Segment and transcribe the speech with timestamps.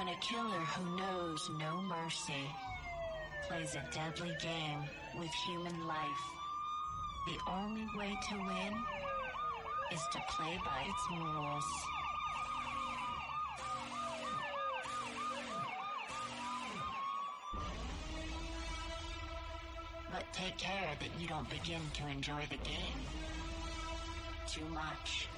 [0.00, 2.48] When a killer who knows no mercy
[3.46, 4.80] plays a deadly game
[5.18, 6.22] with human life,
[7.26, 8.74] the only way to win
[9.92, 11.64] is to play by its rules.
[20.10, 23.04] But take care that you don't begin to enjoy the game
[24.48, 25.28] too much.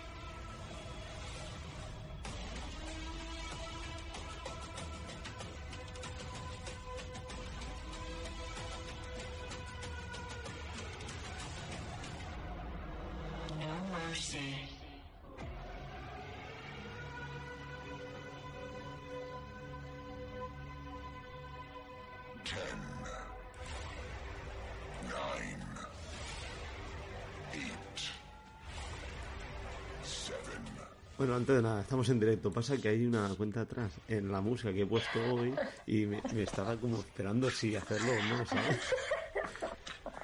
[31.33, 32.53] Bueno, antes de nada, estamos en directo.
[32.53, 35.55] Pasa que hay una cuenta atrás en la música que he puesto hoy
[35.87, 38.79] y me, me estaba como esperando si hacerlo o no, ¿sabes?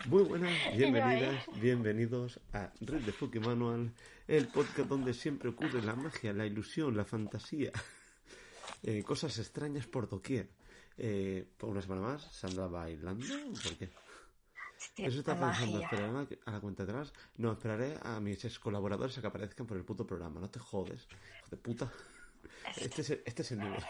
[0.05, 3.91] Muy buenas, bienvenidas, bienvenidos a Red de Poké Manual,
[4.27, 7.73] el podcast donde siempre ocurre la magia, la ilusión, la fantasía,
[8.83, 10.51] eh, cosas extrañas por doquier.
[10.99, 13.25] Eh, por una semana más, Sandra bailando,
[13.63, 13.89] ¿por qué?
[14.97, 17.13] Eso está pensando, esperaré a la- cuenta atrás.
[17.37, 20.41] No, esperaré a mis ex colaboradores a que aparezcan por el puto programa.
[20.41, 21.07] No te jodes,
[21.39, 21.93] hijo de puta.
[22.77, 23.85] Este es el, este es el nivel.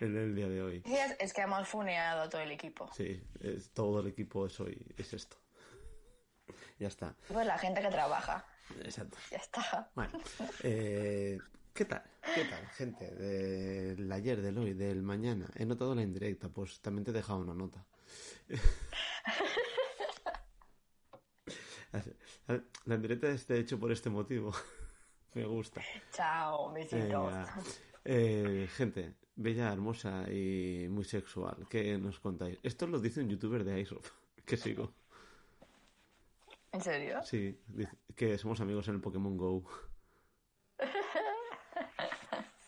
[0.00, 0.82] En el día de hoy.
[0.86, 2.88] Sí, Es, es que hemos funeado a todo el equipo.
[2.94, 5.36] Sí, es, todo el equipo es hoy, es esto.
[6.78, 7.14] Ya está.
[7.26, 8.46] Pues la gente que trabaja.
[8.84, 9.18] Exacto.
[9.30, 9.90] Ya está.
[9.94, 10.12] Bueno,
[10.62, 11.38] eh,
[11.74, 12.02] ¿qué tal?
[12.34, 13.10] ¿Qué tal, gente?
[13.16, 15.46] Del ayer, del hoy, del mañana.
[15.56, 17.84] He notado la indirecta, pues también te he dejado una nota.
[22.86, 24.52] La indirecta está hecho por este motivo.
[25.34, 25.82] Me gusta.
[26.12, 27.34] Chao, besitos.
[28.04, 31.66] Eh, gente, bella, hermosa y muy sexual.
[31.68, 32.58] ¿Qué nos contáis?
[32.62, 34.10] Esto lo dice un youtuber de Isof,
[34.46, 34.94] que sigo.
[36.72, 37.22] ¿En serio?
[37.24, 37.60] Sí,
[38.14, 39.64] que somos amigos en el Pokémon Go.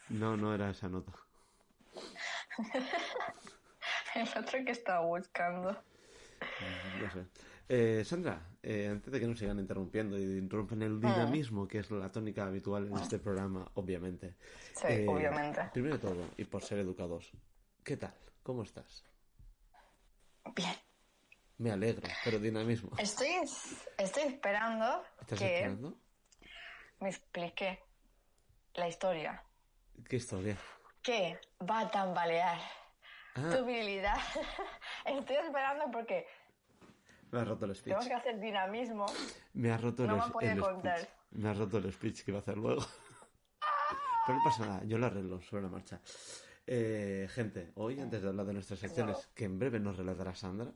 [0.08, 1.12] No, no era esa nota.
[4.14, 5.82] El otro que estaba buscando.
[7.00, 7.24] No sé.
[7.68, 11.90] Eh, Sandra, eh, antes de que nos sigan interrumpiendo y interrumpen el dinamismo, que es
[11.92, 14.34] la tónica habitual en este programa, obviamente.
[14.74, 15.60] Sí, Eh, obviamente.
[15.72, 17.30] Primero de todo, y por ser educados,
[17.84, 18.14] ¿qué tal?
[18.42, 19.04] ¿Cómo estás?
[20.56, 20.74] Bien.
[21.58, 22.90] Me alegro, pero dinamismo.
[22.98, 23.28] Estoy,
[23.98, 25.96] estoy esperando ¿Estás que esperando?
[27.00, 27.78] me explique
[28.74, 29.44] la historia.
[30.08, 30.56] ¿Qué historia?
[31.02, 31.38] Que
[31.68, 32.58] va a tambalear
[33.36, 34.16] Ah, tu virilidad.
[35.04, 36.26] Estoy esperando porque
[37.32, 37.84] me ha roto el speech.
[37.96, 39.06] tenemos que hacer dinamismo.
[39.54, 40.98] Me ha roto No el, me el contar.
[40.98, 41.10] speech.
[41.32, 42.82] Me ha roto el speech que iba a hacer luego.
[44.26, 46.00] Pero no pasa nada, yo lo arreglo sobre la marcha.
[46.66, 50.72] Eh, gente, hoy, antes de hablar de nuestras secciones, que en breve nos relatará Sandra,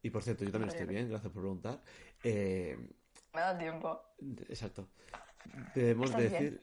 [0.00, 1.80] y por cierto, yo también estoy bien, gracias por preguntar.
[2.22, 2.76] eh,
[3.34, 4.00] Me da tiempo.
[4.48, 4.88] exacto.
[5.74, 6.62] Debemos ¿Estás de decir.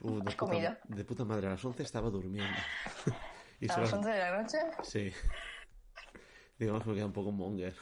[0.00, 2.58] uh, de, ¿Has puta, de puta madre, a las 11 estaba durmiendo.
[3.60, 4.58] y A las- 11 de la noche.
[4.82, 5.12] Sí.
[6.58, 7.74] Digamos que me queda un poco monger.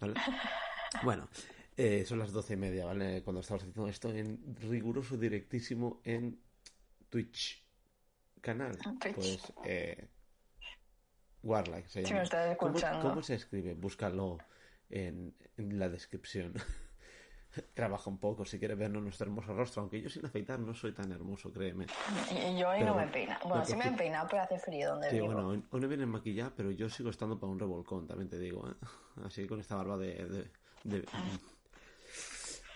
[0.00, 0.14] ¿Vale?
[1.04, 1.28] Bueno,
[1.76, 3.22] eh, son las doce y media, ¿vale?
[3.22, 6.36] Cuando estamos haciendo esto en riguroso directísimo en
[7.08, 7.64] Twitch.
[8.40, 8.76] Canal.
[9.00, 9.14] Twitch.
[9.14, 10.08] Pues, eh.
[11.44, 12.16] Warlike se llama.
[12.16, 13.08] me estás ¿Cómo- escuchando.
[13.08, 13.74] ¿Cómo, se escribe?
[13.74, 14.38] Búscalo
[14.90, 16.54] en, en la descripción.
[17.74, 20.92] Trabaja un poco si quieres vernos nuestro hermoso rostro, aunque yo sin afeitar no soy
[20.92, 21.86] tan hermoso, créeme.
[22.58, 23.38] Yo hoy Pero no me peina.
[23.44, 25.26] Bueno, sí me he peinado, pero hace frío donde Sí, vivo.
[25.26, 28.38] bueno, hoy, hoy no viene maquillada, pero yo sigo estando para un revolcón, también te
[28.38, 28.74] digo, ¿eh?
[29.24, 30.14] Así con esta barba de...
[30.26, 30.50] de,
[30.84, 31.04] de,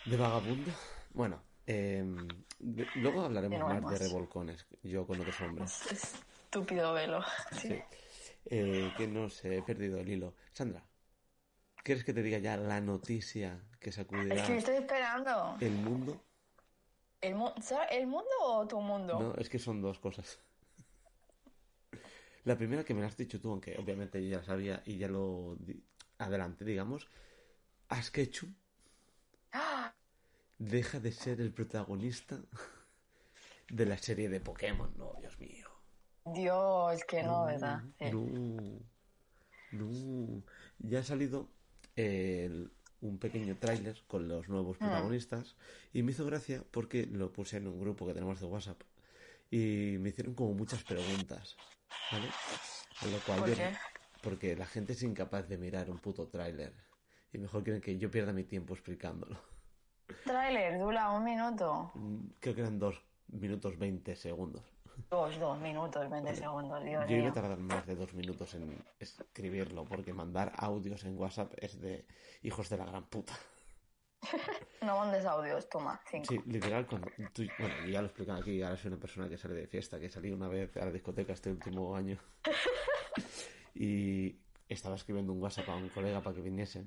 [0.07, 0.71] de vagabundo.
[1.13, 2.05] Bueno, eh,
[2.59, 5.87] de- luego hablaremos no más de revolcones, yo con otros hombres.
[5.93, 7.23] Estúpido velo.
[7.53, 7.69] Sí.
[7.69, 7.83] Sí.
[8.47, 10.35] Eh, que no sé, he perdido el hilo.
[10.53, 10.85] Sandra,
[11.85, 15.57] ¿quieres que te diga ya la noticia que sacudirá Es que estoy esperando.
[15.61, 16.21] el mundo?
[17.21, 19.19] ¿El, mu- ¿será ¿El mundo o tu mundo?
[19.21, 20.41] No, es que son dos cosas.
[22.45, 24.99] La primera que me la has dicho tú, aunque obviamente yo ya la sabía y
[24.99, 25.57] ya lo
[26.19, 27.09] adelante, digamos.
[27.89, 28.55] Asketchum
[29.53, 29.95] ¡Ah!
[30.59, 32.41] deja de ser el protagonista
[33.69, 34.93] de la serie de Pokémon.
[34.97, 35.69] No, Dios mío.
[36.27, 37.83] Dios, que no, ¿verdad?
[37.99, 38.11] Sí.
[38.11, 38.81] No.
[39.73, 40.43] No.
[40.79, 41.49] Ya ha salido
[41.97, 42.71] el-
[43.01, 44.87] un pequeño tráiler con los nuevos Ah.
[44.87, 45.57] protagonistas
[45.93, 48.81] y me hizo gracia porque lo puse en un grupo que tenemos de WhatsApp
[49.51, 51.57] y me hicieron como muchas preguntas,
[52.11, 52.27] ¿vale?
[53.13, 53.73] Lo cual ¿Por yo- qué?
[54.23, 56.73] porque la gente es incapaz de mirar un puto tráiler
[57.33, 59.39] y mejor quieren que yo pierda mi tiempo explicándolo.
[60.25, 61.91] Tráiler, dura un minuto.
[61.95, 64.63] Mm, Creo que eran dos minutos 20 segundos.
[65.11, 68.83] Dos, dos minutos, 20 segundos, Dios Yo iba a tardar más de dos minutos en
[68.99, 72.07] escribirlo, porque mandar audios en WhatsApp es de
[72.43, 73.33] hijos de la gran puta.
[74.83, 76.27] No mandes audios, toma, cinco.
[76.29, 77.01] Sí, literal, con,
[77.33, 79.99] tú- bueno, ya lo he explicado aquí, ahora soy una persona que sale de fiesta,
[79.99, 82.19] que salí una vez a la discoteca este último año
[83.75, 84.37] y
[84.69, 86.85] estaba escribiendo un WhatsApp a un colega para que viniese,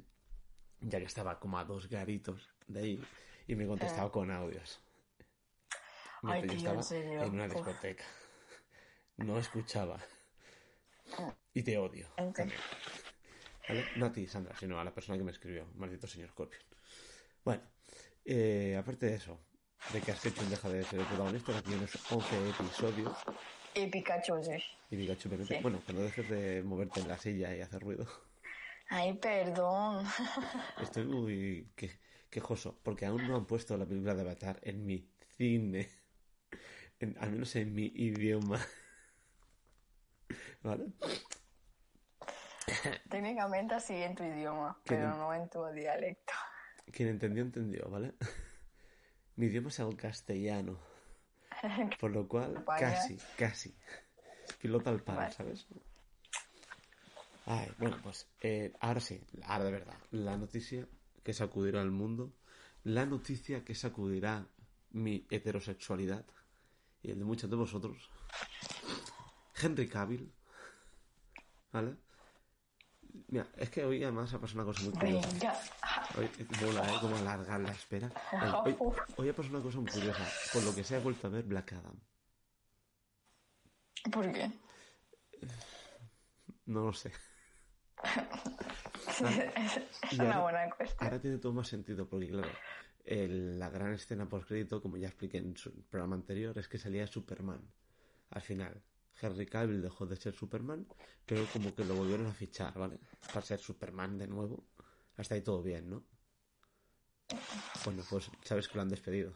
[0.81, 3.03] ya que estaba como a dos garitos de ahí
[3.48, 4.80] y me contestaba con audios.
[6.23, 7.53] Ay, en estaba serio, en una uf.
[7.53, 8.03] discoteca.
[9.17, 9.99] No escuchaba.
[11.53, 12.07] Y te odio.
[12.15, 12.59] También.
[13.67, 13.85] ¿Vale?
[13.97, 16.61] No a ti, Sandra, sino a la persona que me escribió, maldito señor Scorpion.
[17.43, 17.63] Bueno,
[18.25, 19.39] eh, aparte de eso,
[19.93, 23.17] de que has hecho un deja de ser el protagonista, aquí tienes 11 episodios
[23.73, 24.63] Y Pikachu, sí.
[24.91, 25.29] y Pikachu.
[25.45, 25.55] Sí.
[25.61, 28.07] Bueno, cuando dejes de moverte en la silla y hacer ruido,
[28.89, 30.05] Ay, perdón.
[30.81, 31.99] estoy muy que-
[32.29, 35.89] quejoso, porque aún no han puesto la película de Avatar en mi cine,
[36.99, 38.59] En- al menos en mi idioma.
[40.63, 40.88] ¿Vale?
[43.09, 46.33] Técnicamente así en tu idioma, pero no- en tu dialecto.
[46.91, 48.13] Quien entendió, entendió, ¿vale?
[49.35, 50.79] Mi idioma es el castellano.
[51.99, 53.75] Por lo cual, casi, casi.
[54.59, 55.31] Pilota al Vale.
[55.31, 55.67] ¿sabes?
[57.45, 59.95] Ay, bueno, pues eh, ahora sí, ahora de verdad.
[60.11, 60.88] La noticia
[61.23, 62.33] que sacudirá al mundo,
[62.83, 64.47] la noticia que sacudirá
[64.91, 66.25] mi heterosexualidad
[67.03, 68.09] y el de muchos de vosotros.
[69.61, 70.31] Henry Cavill,
[71.71, 71.95] ¿vale?
[73.29, 75.59] Mira, es que hoy además ha pasado una cosa muy curiosa.
[76.17, 76.29] Hoy
[76.61, 76.97] mola, ¿eh?
[77.01, 78.11] Como alargar la espera.
[78.63, 78.75] Hoy,
[79.17, 80.25] hoy ha pasado una cosa muy curiosa.
[80.53, 81.99] Por lo que se ha vuelto a ver Black Adam.
[84.11, 84.51] ¿Por qué?
[86.65, 87.11] No lo sé.
[89.17, 91.03] es Y una ahora- buena cuestión.
[91.07, 92.50] Ahora tiene todo más sentido, porque claro,
[93.07, 96.77] el- la gran escena post crédito, como ya expliqué en su programa anterior, es que
[96.77, 97.62] salía Superman.
[98.31, 98.83] Al final,
[99.21, 100.86] Henry Cavill dejó de ser Superman,
[101.25, 103.00] pero como que lo volvieron a fichar, ¿vale?
[103.33, 104.65] Para ser Superman de nuevo.
[105.15, 106.04] Hasta ahí todo bien, ¿no?
[107.86, 109.33] Bueno, pues sabes que lo han despedido.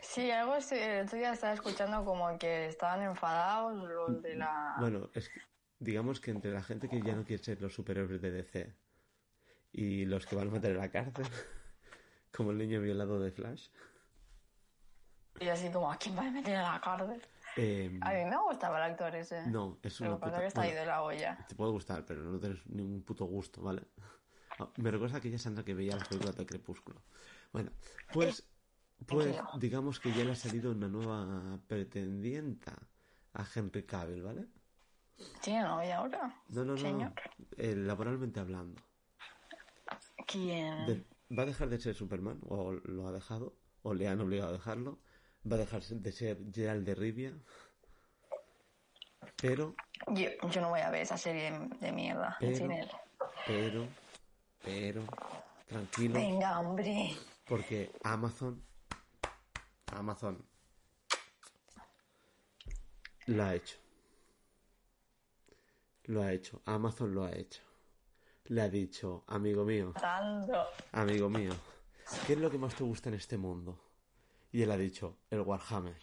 [0.00, 4.76] Sí, algo así, el otro día estaba escuchando como que estaban enfadados los de la...
[4.78, 5.40] Bueno, es que,
[5.78, 8.74] digamos que entre la gente que ya no quiere ser los superhéroes de DC
[9.72, 11.24] y los que van a meter en la cárcel,
[12.36, 13.68] como el niño violado de Flash,
[15.40, 17.22] Y así como, ¿a quién va a meter a la cárcel?
[17.56, 19.46] eh, A mí me gustaba el actor ese.
[19.46, 20.40] no, es una puta...
[20.40, 21.38] que está ahí bueno, de la olla.
[21.48, 23.82] Te puede gustar, pero no tienes ningún puto gusto, ¿vale?
[24.58, 27.02] Ah, Me recuerda a aquella Sandra que veía las películas de Crepúsculo.
[27.52, 27.70] Bueno,
[28.12, 28.46] pues,
[29.06, 29.58] pues Tranquilo.
[29.58, 32.76] digamos que ya le ha salido una nueva pretendienta
[33.34, 34.46] a Henry Cavill, ¿vale?
[35.42, 36.34] ¿Tiene novia ahora?
[36.48, 37.12] No, no, no, Señor.
[37.56, 38.80] eh, laboralmente hablando.
[40.26, 41.06] ¿Quién?
[41.36, 44.52] Va a dejar de ser Superman, o lo ha dejado, o le han obligado a
[44.52, 44.98] dejarlo.
[45.50, 47.32] Va a dejar de ser Gerald de Rivia.
[49.40, 49.74] Pero,
[50.08, 51.50] Yo, yo no voy a ver esa serie
[51.80, 52.68] de mierda Pero-
[53.46, 53.88] pero,
[54.62, 55.02] pero,
[55.66, 57.16] tranquilo, Venga, hombre.
[57.48, 58.62] porque Amazon,
[59.86, 60.44] Amazon,
[63.26, 63.76] lo ha hecho.
[66.04, 67.62] Lo ha hecho, Amazon lo ha hecho.
[68.46, 70.64] Le ha dicho, amigo mío, Tanto.
[70.92, 71.52] Amigo mío,
[72.26, 73.78] ¿qué es lo que más te gusta en este mundo?
[74.50, 75.96] Y él ha dicho, el Warhammer.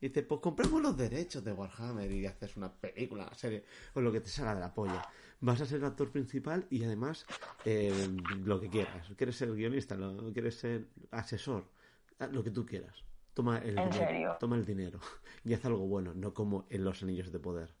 [0.00, 4.00] Y dice, pues compremos los derechos de Warhammer y haces una película, una serie, o
[4.00, 5.02] lo que te salga de la polla.
[5.40, 7.26] Vas a ser el actor principal y además
[7.66, 7.92] eh,
[8.44, 9.08] lo que quieras.
[9.16, 9.96] ¿Quieres ser guionista?
[9.96, 11.64] Lo- ¿Quieres ser asesor?
[12.18, 13.04] Haz Lo que tú quieras.
[13.34, 13.92] Toma el ¿En dinero.
[14.06, 14.36] serio?
[14.40, 15.00] Toma el dinero
[15.44, 17.74] y haz algo bueno, no como en Los Anillos de Poder.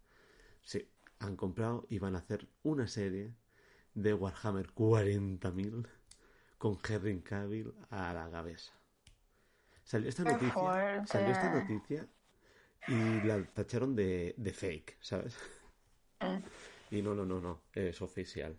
[0.62, 0.90] Sí,
[1.20, 3.34] han comprado y van a hacer una serie
[3.94, 5.86] de Warhammer 40.000
[6.58, 8.72] con Henry Cavill a la cabeza.
[9.84, 10.52] Salió esta noticia,
[11.06, 12.08] salió esta noticia
[12.88, 15.36] y la tacharon de, de fake, ¿sabes?
[16.90, 18.56] Y no, no, no, no, es oficial.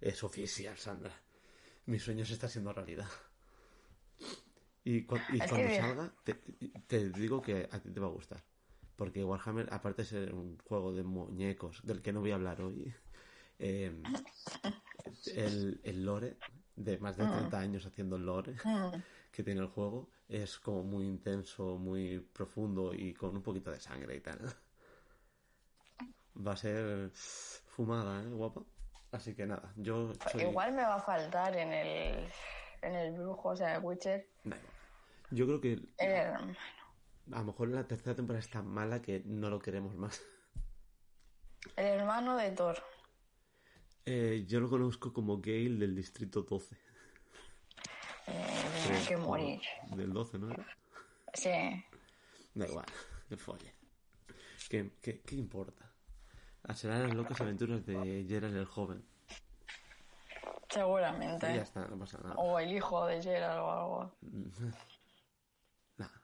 [0.00, 1.12] Es oficial, Sandra.
[1.86, 3.08] Mi sueño se está haciendo realidad.
[4.84, 6.34] Y, cu- y Es cuando que- salga, te,
[6.86, 8.44] te digo que a ti te va a gustar.
[8.96, 12.60] Porque Warhammer, aparte de ser un juego de muñecos, del que no voy a hablar
[12.60, 12.94] hoy,
[13.58, 14.02] eh,
[15.34, 16.36] el, el lore,
[16.76, 18.56] de más de 30 años haciendo el lore
[19.30, 23.80] que tiene el juego, es como muy intenso, muy profundo y con un poquito de
[23.80, 24.38] sangre y tal.
[26.46, 27.10] Va a ser
[27.66, 28.62] fumada, ¿eh, guapa?
[29.12, 30.42] Así que nada, yo soy...
[30.42, 32.28] Igual me va a faltar en el,
[32.82, 34.28] en el brujo, o sea, el Witcher.
[34.44, 34.60] Igual.
[35.30, 36.32] Yo creo que Eh,
[37.32, 40.20] a lo mejor la tercera temporada es tan mala que no lo queremos más.
[41.76, 42.76] el hermano de Thor.
[44.06, 46.76] Eh, yo lo conozco como Gale del Distrito 12.
[48.26, 49.60] Eh, que morir.
[49.96, 50.54] Del 12, ¿no?
[51.32, 51.50] Sí.
[52.54, 52.86] Da igual,
[53.28, 53.74] que folle.
[54.68, 55.90] ¿Qué, qué, qué importa?
[56.64, 59.04] A serán las locas aventuras de Gerald el joven.
[60.70, 61.52] Seguramente.
[61.52, 62.34] Y ya está, no pasa nada.
[62.36, 64.16] O el hijo de Gerald o algo.
[65.98, 66.22] Nada.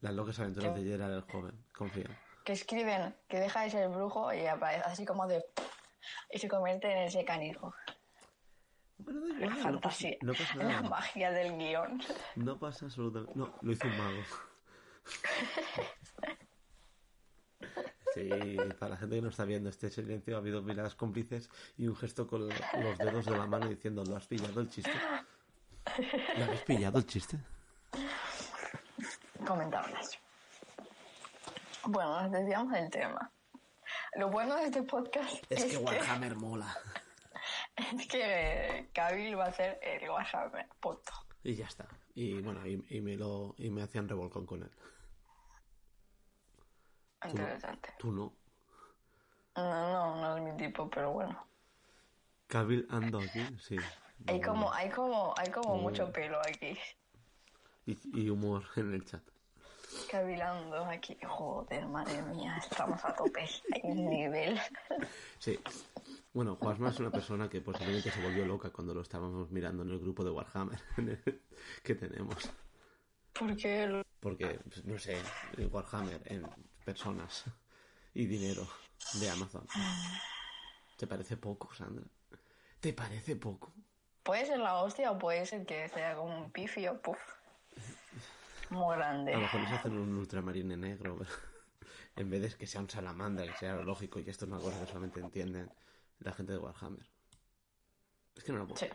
[0.00, 1.64] Las locas aventuras de Gerald el joven.
[1.72, 2.18] Confía.
[2.44, 5.44] Que escriben que deja de ser brujo y aparece así como de...
[6.30, 7.74] Y se convierte en ese canijo.
[8.98, 9.48] Bueno, da La igual.
[9.48, 10.16] No pasa, fantasía.
[10.22, 12.02] no pasa La magia del guion.
[12.36, 13.32] No pasa absolutamente.
[13.34, 14.22] No, lo hizo un mago.
[18.14, 18.28] Sí,
[18.78, 21.96] para la gente que no está viendo este silencio, ha habido miradas cómplices y un
[21.96, 24.92] gesto con los dedos de la mano diciendo: ¿Lo has pillado el chiste?
[26.38, 27.38] ¿Lo habéis pillado el chiste?
[29.44, 30.18] Comentables.
[31.86, 33.30] Bueno, nos desviamos del tema.
[34.16, 36.76] Lo bueno de este podcast Es es, que Warhammer mola.
[37.76, 40.68] es que Cavill va a ser el Warhammer.
[40.80, 41.12] Punto.
[41.42, 41.88] Y ya está.
[42.14, 44.70] Y bueno, y, y me lo y me hacían revolcón con él.
[47.20, 47.30] Tú no.
[47.30, 47.94] Interesante.
[47.98, 48.32] Tú no.
[49.56, 51.46] No, no, no es mi tipo, pero bueno.
[52.46, 53.76] Cabil ando aquí, sí.
[54.26, 56.78] Hay como, hay como, hay como mucho pelo aquí.
[57.86, 59.22] Y, y humor en el chat.
[60.18, 61.18] Cavilando aquí.
[61.26, 63.40] Joder, madre mía, estamos a tope.
[63.72, 64.60] Hay un nivel.
[65.40, 65.58] Sí.
[66.32, 69.90] Bueno, Juanma es una persona que posiblemente se volvió loca cuando lo estábamos mirando en
[69.90, 70.78] el grupo de Warhammer
[71.82, 72.48] que tenemos.
[73.32, 75.20] Porque el- Porque, pues, no sé,
[75.72, 76.46] Warhammer en
[76.84, 77.46] personas
[78.14, 78.68] y dinero
[79.14, 79.66] de Amazon.
[80.96, 82.04] ¿Te parece poco, Sandra?
[82.78, 83.72] ¿Te parece poco?
[84.22, 87.18] puede ser la hostia o puede ser que sea como un pifio, puf.
[88.70, 89.36] Muy A lo grande.
[89.36, 91.16] mejor nos hacen un ultramarine negro.
[91.18, 91.30] pero
[92.16, 94.60] en vez de que sea un salamandra, que sea lo lógico, y esto es una
[94.60, 95.70] cosa que solamente entienden
[96.20, 97.06] la gente de Warhammer.
[98.36, 98.78] Es que no lo puedo.
[98.80, 98.88] Sí.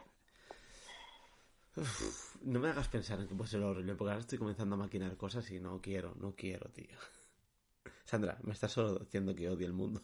[1.75, 4.79] Uf, no me hagas pensar en que puede ser horrible, porque ahora estoy comenzando a
[4.79, 6.97] maquinar cosas y no quiero, no quiero, tío.
[8.05, 10.01] Sandra, me estás solo diciendo que odio el mundo.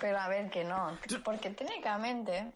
[0.00, 2.52] Pero a ver que no, porque técnicamente,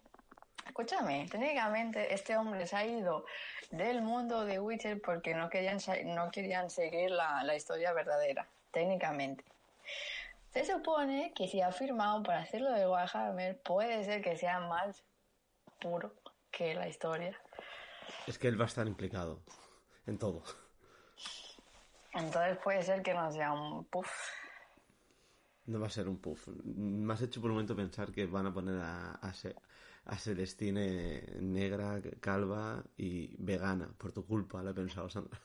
[0.67, 3.25] escúchame, técnicamente este hombre se ha ido
[3.71, 9.43] del mundo de Witcher porque no querían, no querían seguir la, la historia verdadera, técnicamente.
[10.51, 15.03] Se supone que si ha firmado para hacerlo de Warhammer, puede ser que sea más
[15.79, 16.13] puro
[16.51, 17.37] que la historia.
[18.25, 19.41] Es que él va a estar implicado
[20.05, 20.43] en todo.
[22.13, 24.09] Entonces puede ser que no sea un puff.
[25.67, 26.47] No va a ser un puff.
[26.63, 29.33] Me has hecho por un momento pensar que van a poner a, a,
[30.07, 33.93] a Celestine negra, calva y vegana.
[33.97, 35.39] Por tu culpa, lo he pensado, Sandra.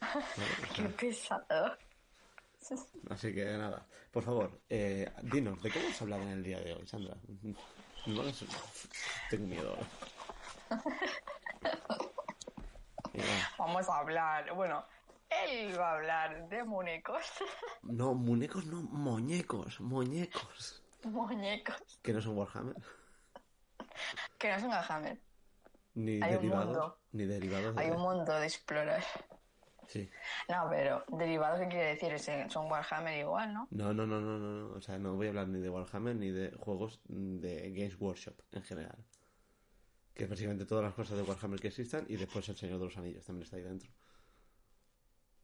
[0.76, 1.78] Qué pesado.
[3.10, 3.86] así que nada.
[4.12, 7.16] Por favor, eh, dinos, ¿de qué vamos a hablar en el día de hoy, Sandra?
[8.06, 8.46] No lo sé.
[9.30, 9.86] Tengo miedo ahora.
[13.58, 14.84] Vamos a hablar, bueno,
[15.30, 17.24] él va a hablar de muñecos.
[17.82, 20.83] No, muñecos no, muñecos, muñecos.
[21.12, 21.76] muñecos.
[22.02, 22.76] Que no son Warhammer.
[24.38, 25.20] Que no es un Warhammer.
[25.94, 26.66] Ni Hay un derivados.
[26.66, 26.98] mundo.
[27.12, 27.82] Ni derivados de.
[27.82, 29.02] Hay un mundo de explorar.
[29.86, 30.08] Sí.
[30.48, 32.12] No, pero derivados, ¿qué quiere decir?
[32.12, 33.68] Es- Son Warhammer igual, ¿no?
[33.70, 34.74] No, no, no, no, no.
[34.74, 38.34] O sea, no voy a hablar ni de Warhammer ni de juegos de Games Workshop
[38.52, 38.96] en general.
[40.14, 42.84] Que es básicamente todas las cosas de Warhammer que existan y después el Señor de
[42.86, 43.90] los Anillos también está ahí dentro.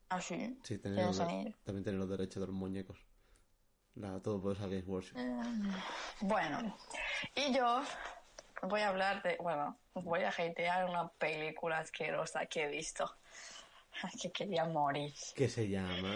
[0.09, 0.59] Ah, sí.
[0.65, 2.99] Sí, tener los, también tener los derechos de los muñecos.
[3.97, 5.19] La todopoderosa Games Workshop.
[6.21, 6.77] Bueno,
[7.35, 7.83] y yo
[8.63, 13.11] voy a hablar de, bueno, voy a hatear una película asquerosa que he visto.
[14.23, 15.13] Que quería morir.
[15.35, 16.15] ¿Qué se llama?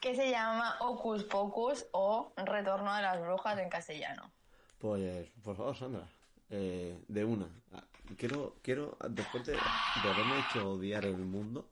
[0.00, 4.30] Que se llama Ocus Pocus o Retorno de las Brujas en castellano.
[4.78, 6.06] Pues, por favor, Sandra.
[6.50, 7.46] eh, de una.
[7.72, 7.82] Ah,
[8.18, 11.66] Quiero, quiero, después de, de haberme hecho odiar el mundo,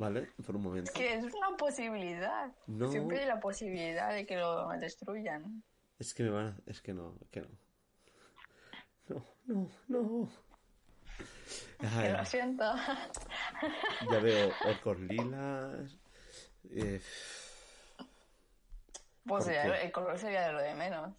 [0.00, 0.32] ¿vale?
[0.44, 0.90] Por un momento.
[0.94, 2.50] Que es una posibilidad.
[2.66, 2.90] No.
[2.90, 5.62] Siempre hay la posibilidad de que lo destruyan.
[5.98, 6.60] Es que me van a...
[6.66, 7.48] Es que no, es que no.
[9.08, 10.30] No, no, no.
[11.80, 12.64] Ay, Que lo siento.
[14.10, 15.98] ya veo orcos lilas.
[16.70, 17.00] eh,
[19.26, 19.82] Pues ¿Por ya, qué?
[19.86, 21.14] el color sería de lo de menos.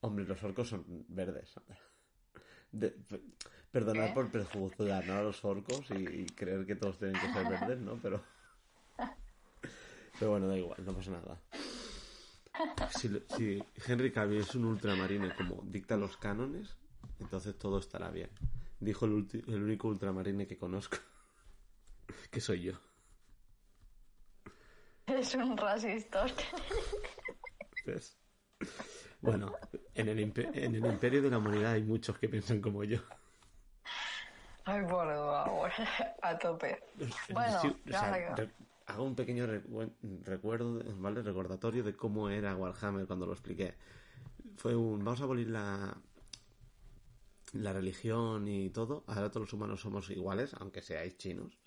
[0.00, 1.54] hombre, los orcos son verdes.
[2.72, 2.96] De-
[3.76, 4.14] perdonad ¿Qué?
[4.14, 5.18] por prejuzgar ¿no?
[5.18, 8.00] a los orcos y, y creer que todos tienen que ser verdes, ¿no?
[8.00, 8.24] Pero...
[10.18, 11.42] Pero bueno, da igual, no pasa nada.
[12.88, 16.74] Si, Henry Cavill es un ultramarine como dicta los cánones,
[17.18, 18.30] entonces todo estará bien.
[18.80, 20.96] Dijo el, ulti- el único ultramarine que conozco,
[22.30, 22.80] que soy yo.
[25.06, 26.24] Es un racista.
[29.20, 29.52] Bueno,
[29.94, 33.00] en el, en el imperio de la humanidad hay muchos que piensan como yo.
[34.66, 35.70] Ay, por favor,
[36.22, 36.82] a tope.
[37.32, 38.50] Bueno, Sí, o ya sea, me- re-
[38.86, 39.92] hago un pequeño recu-
[40.24, 41.22] recuerdo, ¿vale?
[41.22, 43.74] Recordatorio de cómo era Warhammer cuando lo expliqué.
[44.56, 45.96] Fue un, vamos a abolir la,
[47.52, 49.04] la religión y todo.
[49.06, 51.58] Ahora todos los humanos somos iguales, aunque seáis chinos.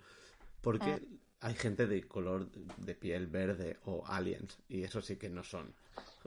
[0.61, 0.91] Porque
[1.41, 1.47] Ah.
[1.47, 4.57] hay gente de color de piel verde o aliens.
[4.67, 5.73] Y eso sí que no son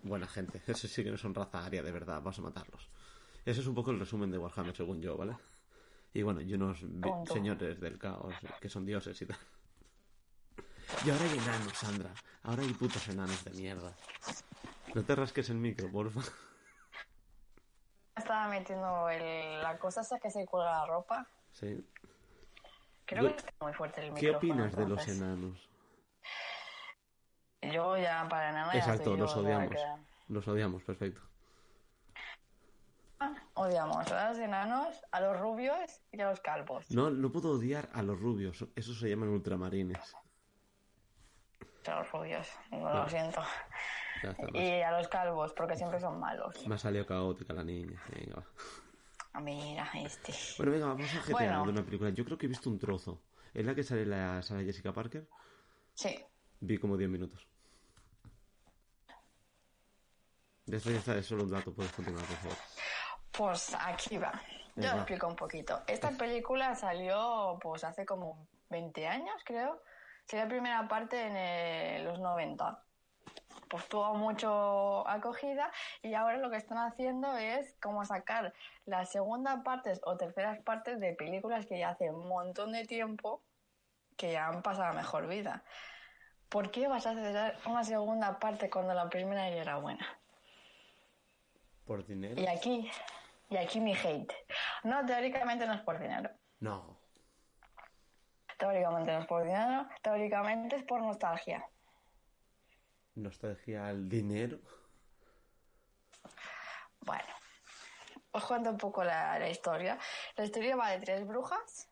[0.03, 0.63] buena gente.
[0.67, 2.17] Eso sí que no son raza aria, de verdad.
[2.17, 2.89] Vamos a matarlos.
[3.45, 5.37] Ese es un poco el resumen de Warhammer, según yo, ¿vale?
[6.15, 6.85] Y bueno, y unos
[7.33, 9.39] señores del caos que son dioses y tal.
[11.07, 12.11] Y ahora hay enanos, Sandra.
[12.43, 13.93] Ahora hay putos enanos de mierda.
[14.95, 16.21] No te rasques el micro, porfa.
[18.15, 21.27] Estaba metiendo el- la cosa esa que se cuelga la ropa.
[21.53, 21.83] Sí.
[23.07, 24.37] Creo Yo- que está muy fuerte el ¿Qué micrófono.
[24.53, 25.69] opinas de los enanos?
[27.63, 29.77] Yo ya para nada ya Exacto, estoy los odiamos.
[30.29, 31.23] Los odiamos, perfecto.
[33.55, 36.91] Odiamos a los enanos, a los rubios y a los calvos.
[36.91, 38.65] No, no puedo odiar a los rubios.
[38.77, 40.15] Esos se llaman ultramarines.
[41.87, 43.03] A los rubios, no Ah.
[43.03, 43.43] lo siento.
[44.23, 44.37] Está.
[44.59, 46.67] Y a los calvos, porque siempre son malos.
[46.67, 48.01] Me ha salido caótica la niña.
[48.15, 48.45] Venga, va.
[49.35, 50.33] Ah, Mira, este.
[50.59, 51.65] Bueno, venga, vamos a GTA Bueno.
[51.65, 52.11] de una película.
[52.11, 53.21] Yo creo que he visto un trozo.
[53.53, 55.27] ¿Es la que sale la sala Jessica Parker?
[55.95, 56.19] Sí.
[56.61, 57.47] Vi como 10 minutos.
[60.67, 62.57] Ya está, ya está, es solo un dato, puedes continuar, por favor.
[63.33, 64.33] Pues aquí va.
[64.77, 65.83] Yo lo explico un poquito.
[65.87, 69.83] Esta película salió pues hace como 20 años, creo.
[70.25, 72.83] Sería la primera parte en los 90.
[73.69, 75.71] Pues tuvo mucho acogida
[76.03, 78.53] y ahora lo que están haciendo es como sacar
[78.85, 83.43] las segundas partes o terceras partes de películas que ya hace un montón de tiempo
[84.17, 85.65] que ya han pasado a mejor vida.
[86.49, 90.07] ¿Por qué vas a hacer una segunda parte cuando la primera ya era buena?
[91.87, 92.41] ¿Por dinero?
[92.41, 92.91] Y aquí,
[93.53, 94.33] y aquí mi hate.
[94.85, 96.31] No, teóricamente no es por dinero.
[96.61, 96.99] No.
[98.59, 101.69] Teóricamente no es por dinero, teóricamente es por nostalgia.
[103.15, 104.59] Nostalgia al dinero.
[107.01, 107.29] Bueno,
[108.31, 109.99] os cuento un poco la, la historia.
[110.37, 111.89] La historia va de tres brujas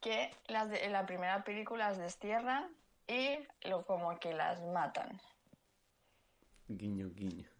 [0.00, 2.74] que las de- en la primera película las destierran
[3.06, 5.20] y lo, como que las matan.
[6.68, 7.50] Guiño, guiño.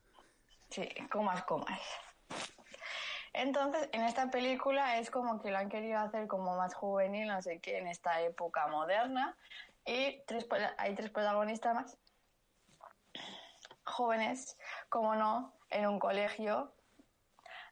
[0.70, 1.80] Sí, comas, comas.
[3.32, 7.40] Entonces, en esta película es como que lo han querido hacer como más juvenil, no
[7.42, 9.36] sé qué, en esta época moderna.
[9.84, 10.22] Y
[10.78, 11.98] hay tres protagonistas más
[13.84, 16.72] jóvenes, como no, en un colegio.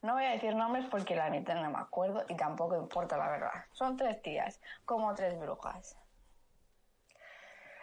[0.02, 3.28] No voy a decir nombres porque la mitad no me acuerdo y tampoco importa la
[3.28, 3.64] verdad.
[3.72, 5.96] Son tres tías, como tres brujas.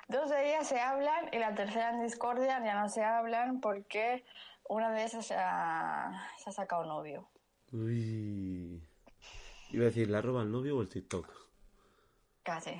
[0.07, 4.23] Dos de ellas se hablan y la tercera en discordia ya no se hablan porque
[4.67, 7.27] una de esas se ha, se ha sacado novio.
[7.71, 8.81] Uy.
[9.71, 11.29] Iba a decir, ¿la roba el novio o el TikTok?
[12.43, 12.75] Casi.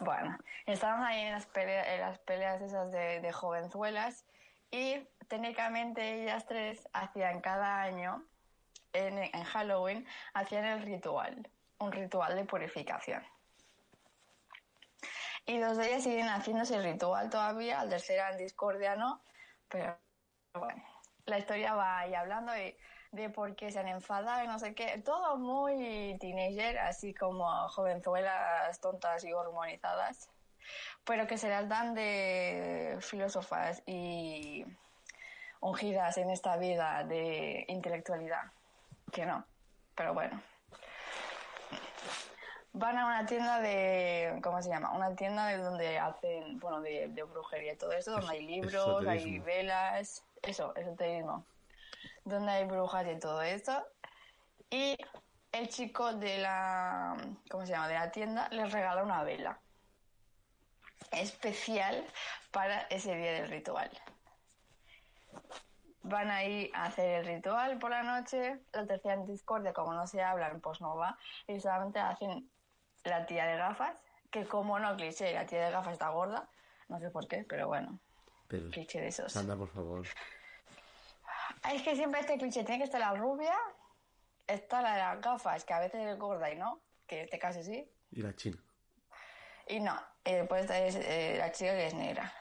[0.00, 4.24] Bueno, estamos ahí en las, pelea- en las peleas esas de, de jovenzuelas
[4.70, 8.24] y técnicamente ellas tres hacían cada año,
[8.92, 13.22] en, en Halloween, hacían el ritual, un ritual de purificación.
[15.46, 19.20] Y dos de ellas siguen haciendo ese ritual todavía, el tercero en discordia no,
[19.68, 19.98] pero
[21.26, 22.76] la historia va ahí hablando de,
[23.12, 27.46] de por qué se han enfadado y no sé qué, todo muy teenager, así como
[27.68, 30.28] jovenzuelas tontas y hormonizadas,
[31.04, 34.64] pero que se las dan de filósofas y
[35.60, 38.52] ungidas en esta vida de intelectualidad,
[39.12, 39.44] que no,
[39.94, 40.42] pero bueno.
[42.74, 44.92] Van a una tienda de, ¿cómo se llama?
[44.92, 49.06] Una tienda de donde hacen, bueno, de, de brujería y todo eso, donde hay libros,
[49.06, 51.44] hay velas, eso, esoterismo,
[52.24, 53.84] donde hay brujas y todo eso.
[54.70, 54.96] Y
[55.52, 57.16] el chico de la,
[57.50, 57.88] ¿cómo se llama?
[57.88, 59.60] De la tienda les regala una vela
[61.10, 62.06] especial
[62.50, 63.90] para ese día del ritual.
[66.04, 70.06] Van ahí a hacer el ritual por la noche, la tercera en discordia, como no
[70.06, 72.50] se hablan, pues no va, y solamente hacen
[73.04, 73.96] la tía de gafas,
[74.30, 76.48] que como no cliché, la tía de gafas está gorda,
[76.88, 77.98] no sé por qué, pero bueno,
[78.48, 79.32] Pero, cliché de esos.
[79.32, 80.06] Sandra, por favor.
[81.72, 83.56] Es que siempre este cliché tiene que estar la rubia,
[84.46, 87.38] está la de las gafas, que a veces es gorda y no, que en este
[87.38, 88.58] caso sí, Y la China.
[89.68, 92.32] y no, y después está es, eh, la chica que es negra,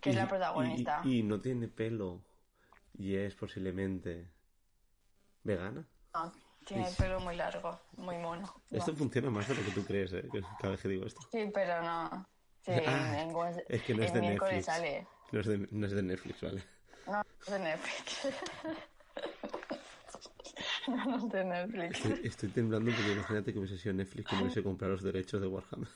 [0.00, 1.00] que es la protagonista.
[1.04, 2.22] Y, y no tiene pelo.
[2.98, 4.28] Y es posiblemente
[5.42, 5.86] vegana.
[6.12, 6.32] No,
[6.64, 8.62] tiene el pelo muy largo, muy mono.
[8.70, 8.78] No.
[8.78, 10.28] Esto funciona más de lo que tú crees, ¿eh?
[10.58, 11.20] Cada vez que digo esto.
[11.32, 12.26] Sí, pero no.
[12.64, 14.64] Sí, Ah, en, en- es que no es de Netflix.
[14.66, 15.06] sale.
[15.32, 16.62] No es de, no es de Netflix, ¿vale?
[17.06, 18.28] No, es de Netflix.
[20.88, 21.96] no de Netflix.
[22.04, 25.40] Estoy, estoy temblando porque imagínate que hubiese sido Netflix que me hubiese comprado los derechos
[25.40, 25.88] de Warhammer.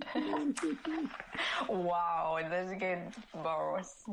[1.68, 4.04] wow, entonces que vamos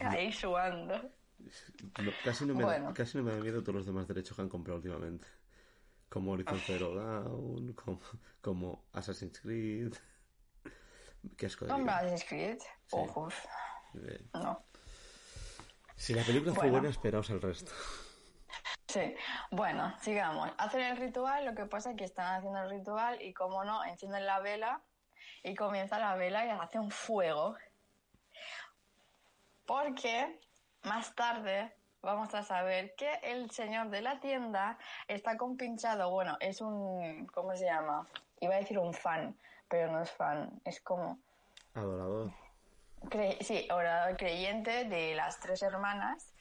[0.00, 1.10] ahí sudando.
[1.38, 2.94] No, casi, no me da, Bueno.
[2.94, 5.26] casi no me da miedo todos los demás derechos que han comprado últimamente.
[6.08, 8.00] Como Horizon Zero Dawn, como,
[8.40, 9.94] como Assassin's Creed.
[11.36, 11.72] Qué asco de.
[11.72, 12.58] Assassin's Creed.
[13.94, 14.64] Eh, no.
[15.96, 16.72] Si la película fue Bueno.
[16.78, 17.72] buena, esperaos el resto.
[18.88, 19.14] Sí,
[19.50, 20.50] bueno, sigamos.
[20.56, 23.84] Hacen el ritual, lo que pasa es que están haciendo el ritual y como no,
[23.84, 24.82] encienden la vela
[25.42, 27.56] y comienza la vela y hace un fuego.
[29.66, 30.40] Porque
[30.82, 36.60] más tarde vamos a saber que el señor de la tienda está compinchado, bueno, es
[36.60, 38.06] un, ¿cómo se llama?
[38.40, 39.36] Iba a decir un fan,
[39.68, 41.18] pero no es fan, es como,
[41.74, 42.30] Adorador.
[43.02, 46.32] cre- sí, orador creyente de las tres hermanas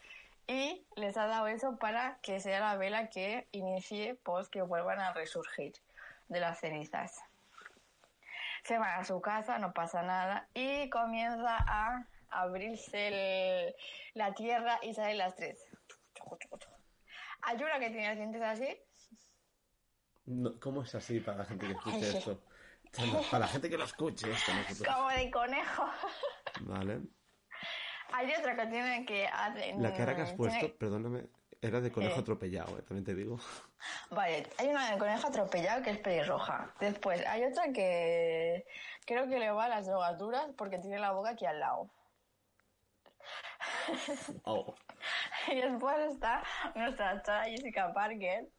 [0.45, 4.99] y les ha dado eso para que sea la vela que inicie pues que vuelvan
[4.99, 5.73] a resurgir
[6.29, 7.21] de las cenizas.
[8.63, 13.07] Se van a su casa, no pasa nada y comienza a abrirse
[13.67, 13.75] el-
[14.13, 15.63] la tierra y salen las tres.
[17.43, 18.77] Hay una que tiene los dientes así
[20.25, 22.41] No, ¿Cómo es así para la gente que escuche esto?
[23.31, 24.95] Para la gente que lo escuche esto, nosotros.
[24.95, 25.85] como de conejo.
[26.61, 26.99] Vale.
[28.13, 31.25] Hay otra que tiene que hacer- La cara que has tiene- puesto, perdóname,
[31.61, 32.19] era de conejo Eh.
[32.21, 33.39] atropellado, eh, también te digo.
[34.09, 36.73] Vale, hay una de conejo atropellado que es pelirroja.
[36.79, 38.65] Después hay otra que
[39.05, 41.89] creo que le va a las drogaduras porque tiene la boca aquí al lado.
[44.43, 44.75] Oh.
[45.49, 46.43] Y después está
[46.75, 48.49] nuestra chava Jessica Parker,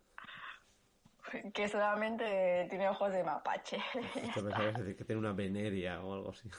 [1.52, 3.78] que solamente tiene ojos de mapache.
[3.92, 6.50] Que pensaba que ibas a decir que tiene una veneria o algo así.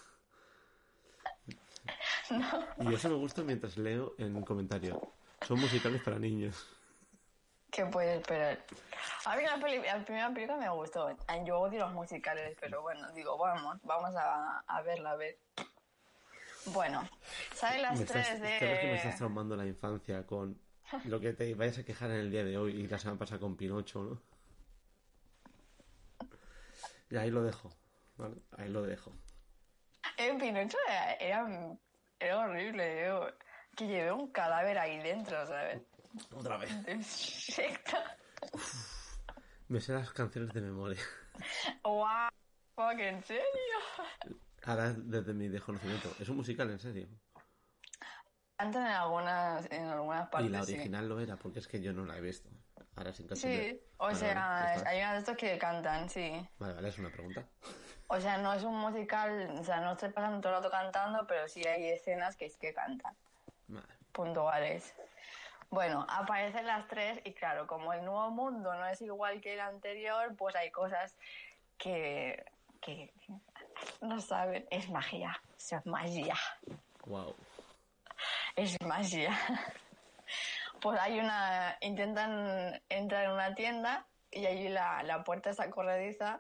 [2.80, 5.02] Y eso me gusta mientras leo en un comentario.
[5.48, 6.68] Son musicales para niños.
[7.72, 8.60] ¿Qué puedes esperar?
[9.26, 11.10] A mí la, peli- la primera película me gustó.
[11.46, 15.38] Yo odio los musicales, pero bueno, digo, vamos, vamos a, a verla, a ver.
[16.66, 17.08] Bueno,
[17.54, 18.60] ¿sabes las Me estás, tres de...?
[18.60, 20.60] ¿sabes que me estás traumando la infancia con
[21.06, 23.40] lo que te vayas a quejar en el día de hoy y la semana pasada
[23.40, 24.22] con Pinocho, ¿no?
[27.10, 27.70] Y ahí lo dejo,
[28.18, 28.36] ¿vale?
[28.58, 29.14] Ahí lo dejo.
[30.18, 31.78] En Pinocho era, era,
[32.20, 33.28] era horrible, yo,
[33.76, 35.82] que llevé un cadáver ahí dentro, ¿sabes?
[36.34, 36.84] Otra vez.
[36.86, 37.00] De.
[39.68, 41.02] Me sé las canciones de memoria.
[41.84, 42.30] ¡Wow!
[42.98, 43.44] ¿En serio?
[44.66, 46.16] Ahora, desde mi desconocimiento.
[46.20, 47.08] ¿Es un musical, en serio?
[48.58, 50.74] Cantan en algunas, en algunas Y partes, la sí.
[50.74, 52.50] original lo era, porque es que yo no la he visto.
[52.96, 56.48] Ahora sin Sí, de- o Vale, sea, vale, hay unos de estos que cantan, sí.
[56.60, 57.48] Vale, vale, es una pregunta.
[58.08, 61.26] O sea, no es un musical, o sea, no estoy pasando todo el rato cantando,
[61.28, 63.16] pero sí hay escenas que es que cantan,
[63.68, 63.88] Vale.
[64.12, 64.94] puntuales.
[65.70, 69.60] Bueno, aparecen las tres y claro, como el nuevo mundo no es igual que el
[69.60, 71.16] anterior, pues hay cosas
[71.78, 72.44] que,
[72.82, 73.14] que
[74.02, 74.68] no saben.
[74.72, 76.36] Es magia, es magia,
[77.06, 77.36] Wow.
[78.56, 79.38] es magia.
[80.82, 86.40] Pues hay una, intentan entrar en una tienda y allí la, la puerta está corrediza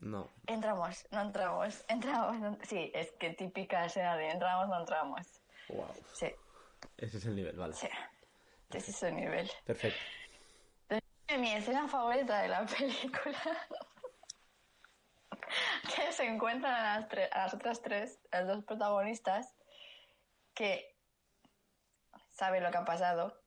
[0.00, 0.28] No.
[0.46, 5.26] Entramos, no entramos, entramos, no- sí, es que típica escena de entramos, no entramos.
[5.68, 5.86] Wow.
[6.14, 6.26] Sí,
[6.96, 7.74] Ese es el nivel, vale.
[7.74, 7.88] sí,
[8.72, 9.50] ese es su nivel.
[9.64, 10.00] Perfecto.
[11.38, 13.38] Mi escena favorita de la película,
[15.94, 19.54] que se encuentran a las, tre- a las otras tres, las dos protagonistas,
[20.54, 20.94] que
[22.28, 23.40] saben lo que ha pasado,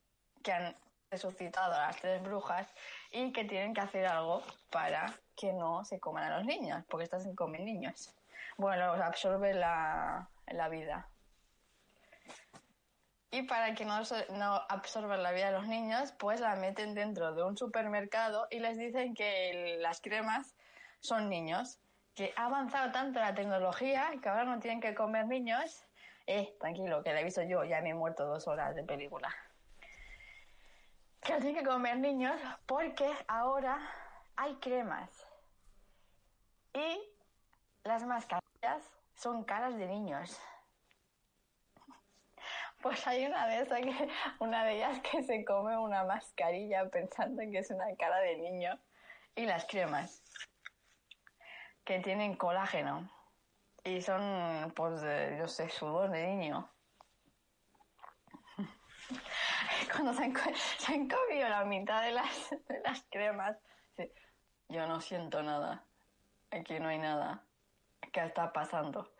[0.43, 0.75] que han
[1.09, 2.67] resucitado a las tres brujas
[3.11, 7.03] y que tienen que hacer algo para que no se coman a los niños, porque
[7.03, 8.13] estas se comen niños.
[8.57, 11.07] Bueno, los absorbe la, la vida.
[13.31, 17.33] Y para que no, no absorban la vida de los niños, pues la meten dentro
[17.33, 20.55] de un supermercado y les dicen que las cremas
[20.99, 21.79] son niños.
[22.15, 25.83] Que ha avanzado tanto la tecnología que ahora no tienen que comer niños.
[26.27, 29.29] Eh, tranquilo, que la he visto yo, ya me he muerto dos horas de película.
[31.21, 33.79] Que no tienen que comer niños porque ahora
[34.35, 35.09] hay cremas.
[36.73, 36.99] Y
[37.83, 38.83] las mascarillas
[39.15, 40.39] son caras de niños.
[42.81, 47.41] Pues hay una de esas que, una de ellas que se come una mascarilla pensando
[47.49, 48.77] que es una cara de niño.
[49.37, 50.21] Y las cremas,
[51.83, 53.09] que tienen colágeno.
[53.83, 56.69] Y son, pues, de, yo sé, sudor de niño.
[59.91, 60.33] Cuando se han,
[60.77, 63.57] se han comido la mitad de las, de las cremas,
[64.69, 65.85] yo no siento nada.
[66.51, 67.43] Aquí no hay nada.
[68.11, 69.13] ¿Qué está pasando?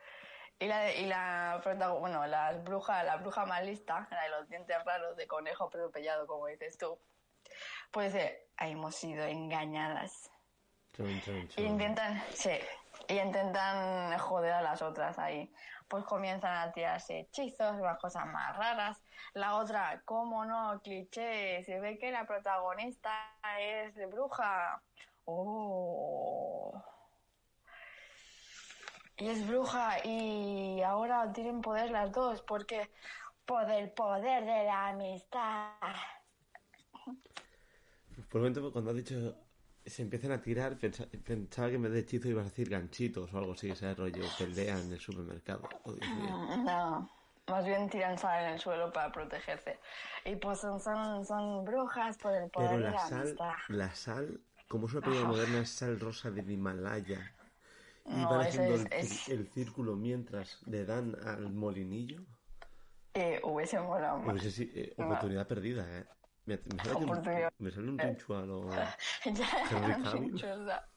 [0.60, 1.62] Y la, y la
[2.00, 6.26] bueno, la bruja, la bruja más lista, la de los dientes raros de conejo atropellado,
[6.26, 6.98] como dices tú,
[7.92, 10.33] pues dice, hemos sido engañadas.
[11.58, 12.52] Y intentan, sí,
[13.08, 15.52] y intentan joder a las otras ahí.
[15.88, 19.02] Pues comienzan a tirarse hechizos, las cosas más raras.
[19.34, 23.12] La otra, cómo no, cliché, se ve que la protagonista
[23.60, 24.82] es de bruja.
[25.26, 26.84] Oh.
[29.18, 32.90] Y es bruja y ahora tienen poder las dos porque
[33.46, 35.72] por el poder de la amistad.
[38.30, 39.36] Por un momento, cuando has dicho
[39.86, 43.34] se empiezan a tirar, pensa- pensaba que en vez de hechizo ibas a decir ganchitos
[43.34, 45.62] o algo así, ese rollo, pelea en el supermercado.
[45.84, 46.58] Oh, Dios mío.
[46.64, 47.10] No,
[47.48, 49.78] más bien tiran sal en el suelo para protegerse.
[50.26, 53.54] Y pues son, son, son brujas por el poder Pero de la la sal, amistad.
[53.70, 57.32] la sal, como es una película moderna, es sal rosa del Himalaya.
[58.06, 62.22] Y No, van haciendo es- el, es- el círculo mientras le dan al molinillo.
[63.14, 64.42] Eh, hubiese molado más.
[64.42, 66.06] Sí, eh, oportunidad perdida, ¿eh?
[66.46, 67.98] Me, me sale que un- me sale un
[68.48, 68.70] lo...
[69.26, 70.90] ya, chusa.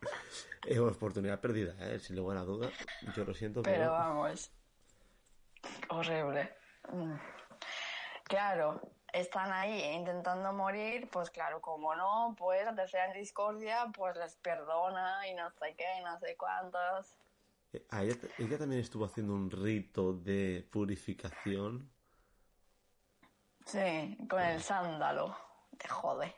[0.66, 1.98] Eh, oportunidad perdida, ¿eh?
[2.00, 2.70] Sin lugar a duda.
[3.14, 3.76] Yo lo siento, pero...
[3.76, 4.50] Pero vamos,
[5.88, 6.52] horrible.
[6.92, 7.14] Mm.
[8.24, 8.80] Claro,
[9.12, 15.26] están ahí intentando morir, pues claro, como no, pues la tercera discordia, pues les perdona
[15.28, 17.16] y no sé qué, y no sé cuántos.
[17.72, 21.90] Eh, a ella, ella también estuvo haciendo un rito de purificación.
[23.66, 25.36] Sí, con el sándalo.
[25.76, 26.34] Te jode.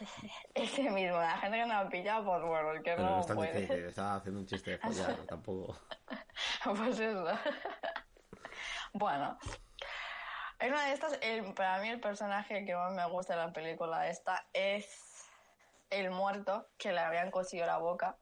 [0.54, 3.36] Ese mismo, la gente que no ha pillado, pues bueno, el que Pero no están
[3.36, 3.88] puede.
[3.88, 5.76] estaba haciendo un chiste de follar, tampoco...
[6.64, 7.24] Pues eso.
[8.92, 9.38] bueno.
[10.58, 13.52] En una de estas, el- para mí el personaje que más me gusta de la
[13.52, 15.28] película esta es
[15.90, 18.16] el muerto que le habían cosido la boca.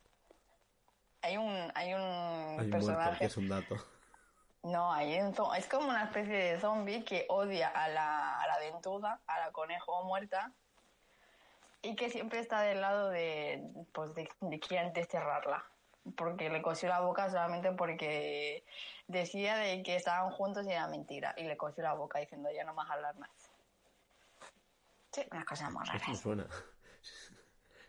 [1.22, 3.18] Hay un, hay un Hay un muerto, personaje.
[3.18, 3.76] que es un dato.
[4.62, 8.58] No, hay un es como una especie de zombie que odia a la, a la
[8.58, 10.52] dentuda, a la conejo muerta,
[11.82, 15.64] y que siempre está del lado de, pues de, de desterrarla.
[16.16, 18.64] Porque le cosió la boca solamente porque
[19.06, 21.34] decía de que estaban juntos y era mentira.
[21.36, 23.30] Y le cosió la boca diciendo ya no más hablar más.
[25.12, 26.20] Sí, unas cosas muy Esto me raras.
[26.20, 26.46] suena.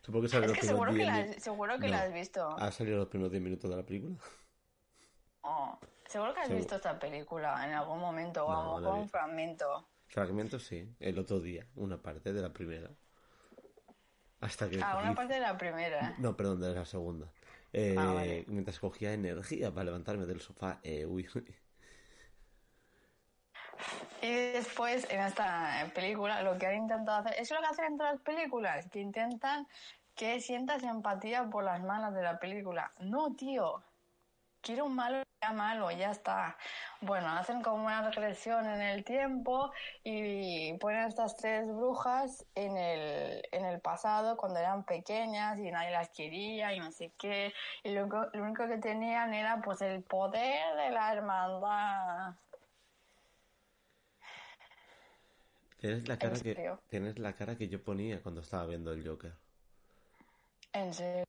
[0.01, 1.91] Supongo que sale Es los que seguro que, 10 la, seguro que No.
[1.91, 2.49] la has visto.
[2.57, 4.15] ¿Ha salido los primeros 10 minutos de la película?
[5.41, 5.77] Oh,
[6.11, 9.87] seguro que has visto esta película en algún momento o a lo mejor un fragmento.
[10.07, 12.89] Fragmentos sí, el otro día, una parte de la primera.
[14.41, 16.15] Hasta que Ah, una cogí- parte de la primera.
[16.17, 17.27] No, perdón, de la segunda.
[17.73, 18.43] Eh, Ah, vale.
[18.47, 21.29] Mientras cogía energía para levantarme del sofá, eh, uy,
[24.21, 27.97] Y después, en esta película, lo que han intentado hacer, es lo que hacen en
[27.97, 29.67] todas las películas, que intentan
[30.15, 32.91] que sientas empatía por las malas de la película.
[32.99, 33.81] No, tío.
[34.61, 36.55] Quiero un malo, ya malo, ya está.
[37.01, 39.71] Bueno, hacen como una regresión en el tiempo
[40.03, 45.91] y ponen estas tres brujas en el, en el pasado, cuando eran pequeñas y nadie
[45.91, 47.53] las quería y no sé qué.
[47.83, 52.35] Y lo, único- lo único que tenían era pues el poder de la hermandad.
[55.79, 59.33] tienes la cara que tienes la cara que yo ponía cuando estaba viendo el Joker.
[60.73, 61.25] En serio.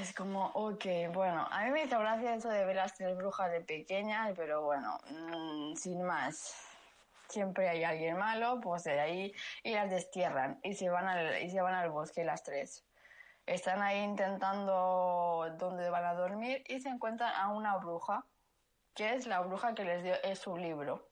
[0.00, 3.50] Es como, ok, bueno, a mí me hizo gracia eso de ver las tres brujas
[3.52, 6.54] de pequeñas, pero bueno, mm, sin más.
[7.28, 11.50] Siempre hay alguien malo, pues de ahí, y las destierran, y se van al, y
[11.50, 12.84] se van al bosque las tres.
[13.46, 18.24] Están ahí intentando dónde van a dormir y se encuentran a una bruja,
[18.94, 21.08] que es la bruja que les dio es su libro.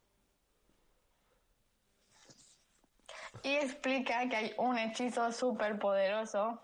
[3.42, 6.61] Y explica que hay un hechizo súper poderoso.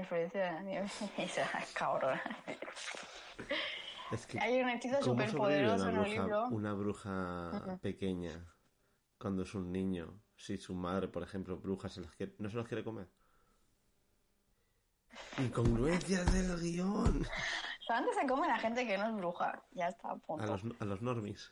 [0.00, 0.88] Influencia de la nieve.
[1.18, 2.22] Esa cabrona.
[4.10, 6.48] Es que Hay un hechizo ¿cómo súper poderoso en un libro.
[6.48, 8.44] una bruja pequeña
[9.18, 10.20] cuando es un niño?
[10.36, 13.08] Si su madre, por ejemplo, bruja, se las quiere- no se las quiere comer.
[15.38, 17.26] Incongruencias del guion.
[17.80, 19.62] Solamente se come la gente que no es bruja.
[19.72, 20.42] Ya está, punto.
[20.42, 21.50] A los, a los normis.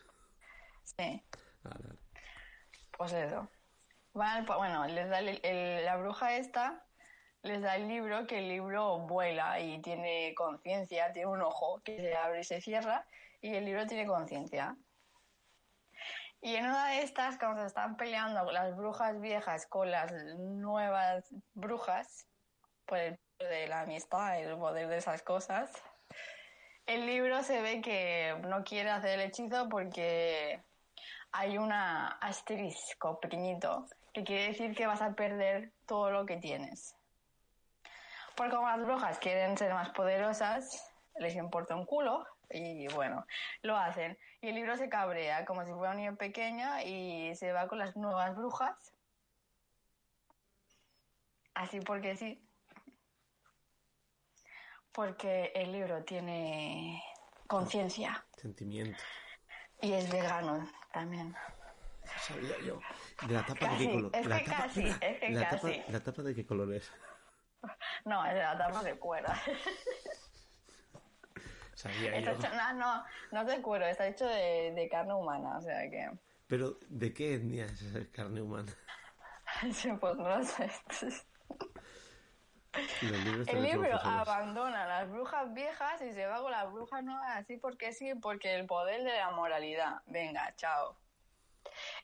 [0.84, 1.22] Sí,
[1.62, 1.98] Vale, vale.
[2.96, 3.48] pues eso.
[4.14, 6.86] Bueno, les da el- el- la bruja esta,
[7.42, 11.96] les da el libro, que el libro vuela y tiene conciencia, tiene un ojo que
[11.98, 13.06] se abre y se cierra,
[13.40, 14.76] y el libro tiene conciencia.
[16.40, 21.28] Y en una de estas, cuando se están peleando las brujas viejas con las nuevas
[21.54, 22.26] brujas,
[22.86, 25.70] por el poder de la amistad, el poder de esas cosas,
[26.86, 30.62] el libro se ve que no quiere hacer el hechizo porque
[31.32, 36.97] hay una asterisco pequeñito que quiere decir que vas a perder todo lo que tienes.
[38.38, 43.26] Porque como las brujas quieren ser más poderosas, les importa un culo y bueno,
[43.62, 44.16] lo hacen.
[44.40, 47.78] Y el libro se cabrea como si fuera un niño pequeño y se va con
[47.78, 48.94] las nuevas brujas.
[51.54, 52.40] Así porque sí.
[54.92, 57.02] Porque el libro tiene
[57.48, 59.02] conciencia Sentimiento.
[59.80, 61.34] y es vegano también.
[62.20, 62.78] Sabía yo.
[63.26, 64.10] ¿De la tapa de qué color?
[64.14, 65.82] es la que tapa, casi, es que la tapa- casi.
[65.92, 66.92] ¿La tapa de qué color es?
[68.04, 69.28] No, es de la tapa de cuero.
[71.74, 72.38] Sabía Está yo.
[72.38, 75.88] hecho, no, no, no es de cuero, está hecho de, de carne humana, o sea
[75.88, 76.10] que...
[76.48, 78.72] Pero, ¿de qué etnia es esa carne humana?
[79.72, 80.70] Sí, pues no sé.
[83.46, 87.56] El libro abandona a las brujas viejas y se va con las brujas nuevas así
[87.56, 90.02] porque sí, porque el poder de la moralidad.
[90.06, 90.96] Venga, chao.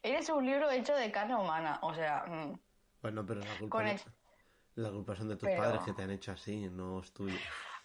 [0.02, 2.58] Eres un libro hecho de carne humana, o sea, mm,
[3.02, 3.86] Bueno, pero la culpa, Con
[4.76, 7.38] la culpa son de tus Pero- padres que te han hecho así, no es tuya.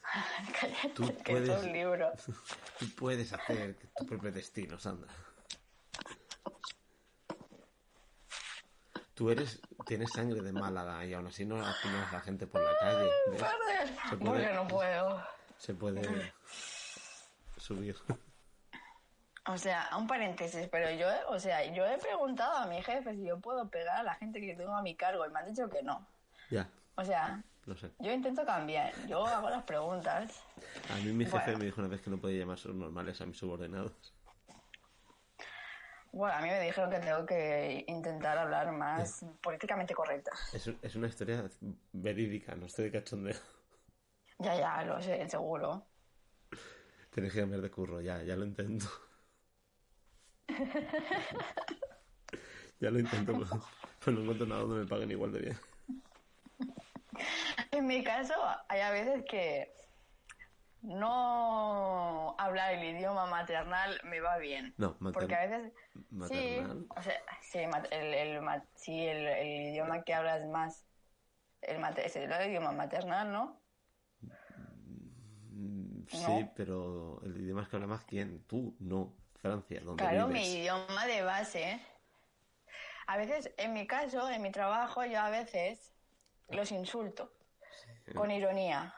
[0.59, 2.11] cállate, Tú que es puedes- un libro.
[2.79, 5.11] Tú puedes hacer tu propio destino, Sandra.
[9.13, 12.61] Tú eres, tienes sangre de Málaga y aún así no apuñalas a la gente por
[12.61, 13.09] la calle.
[14.09, 15.23] Se puede- Porque no puedo.
[15.57, 16.33] Se puede
[17.57, 17.97] subir.
[19.47, 23.25] O sea, un paréntesis, pero yo, o sea, yo he preguntado a mi jefe si
[23.25, 25.67] yo puedo pegar a la gente que tengo a mi cargo y me han dicho
[25.69, 26.07] que no.
[26.49, 27.41] Ya, O sea,
[27.77, 27.91] sé.
[27.99, 30.43] yo intento cambiar, yo hago las preguntas.
[30.91, 31.59] A mí mi jefe Bueno.
[31.59, 33.93] me dijo una vez que no podía llamar subnormales a mis subordinados.
[36.11, 40.31] Bueno, a mí me dijeron que tengo que intentar hablar más políticamente correcta.
[40.51, 41.49] Es, es una historia
[41.93, 43.37] verídica, no estoy de cachondeo.
[44.39, 45.85] Ya, ya, lo sé, seguro.
[47.11, 48.87] Tienes que cambiar de curro, ya, ya lo intento.
[52.79, 53.47] ya lo intento, pero,
[54.03, 55.57] pero no encuentro nada donde me paguen igual de bien.
[57.71, 58.33] En mi caso,
[58.67, 59.71] hay a veces que
[60.81, 64.73] no hablar el idioma maternal me va bien.
[64.77, 65.73] No, Porque a veces...
[66.11, 66.79] maternal.
[66.79, 67.59] Sí, o sea, sí,
[67.91, 70.85] el, el, ma- sí, el, el idioma que hablas más...
[71.61, 73.61] El es el idioma maternal, ¿no?
[75.51, 76.51] Mm, Sí, No.
[76.55, 80.55] pero el idioma que habla más quién, tú, no, Francia, donde Claro, mi vives.
[80.55, 81.81] idioma de base.
[83.07, 85.93] A veces, en mi caso, en mi trabajo, yo a veces
[86.49, 87.31] los insulto
[88.15, 88.93] con ironía.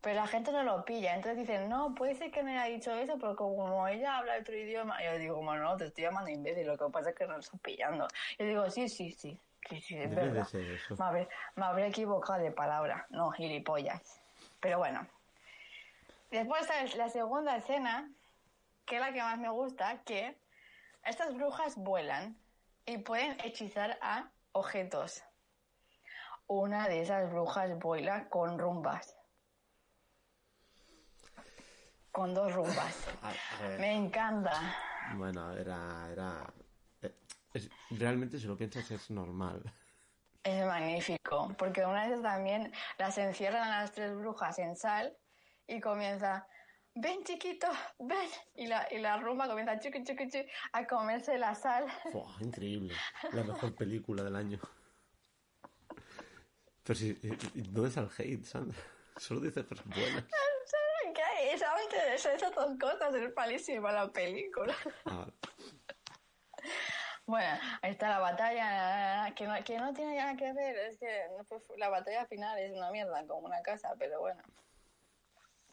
[0.00, 1.14] Pero la gente no lo pilla.
[1.14, 4.54] Entonces dicen, no, puede ser que me haya dicho eso, pero como ella habla otro
[4.54, 5.02] idioma.
[5.02, 7.40] Yo digo, bueno, no, te estoy llamando imbécil, lo que pasa es que no lo
[7.40, 8.06] estoy pillando.
[8.38, 10.46] Yo digo, sí, sí, sí, sí, sí, es verdad.
[10.54, 10.96] eso.
[10.96, 14.20] Me habré, me habré equivocado de palabra, no, gilipollas.
[14.60, 15.06] Pero bueno.
[16.30, 18.08] Después está la segunda escena,
[18.86, 20.36] que es la que más me gusta, que
[21.04, 22.36] estas brujas vuelan
[22.86, 25.24] y pueden hechizar a objetos.
[26.48, 29.14] Una de esas brujas vuela con rumbas.
[32.10, 33.06] Con dos rumbas.
[33.22, 34.52] A, a ver, Me encanta.
[35.16, 36.08] bueno, era...
[36.10, 36.52] era
[37.02, 37.14] eh,
[37.54, 39.62] es- realmente si lo piensas es normal.
[40.42, 45.14] Es magnífico, porque una vez también las encierran a las tres brujas en sal
[45.66, 46.46] y comienza,
[46.94, 47.66] ven chiquito,
[47.98, 51.86] ven, y la, y la rumba comienza chuki, chuki, chuki, a comerse la sal.
[52.12, 52.94] Buah, increíble.
[53.32, 54.58] La mejor película del año.
[56.88, 57.10] Pero si...
[57.10, 57.36] eh,
[57.68, 58.78] ¿Dónde está el hate, Sandra?
[59.18, 60.24] Solo dices cosas buenas.
[61.14, 61.58] ¿Qué hay?
[61.58, 64.74] Solamente eso, esas dos cosas, es malísima la película.
[65.04, 65.26] Ah.
[67.26, 71.26] Bueno, ahí está la batalla, que no, que no tiene nada que ver, es que
[71.36, 74.42] no fue- la batalla final es una mierda, como una casa, pero bueno.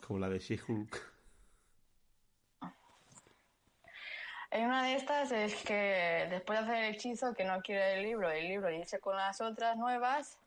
[0.05, 1.13] Como la de She-Hulk.
[4.51, 8.03] En una de estas es que después de hacer el hechizo que no quiere el
[8.03, 10.39] libro, el libro y irse con las otras nuevas,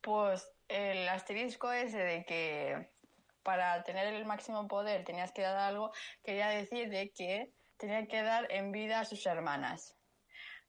[0.00, 2.90] pues el asterisco ese de que
[3.42, 8.22] para tener el máximo poder tenías que dar algo, quería decir de que tenía que
[8.22, 9.96] dar en vida a sus hermanas.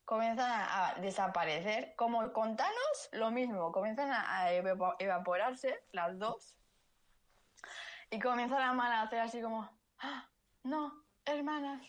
[0.06, 6.58] Comienzan a, desaparecer, como con Thanos, lo mismo, comienzan a, a evapo- evaporarse las dos
[8.10, 9.70] y comienza la mala a hacer así como,
[10.00, 10.30] "Ah,
[10.64, 11.82] no, hermanas.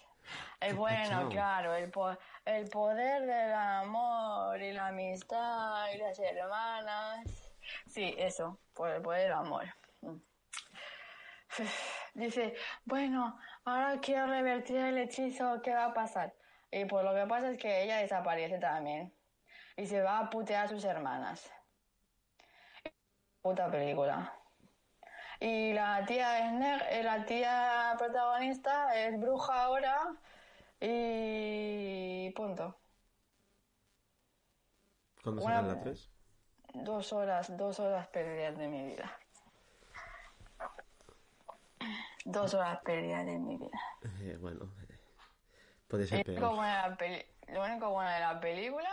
[0.60, 7.52] Qué bueno, claro, el, po- el poder del amor y la amistad y las hermanas.
[7.86, 9.64] Sí, eso, por el poder del amor.
[10.00, 10.16] Mm.
[12.14, 12.54] Dice,
[12.84, 16.34] bueno, ahora quiero revertir el hechizo, ¿qué va a pasar?
[16.70, 19.14] Y pues lo que pasa es que ella desaparece también.
[19.76, 21.50] Y se va a putear a sus hermanas.
[23.42, 24.32] Puta película.
[25.45, 30.14] Y la tía es neg- eh, la tía protagonista es bruja ahora
[30.80, 32.76] y punto.
[35.24, 36.11] ¿Cuándo sacan la 3?
[36.74, 39.18] Dos horas, dos horas perdidas de mi vida.
[42.24, 43.78] Dos horas perdidas de mi vida.
[44.20, 44.99] Eh, bueno, eh,
[45.88, 47.24] puede ser Lo único, peor.
[47.49, 48.90] lo único bueno de la película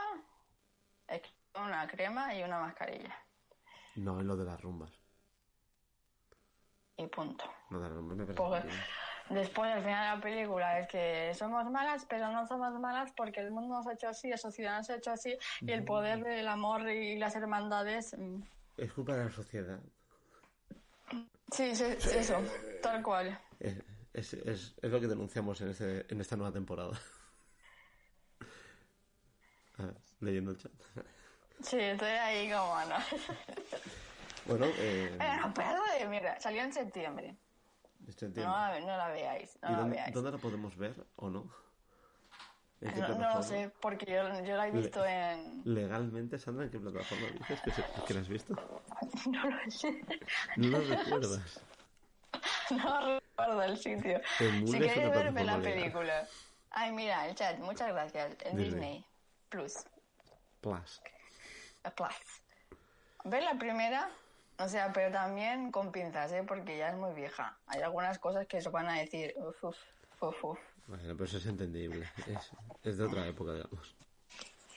[1.07, 1.29] es que
[1.59, 3.15] una crema y una mascarilla.
[3.97, 4.98] No, es lo de las rumbas.
[6.99, 7.45] Y punto.
[7.69, 8.69] No, parece Porque
[9.29, 13.39] después al final de la película es que somos malas, pero no somos malas porque
[13.39, 16.21] el mundo nos ha hecho así, la sociedad nos ha hecho así, y el poder
[16.23, 18.17] del amor y las hermandades.
[18.17, 18.41] mm,
[18.75, 19.79] Es culpa de la sociedad.
[21.51, 22.43] Sí, sí, eso,
[22.83, 23.39] tal cual.
[23.61, 23.75] Es,
[24.13, 26.99] es, es, es lo que denunciamos en, este, en esta nueva temporada.
[29.77, 30.71] A ver, leyendo el chat.
[31.61, 32.95] Sí, estoy ahí como, no.
[34.49, 37.35] Bueno, eh, Bueno, pero de mierda, salió en septiembre.
[38.35, 40.13] No no la veáis, no ¿Y la dónde, veáis.
[40.13, 41.47] dónde la podemos ver o no?
[42.81, 43.43] ¿En qué No, no lo plataforma?
[43.43, 45.61] sé, porque yo, yo la he visto en...
[45.65, 48.55] Legalmente, Sandra, ¿en qué plataforma dices que, se- que la has visto?
[49.31, 50.05] No lo sé.
[50.57, 51.61] No lo recuerdas.
[52.71, 54.21] No recuerdo el sitio.
[54.37, 55.73] Si queréis verme la legal.
[55.73, 56.27] película.
[56.71, 58.37] Ay, mira, el chat, muchas gracias.
[58.45, 58.65] En Disney.
[58.79, 59.05] Disney
[59.49, 59.73] Plus.
[60.61, 61.01] Plus.
[61.83, 62.15] a Plus.
[63.25, 64.09] Ver la primera,
[64.59, 66.43] o sea, pero también con pinzas, ¿eh?
[66.47, 67.57] Porque ya es muy vieja.
[67.67, 69.77] Hay algunas cosas que se van a decir, uf, uf,
[70.21, 70.59] uf, uf.
[70.87, 72.05] Bueno, pero eso es entendible.
[72.27, 72.51] Es,
[72.83, 73.95] es de otra época, digamos.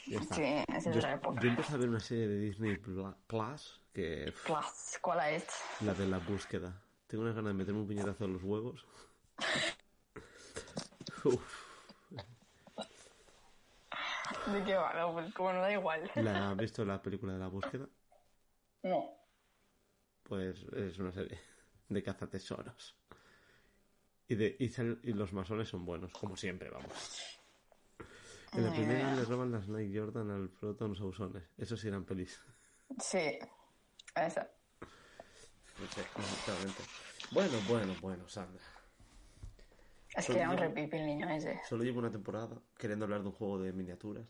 [0.05, 1.41] Sí, es de yo, otra época.
[1.41, 5.47] yo empecé a ver una serie de Disney Plus que Plus, ¿cuál es?
[5.81, 6.81] la de la búsqueda.
[7.07, 8.87] Tengo unas ganas de meterme un puñetazo en los huevos.
[11.25, 11.73] Uf,
[14.47, 14.93] ¿De qué va?
[14.95, 16.11] No, pues como no da igual.
[16.17, 17.87] ¿La has visto la película de la búsqueda?
[18.83, 19.22] No.
[20.23, 21.39] Pues es una serie
[21.89, 22.97] de cazatesoros.
[24.29, 26.93] Y, de, y, sal- y los masones son buenos, como siempre, vamos.
[28.53, 31.43] En la primera le roban las Nike Jordan al Proton Sausones.
[31.59, 32.39] Eso sí eran pelis.
[33.01, 33.39] Sí,
[35.85, 36.83] exactamente.
[37.31, 38.63] Bueno, bueno, bueno, Sandra.
[40.15, 41.61] Es que era un repipi el niño ese.
[41.67, 44.27] Solo llevo una temporada queriendo hablar de un juego de miniaturas.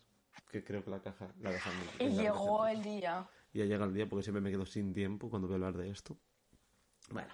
[0.51, 1.72] Que creo que la caja la dejan.
[1.99, 3.28] en- Y llegó el día.
[3.53, 5.76] Y ya llega el día porque siempre me quedo sin tiempo cuando voy a hablar
[5.76, 6.16] de esto.
[7.11, 7.32] Bueno,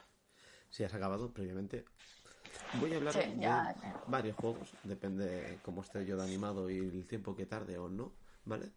[0.71, 1.85] si has acabado previamente.
[2.81, 3.75] Voy a hablar Sí, de ya.
[4.09, 7.89] varios juegos, depende de cómo esté yo de animado y el tiempo que tarde o
[7.89, 8.13] no,
[8.45, 8.73] ¿vale?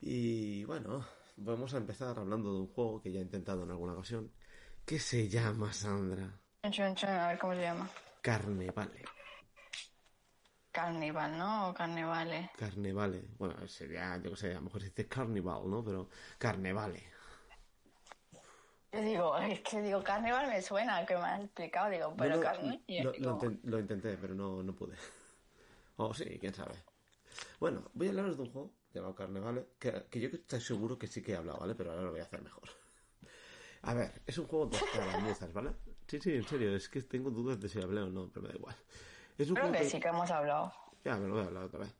[0.00, 3.92] Y bueno, vamos a empezar hablando de un juego que ya he intentado en alguna
[3.94, 4.30] ocasión,
[4.84, 7.88] que se llama, Sandra, a ver cómo se llama.
[8.20, 9.04] Carnevale.
[10.72, 11.68] Carnival, ¿no?
[11.68, 12.50] O carnevale.
[12.56, 13.24] Carnevale.
[13.38, 15.84] Bueno, sería, yo qué sé, a lo mejor se dice Carnival, ¿no?
[15.84, 16.08] Pero
[16.38, 17.02] Carnevale.
[18.92, 22.40] Yo digo, es que digo, carnival me suena, que me has explicado, digo, pero
[23.20, 24.96] No, lo, intenté, pero no, no pude.
[25.96, 26.74] O sí, quién sabe.
[27.60, 31.06] Bueno, voy a hablaros de un juego llamado Carnevale, que, que yo estoy seguro que
[31.06, 31.74] sí que he hablado, ¿vale?
[31.74, 32.68] Pero ahora lo voy a hacer mejor.
[33.82, 35.72] A ver, es un juego de escaramuzas, ¿vale?
[36.08, 38.48] Sí, sí, en serio, es que tengo dudas de si hablé o no, pero me
[38.48, 38.76] da igual.
[39.40, 40.70] Es un Creo juego que sí que hemos hablado.
[41.02, 41.94] Ya, me lo voy a hablar otra vez.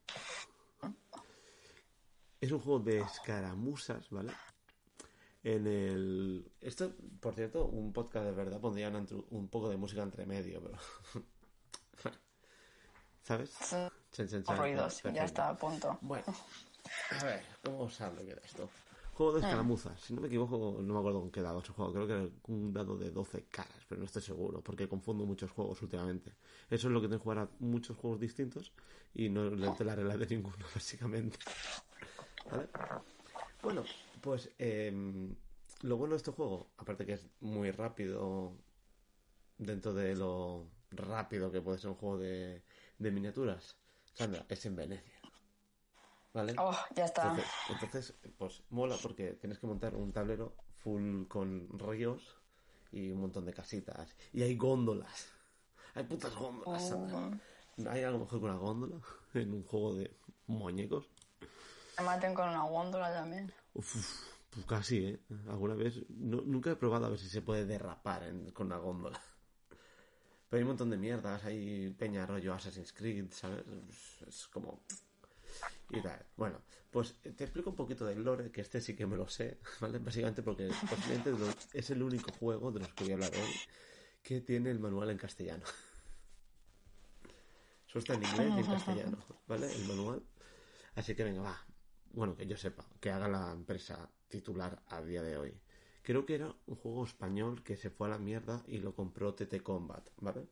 [2.38, 4.32] Es un juego de escaramuzas, ¿vale?
[5.42, 6.52] En el...
[6.60, 10.62] Esto, por cierto, un podcast de verdad pondrían entre- un poco de música entre medio,
[10.62, 10.78] pero...
[13.22, 13.50] ¿Sabes?
[13.50, 14.58] Son Chan, chan, chan.
[14.58, 15.96] ruidos, ya está a punto.
[16.02, 16.24] Bueno,
[17.20, 18.68] a ver, ¿cómo sabe que era esto?
[19.20, 20.00] Juego de escaramuzas.
[20.00, 21.92] Si no me equivoco, no me acuerdo con qué dado se juega.
[21.92, 25.50] Creo que era un dado de 12 caras, pero no estoy seguro, porque confundo muchos
[25.50, 26.32] juegos últimamente.
[26.70, 28.72] Eso es lo que tengo que jugar a muchos juegos distintos
[29.12, 31.36] y no le te la regla de ninguno, básicamente.
[32.50, 32.68] ¿Vale?
[33.62, 33.84] Bueno,
[34.22, 35.36] pues em,
[35.82, 38.54] lo bueno de este juego, aparte que es muy rápido
[39.58, 42.62] dentro de lo rápido que puede ser un juego de,
[42.98, 43.76] de miniaturas,
[44.14, 45.19] Sandra, es en Venecia.
[46.32, 46.54] ¿Vale?
[46.58, 47.22] Oh, ya está.
[47.22, 52.36] Entonces, entonces, pues mola porque tienes que montar un tablero full con ríos
[52.92, 54.14] y un montón de casitas.
[54.32, 55.28] Y hay góndolas.
[55.94, 57.40] Hay putas góndolas, Sandra.
[57.90, 58.96] ¿Hay algo mejor que una góndola
[59.34, 60.16] en un juego de
[60.46, 61.06] muñecos?
[61.98, 63.52] Me maten con una góndola también.
[63.74, 63.96] Uf,
[64.50, 65.20] pues casi, ¿eh?
[65.48, 66.08] Alguna vez...
[66.08, 69.20] no- nunca he probado a ver si se puede derrapar en- con una góndola.
[70.48, 71.44] Pero hay un montón de mierdas.
[71.44, 73.64] Hay peña rollo Assassin's Creed, ¿sabes?
[73.88, 74.80] Es- Es como...
[75.90, 76.24] Y tal.
[76.36, 79.58] Bueno, pues te explico un poquito del lore, que este sí que me lo sé,
[79.80, 79.98] ¿vale?
[79.98, 80.70] Básicamente porque
[81.72, 83.54] es el único juego de los que voy a hablar hoy
[84.22, 85.64] que tiene el manual en castellano.
[87.86, 89.72] Solo está en inglés y en castellano, ¿vale?
[89.72, 90.22] El manual.
[90.94, 91.66] Así que venga, va.
[92.12, 95.60] Bueno, que yo sepa, que haga la empresa titular a día de hoy.
[96.02, 99.34] Creo que era un juego español que se fue a la mierda y lo compró
[99.34, 100.48] TT Combat, ¿vale?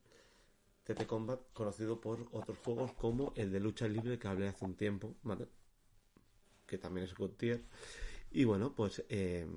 [0.95, 4.75] TT Combat, conocido por otros juegos como el de lucha libre que hablé hace un
[4.75, 5.47] tiempo, ¿vale?
[6.65, 7.63] Que también es God tier.
[8.31, 9.47] Y bueno, pues eh,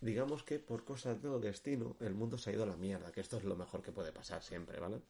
[0.00, 3.20] digamos que por cosas del destino, el mundo se ha ido a la mierda, que
[3.20, 5.00] esto es lo mejor que puede pasar siempre, ¿vale?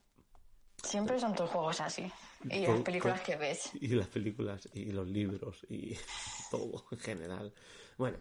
[0.82, 2.10] Siempre son tus juegos así.
[2.44, 3.70] Y Con- las películas con- que ves.
[3.80, 5.94] Y las películas, y los libros, y
[6.50, 7.52] todo en general.
[7.98, 8.18] Bueno,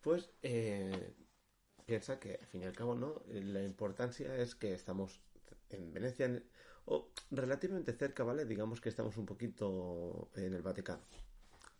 [0.00, 1.14] pues eh,
[1.84, 3.22] piensa que al fin y al cabo, ¿no?
[3.28, 5.20] La importancia es que estamos
[5.70, 6.44] en Venecia, en-
[6.90, 8.44] o relativamente cerca, ¿vale?
[8.44, 11.02] Digamos que estamos un poquito en el Vaticano.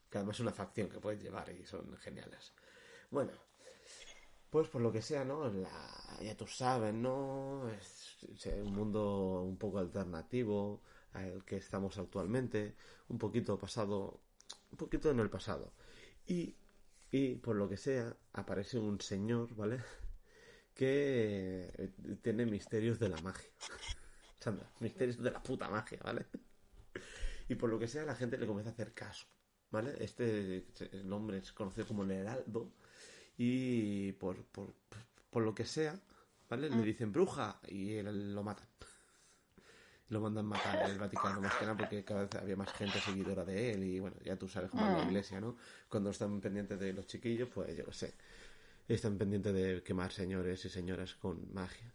[0.09, 2.53] Que además es una facción que puedes llevar y son geniales.
[3.11, 3.33] Bueno,
[4.51, 5.51] pues por lo que sea, ¿no?
[6.23, 7.69] Ya tú sabes, ¿no?
[7.71, 10.81] Es, es un mundo un poco alternativo
[11.13, 12.77] al que estamos actualmente,
[13.09, 14.21] un poquito pasado,
[14.71, 15.73] un poquito en el pasado.
[16.27, 16.55] Y,
[17.11, 19.81] y por lo que sea, aparece un señor, ¿vale?
[20.75, 21.91] Que eh,
[22.23, 23.51] tiene misterios de la magia.
[24.41, 26.27] Sandra, misterios de la puta magia, ¿vale?
[27.49, 29.27] Y por lo que sea, la gente le comienza a hacer caso,
[29.71, 29.95] ¿vale?
[30.01, 32.73] Este el nombre es conocido como el Heraldo
[33.37, 34.75] y por, por,
[35.31, 35.99] por lo que sea,
[36.49, 36.71] ¿vale?
[36.71, 38.67] Le dicen bruja y él lo matan.
[40.09, 43.45] Lo mandan matar al Vaticano más que nada porque cada vez había más gente seguidora
[43.45, 45.57] de él y bueno, ya tú sabes cómo es la iglesia, ¿no?
[45.89, 48.15] Cuando están pendientes de los chiquillos, pues yo qué sé,
[48.89, 51.95] están pendientes de quemar señores y señoras con magia.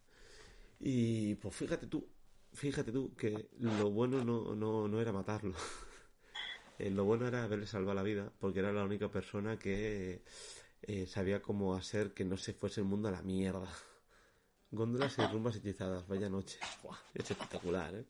[0.80, 2.08] Y pues fíjate tú,
[2.56, 5.54] fíjate tú que lo bueno no, no, no era matarlo.
[6.78, 10.26] Eh, lo bueno era haberle salvado la vida, porque era la única persona que
[10.82, 13.70] eh, sabía cómo hacer que no se fuese el mundo a la mierda.
[14.72, 16.60] Góndolas y rumbas hechizadas, vaya noche.
[16.84, 18.06] Buah, es espectacular, ¿eh?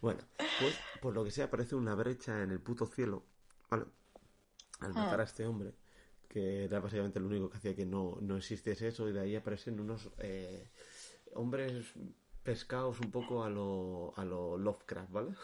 [0.00, 3.24] Bueno, pues por lo que sea aparece una brecha en el puto cielo,
[3.68, 3.86] ¿vale?
[4.78, 5.74] Al matar a este hombre,
[6.28, 9.34] que era básicamente lo único que hacía que no, no existiese eso, y de ahí
[9.34, 10.70] aparecen unos eh,
[11.34, 11.92] hombres
[12.42, 15.34] pescados un poco a lo, a lo Lovecraft, ¿vale?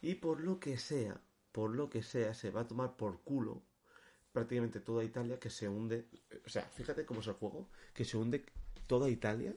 [0.00, 1.20] Y por lo que sea,
[1.52, 3.62] por lo que sea, se va a tomar por culo
[4.32, 6.06] prácticamente toda Italia que se hunde.
[6.44, 8.44] O sea, fíjate cómo es el juego, que se hunde
[8.86, 9.54] toda Italia,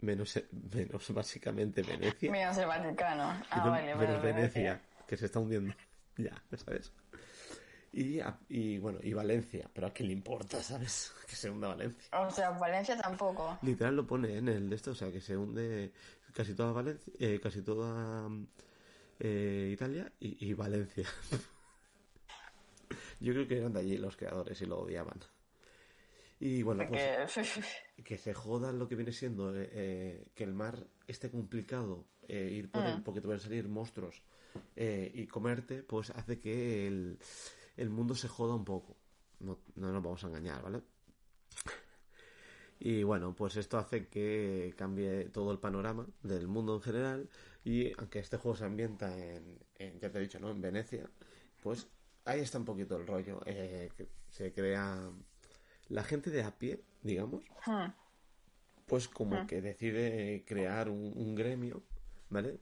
[0.00, 0.40] menos,
[0.72, 2.30] menos básicamente Venecia.
[2.30, 3.24] Menos el Vaticano.
[3.50, 4.32] Ah, y vale, menos vale.
[4.32, 5.74] Venecia, que se está hundiendo.
[6.16, 6.92] Ya, ¿sabes?
[7.92, 11.12] Y, a- y bueno, y Valencia, pero a quién le importa, ¿sabes?
[11.28, 12.08] Que se hunda Valencia.
[12.20, 13.58] O sea, Valencia tampoco.
[13.62, 15.92] Literal lo pone en el de esto, o sea, que se hunde
[16.32, 18.46] casi toda Valencia, eh, casi toda mm,
[19.20, 21.06] eh, Italia y, y Valencia.
[23.20, 25.20] Yo creo que eran de allí los creadores y lo odiaban.
[26.38, 27.02] Y bueno, pues
[28.04, 32.48] que se joda lo que viene siendo eh, eh, que el mar esté complicado, eh,
[32.52, 34.22] ir por él porque te van a salir monstruos
[34.74, 37.18] eh, y comerte, pues hace que el,
[37.76, 38.96] el mundo se joda un poco.
[39.40, 40.82] No, no nos vamos a engañar, ¿vale?
[42.78, 47.28] Y bueno, pues esto hace que cambie todo el panorama del mundo en general.
[47.62, 50.50] Y aunque este juego se ambienta en, en, ya te he dicho, ¿no?
[50.50, 51.10] En Venecia,
[51.62, 51.86] pues
[52.24, 53.40] ahí está un poquito el rollo.
[53.44, 55.10] eh, que se crea
[55.88, 57.44] la gente de a pie, digamos,
[58.86, 61.82] pues como que decide crear un, un gremio,
[62.30, 62.60] ¿vale?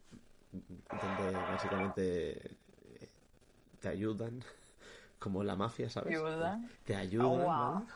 [0.50, 2.56] Donde básicamente
[3.80, 4.42] te ayudan,
[5.18, 6.18] como la mafia, ¿sabes?
[6.84, 7.86] Te ayudan, Oh.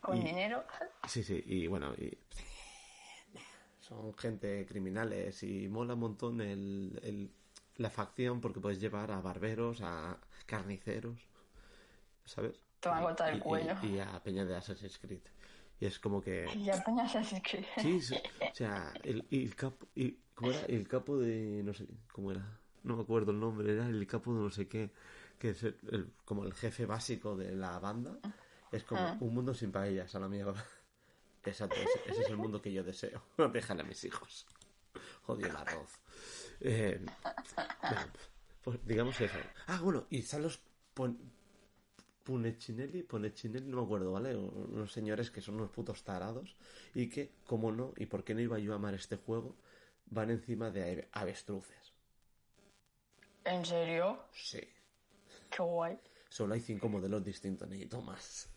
[0.00, 0.64] Con Y- dinero.
[1.08, 2.18] Sí, sí, y bueno, y
[3.80, 7.30] son gente criminales y mola un montón el, el-
[7.76, 11.18] la facción porque puedes llevar a barberos, a carniceros,
[12.24, 12.60] ¿sabes?
[12.80, 13.74] Te van a cortar el Y- cuello.
[13.82, 15.20] Y, a Peña de Assassin's Creed.
[15.80, 16.46] Y es como que...
[16.54, 17.66] Y ya apenas así que...
[17.78, 19.86] Sí, sí, o sea, el, el capo...
[19.96, 20.64] Y, ¿Cómo era?
[20.66, 21.62] El capo de...
[21.64, 22.58] no sé, ¿cómo era?
[22.84, 24.90] No me acuerdo el nombre, era el capo de no sé qué,
[25.42, 28.16] que es el- el- como el jefe básico de la banda.
[28.70, 30.64] Es como un mundo sin paellas, a la mierda.
[31.44, 33.20] Exacto, ese, ese es el mundo que yo deseo.
[33.52, 34.46] Déjale a mis hijos.
[35.26, 35.90] Odio el arroz.
[36.60, 37.04] Eh,
[38.62, 39.36] pues digamos eso.
[39.66, 40.60] Ah, bueno, y están los
[40.94, 41.18] Pon-
[42.22, 44.36] Punechinelli, Ponechinelli, no me acuerdo, ¿vale?
[44.36, 46.54] Unos señores que son unos putos tarados
[46.94, 49.56] y que, como no, y por qué no iba yo a amar este juego,
[50.06, 51.92] van encima de ave- avestruces.
[53.44, 54.20] ¿En serio?
[54.32, 54.60] Sí.
[55.54, 55.98] Qué guay.
[56.28, 58.48] Solo hay cinco modelos distintos, necesito más.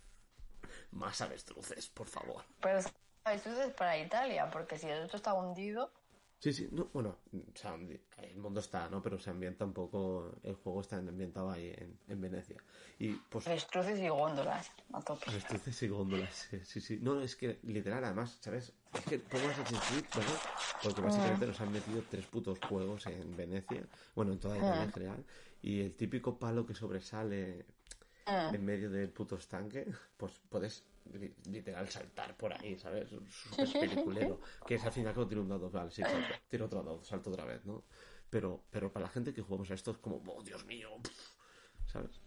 [0.92, 2.44] Más avestruces, por favor.
[2.62, 5.92] Pero esto es para Italia, porque si esto está hundido...
[6.40, 9.02] Sí, sí, no, bueno, o sea, el mundo está, ¿no?
[9.02, 12.58] Pero se ambienta un poco, el juego está ambientado ahí en, en Venecia.
[13.00, 14.70] Y pues Avestruces y góndolas.
[14.94, 15.30] A tope.
[15.30, 17.00] avestruces y góndolas, sí, sí.
[17.02, 18.74] No, es que literal, además, ¿sabes?
[18.94, 20.40] Es que Assassin's Creed, ¿verdad?
[20.84, 23.84] Porque básicamente nos han metido tres putos juegos en Venecia,
[24.14, 25.26] bueno, en toda Italia en general,
[25.66, 27.66] y el típico palo que sobresale
[28.54, 33.10] en medio del puto estanque, pues puedes li- literal saltar por ahí, ¿sabes?
[33.10, 34.40] Súper peliculero.
[34.68, 37.30] Que es al final cuando tiro un dado, vale, sí, salto, tiro otro dado, salto
[37.32, 37.84] otra vez, ¿no?
[38.30, 40.90] Pero, pero para la gente que jugamos a esto es como, oh, Dios mío,
[41.88, 42.20] ¿sabes?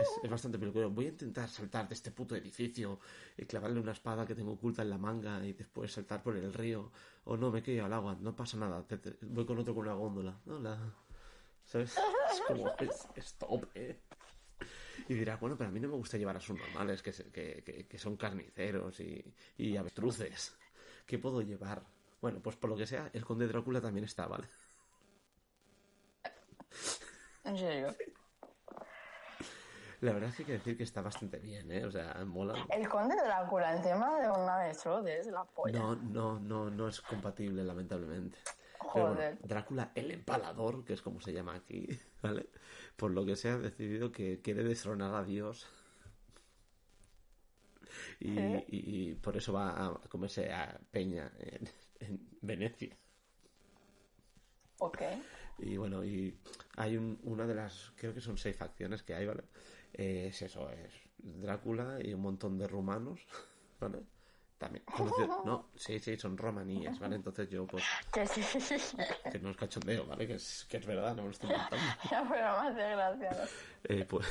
[0.00, 0.90] Es, es bastante peligroso.
[0.90, 2.98] Voy a intentar saltar de este puto edificio
[3.36, 6.52] y clavarle una espada que tengo oculta en la manga y después saltar por el
[6.52, 6.90] río.
[7.24, 8.82] O no, me he caído al agua, no pasa nada.
[8.86, 10.40] te- te- voy con otro con una góndola.
[10.46, 10.78] No, la...
[11.66, 11.96] ¿Sabes?
[12.32, 14.00] Es como, es, es top, ¿eh?
[15.08, 17.62] Y dirá, bueno, pero a mí no me gusta llevar a sus normales, que, que,
[17.62, 20.56] que- que son carniceros y, y avestruces.
[21.06, 21.82] ¿Qué puedo llevar?
[22.20, 24.48] Bueno, pues por lo que sea, el conde Drácula también está, ¿vale?
[27.44, 27.94] En serio.
[30.00, 31.84] La verdad es que hay que decir que está bastante bien, ¿eh?
[31.84, 32.66] O sea, mola.
[32.70, 35.78] El conde Drácula encima de una avestruz es la polla.
[35.78, 38.38] No, no, no, no es compatible, lamentablemente.
[38.92, 39.38] Pero bueno, Joder.
[39.42, 41.86] Drácula el empalador, que es como se llama aquí,
[42.22, 42.48] ¿vale?
[42.96, 45.66] Por lo que se ha decidido que quiere destronar a Dios.
[48.20, 48.64] Y, ¿Eh?
[48.68, 51.68] y- y por eso va a comerse a Peña en,
[52.00, 52.96] en Venecia.
[54.78, 55.02] Ok.
[55.58, 56.38] Y bueno, y
[56.76, 59.44] hay un- una de las, creo que son seis facciones que hay, ¿vale?
[59.94, 63.20] Eh, es eso, es Drácula y un montón de rumanos,
[63.80, 64.02] ¿vale?
[64.58, 67.16] También, conocido- no, sí, sí, son romaníes, ¿vale?
[67.16, 70.26] Entonces yo, pues, Que no es cachondeo, ¿vale?
[70.26, 71.84] Que es, que es verdad, no me lo estoy inventando.
[72.10, 73.30] Ya, pero más de gracia.
[73.30, 73.94] ¿no?
[73.94, 74.26] Eh, pues,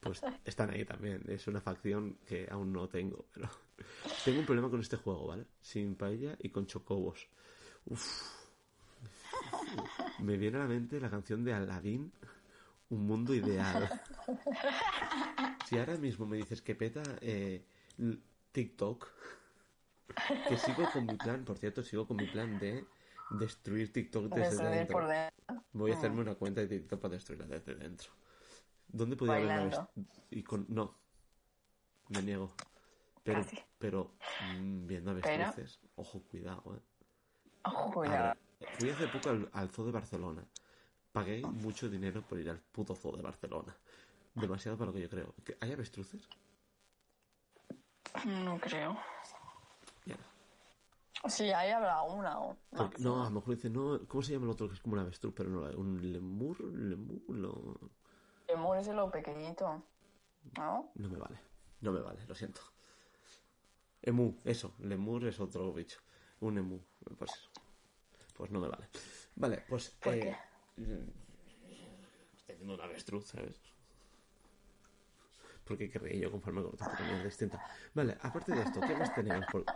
[0.00, 1.22] pues están ahí también.
[1.28, 3.48] Es una facción que aún no tengo, pero
[4.24, 5.44] tengo un problema con este juego, ¿vale?
[5.60, 7.28] Sin paella y con chocobos.
[7.86, 8.22] Uf.
[10.20, 12.10] Me viene a la mente la canción de Aladdin,
[12.90, 13.88] Un mundo ideal.
[15.66, 17.64] Si ahora mismo me dices que peta eh,
[18.54, 19.06] TikTok,
[20.48, 22.86] que sigo con mi plan, por cierto, sigo con mi plan de
[23.30, 24.92] destruir TikTok desde Destruir dentro.
[24.98, 25.64] por dentro.
[25.72, 28.12] Voy a hacerme una cuenta de TikTok para destruirla desde dentro.
[28.88, 29.74] ¿Dónde podría haber
[30.30, 30.66] Y con...
[30.68, 30.94] No.
[32.10, 32.52] Me niego.
[33.24, 33.58] Pero, Casi.
[33.78, 34.14] pero
[34.58, 36.82] mm, viendo avestruces, ojo, cuidado, eh.
[37.64, 38.34] Ojo, A cuidado.
[38.78, 40.44] fui hace poco al, al zoo de Barcelona.
[41.12, 43.76] Pagué mucho dinero por ir al puto zoo de Barcelona.
[44.34, 45.34] Demasiado para lo que yo creo.
[45.44, 46.28] ¿Que ¿Hay avestruces?
[48.26, 48.96] No creo.
[50.06, 50.16] Ya.
[51.28, 54.44] Sí, ahí habrá una o Porque- no, a lo mejor dice, no, ¿cómo se llama
[54.46, 55.34] el otro que es como un avestruz?
[55.36, 57.90] Pero no, un lemur, lemur, lo-
[58.46, 59.82] El muro es lo pequeñito.
[60.58, 60.92] ¿No?
[60.94, 61.40] No me vale.
[61.80, 62.60] No me vale, lo siento.
[64.02, 64.74] Emu, eso.
[64.80, 66.00] Lemur es otro bicho.
[66.40, 66.78] Un emu.
[67.18, 67.50] Pues eso.
[68.36, 68.88] Pues no me vale.
[69.36, 69.90] Vale, pues.
[70.02, 70.36] ¿Por eh,
[72.36, 73.60] Estoy haciendo un avestruz, ¿sabes?
[75.64, 77.60] Porque querría yo conforme con otra mierda distinta.
[77.94, 79.46] Vale, aparte de esto, ¿qué más tenemos?
[79.46, 79.66] Por-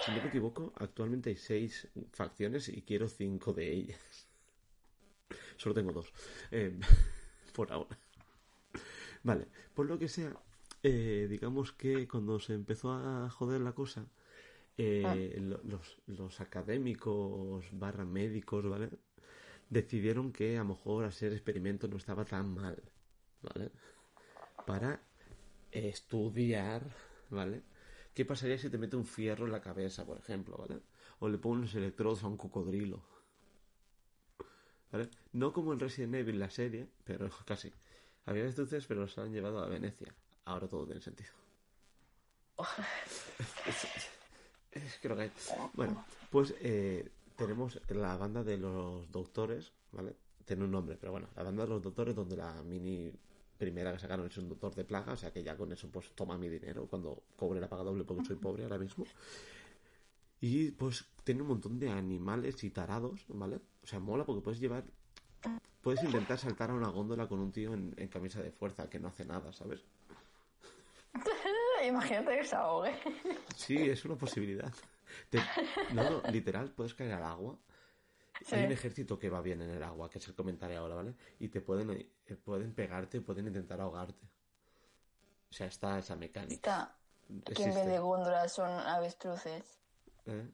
[0.00, 4.28] Si no me equivoco, actualmente hay seis facciones y quiero cinco de ellas.
[5.56, 6.12] Solo tengo dos.
[6.50, 6.78] Eh,
[7.54, 7.98] por ahora.
[9.22, 10.36] Vale, por lo que sea,
[10.82, 14.06] eh, digamos que cuando se empezó a joder la cosa,
[14.78, 18.90] eh, lo- los, los académicos barra médicos, ¿vale?
[19.70, 22.82] Decidieron que a lo mejor hacer experimentos no estaba tan mal,
[23.42, 23.72] ¿vale?
[24.68, 25.00] Para
[25.72, 26.82] estudiar,
[27.30, 27.62] ¿vale?
[28.12, 30.82] ¿Qué pasaría si te mete un fierro en la cabeza, por ejemplo, ¿vale?
[31.20, 33.02] O le pones electrodos a un cocodrilo.
[34.92, 35.08] ¿Vale?
[35.32, 37.72] No como en Resident Evil la serie, pero casi.
[38.26, 40.14] Había entonces, pero los han llevado a Venecia.
[40.44, 41.30] Ahora todo tiene sentido.
[44.70, 45.32] Es que lo que hay.
[45.72, 50.14] Bueno, pues eh, tenemos la banda de los doctores, ¿vale?
[50.44, 53.10] Tiene un nombre, pero bueno, la banda de los doctores, donde la mini
[53.58, 56.10] primera que sacaron es un doctor de plaga, o sea que ya con eso pues
[56.14, 59.04] toma mi dinero cuando cobre la paga doble porque soy pobre ahora mismo.
[60.40, 63.56] Y pues tiene un montón de animales y tarados, ¿vale?
[63.82, 64.84] O sea, mola porque puedes llevar.
[65.82, 68.98] Puedes intentar saltar a una góndola con un tío en, en camisa de fuerza que
[69.00, 69.80] no hace nada, ¿sabes?
[71.86, 72.94] Imagínate que se ahogue.
[73.56, 74.72] Sí, es una posibilidad.
[75.30, 75.40] Te-
[75.94, 77.58] No, no, literal, puedes caer al agua.
[78.46, 78.54] Sí.
[78.54, 81.14] Hay un ejército que va bien en el agua, que es el comentario ahora, ¿vale?
[81.40, 82.08] Y te pueden, eh,
[82.44, 84.26] pueden pegarte, pueden intentar ahogarte.
[85.50, 86.54] O sea, está esa mecánica.
[86.54, 86.94] Está.
[87.54, 89.78] Que en vez de góndolas son avestruces.
[90.26, 90.48] ¿Eh?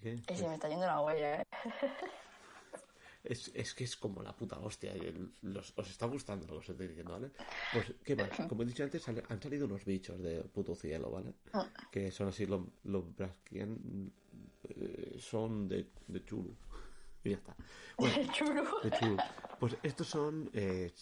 [0.00, 0.20] ¿Qué?
[0.28, 1.46] Y se me está yendo la huella, ¿eh?
[3.22, 4.94] Es, es que es como la puta hostia.
[5.42, 7.30] los- os está gustando lo que os estoy diciendo, ¿vale?
[7.70, 8.30] Pues, ¿qué más?
[8.48, 11.34] Como he dicho antes, han salido unos bichos de puto cielo, ¿vale?
[11.92, 14.10] Que son así, los, los Braskian
[14.70, 16.56] eh, son de, de chulu.
[17.24, 17.56] Y ya está.
[17.98, 18.64] Bueno, Chulo.
[18.82, 19.16] de chulu.
[19.58, 20.92] Pues estos son eh,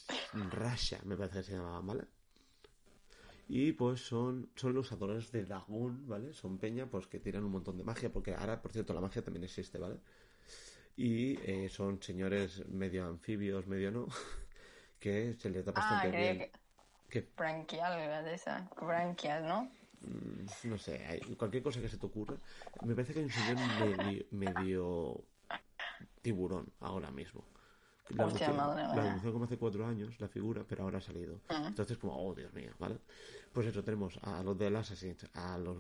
[0.51, 2.05] Rasha, me parece que se llamaban, ¿vale?
[3.49, 6.33] Y pues son, son los adoradores de Dagon, ¿vale?
[6.35, 9.23] Son peña pues que tiran un montón de magia, porque ahora, por cierto, la magia
[9.23, 9.97] también existe, ¿vale?
[10.97, 14.07] Y eh, son señores medio anfibios, medio no,
[15.01, 16.39] que se les da Ah, bastante creía bien.
[16.39, 16.53] que.
[17.09, 18.69] Que, Branquial esa.
[18.81, 19.71] Branquial, ¿no?
[20.03, 22.37] mm, no sé, cualquier cosa que se te ocurra.
[22.85, 25.25] Me parece que hay un señor medio, medio
[26.23, 27.45] tiburón ahora mismo.
[28.11, 31.41] La Hostia, madre la anunciaron como hace cuatro años, la figura, pero ahora ha salido.
[31.49, 31.65] Ah.
[31.67, 32.99] Entonces, como, oh, Dios mío, ¿vale?
[33.53, 35.77] Pues eso, tenemos a los del Assassin's, a los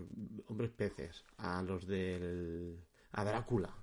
[0.47, 2.85] hombres peces, a los del...
[3.13, 3.75] a Drácula,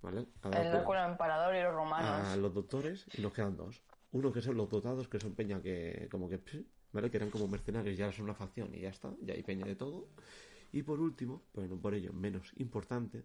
[0.00, 0.26] ¿vale?
[0.42, 2.26] A El Drácula emperador y los romanos.
[2.26, 3.82] a los doctores y nos quedan dos.
[4.10, 6.40] Uno que son los dotados, que son peña que, como que,
[6.92, 7.10] ¿vale?
[7.10, 9.76] Que eran como mercenarios, ya son una facción y ya está, ya hay peña de
[9.76, 10.08] todo.
[10.72, 13.24] Y por último, pero no por ello menos importante,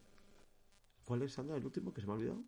[1.03, 2.43] ¿cuál es, Sandra, el último que se me ha olvidado?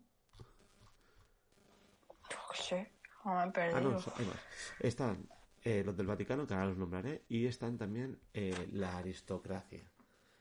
[2.70, 2.92] Yo qué sé,
[3.24, 3.90] no me he Ah, perdido.
[3.92, 4.36] no, so- hay más.
[4.80, 5.28] Están
[5.64, 9.82] eh, los del Vaticano, que ahora los nombraré, y están también eh, la aristocracia,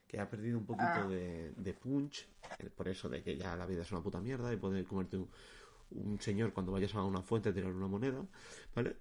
[0.07, 1.07] que ha perdido un poquito Ah.
[1.07, 2.27] de, de punch,
[2.59, 5.17] eh, por eso de que ya la vida es una puta mierda y puede comerte
[5.17, 5.29] un,
[5.91, 8.25] un señor cuando vayas a una fuente a tirar una moneda,
[8.75, 8.95] ¿vale?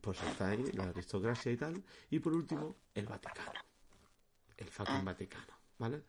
[0.00, 1.82] Pues está ahí la aristocracia y tal.
[2.10, 3.52] Y por último, el Vaticano.
[4.56, 6.02] El fucking Vaticano, ¿vale?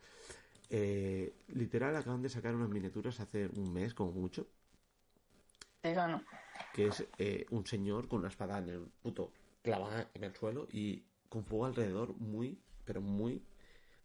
[0.70, 4.48] Eh, literal, acaban de sacar unas miniaturas hace un mes, como mucho,
[6.72, 9.32] Que es eh, un señor con una espada en el puto
[9.62, 13.42] clavada en el suelo y con fuego alrededor muy, pero muy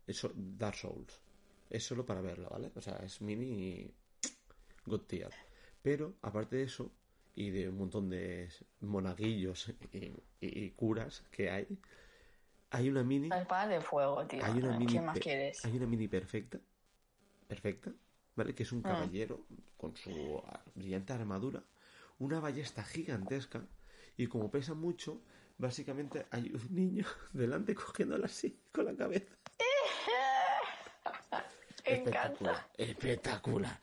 [0.07, 1.21] eso, Dark Souls.
[1.69, 2.71] Es solo para verlo, ¿vale?
[2.75, 3.89] O sea, es mini
[4.85, 5.29] God tier.
[5.81, 6.91] Pero, aparte de eso,
[7.35, 8.49] y de un montón de
[8.81, 11.67] monaguillos y, y- y curas que hay,
[12.71, 13.29] hay una mini...
[13.29, 14.43] La espada de fuego, tío.
[14.43, 15.63] Hay una mini, ¿Qué más quieres?
[15.65, 16.59] hay una mini perfecta,
[17.47, 17.91] perfecta,
[18.35, 18.53] ¿vale?
[18.55, 19.45] Que es un caballero
[19.77, 20.41] con su
[20.75, 21.63] brillante armadura,
[22.19, 23.65] una ballesta gigantesca
[24.17, 25.21] y como pesa mucho,
[25.57, 29.35] básicamente hay un niño delante cogiéndola así con la cabeza.
[31.83, 33.79] Espectacular, espectacular.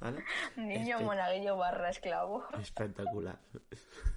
[0.00, 0.24] ¿Vale?
[0.56, 2.44] Niño Espe- monaguillo barra esclavo.
[2.60, 3.38] Espectacular.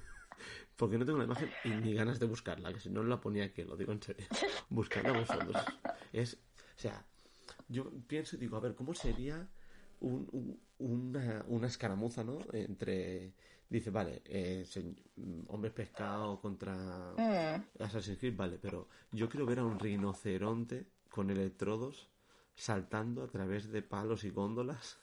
[0.76, 3.46] Porque no tengo la imagen y ni ganas de buscarla, que si no la ponía
[3.46, 4.26] aquí, lo digo en serio.
[4.70, 5.56] Buscarla vosotros.
[6.12, 7.06] Es, o sea,
[7.72, 9.48] yo pienso y digo, a ver, ¿cómo sería
[10.02, 12.40] un- un- una, una escaramuza, ¿no?
[12.54, 13.34] Entre,
[13.70, 14.96] dice, vale, eh, se-
[15.48, 16.74] hombre pescado contra
[17.18, 17.82] Mm.
[17.84, 22.10] Assassin's Creed, vale, pero yo quiero ver a un rinoceronte con electrodos
[22.56, 24.98] saltando a través de palos y góndolas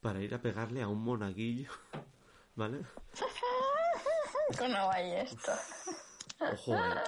[0.00, 1.70] para ir a pegarle a un monaguillo,
[2.56, 2.80] ¿vale?
[4.58, 5.58] Con una ballesta.
[6.52, 7.00] Ojo, eh.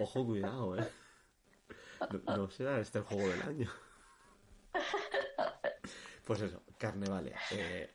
[0.00, 0.88] Ojo, cuidado, eh.
[2.10, 3.70] No, no será este el juego del año.
[6.28, 7.32] Pues eso, carne vale.
[7.52, 7.90] Eh,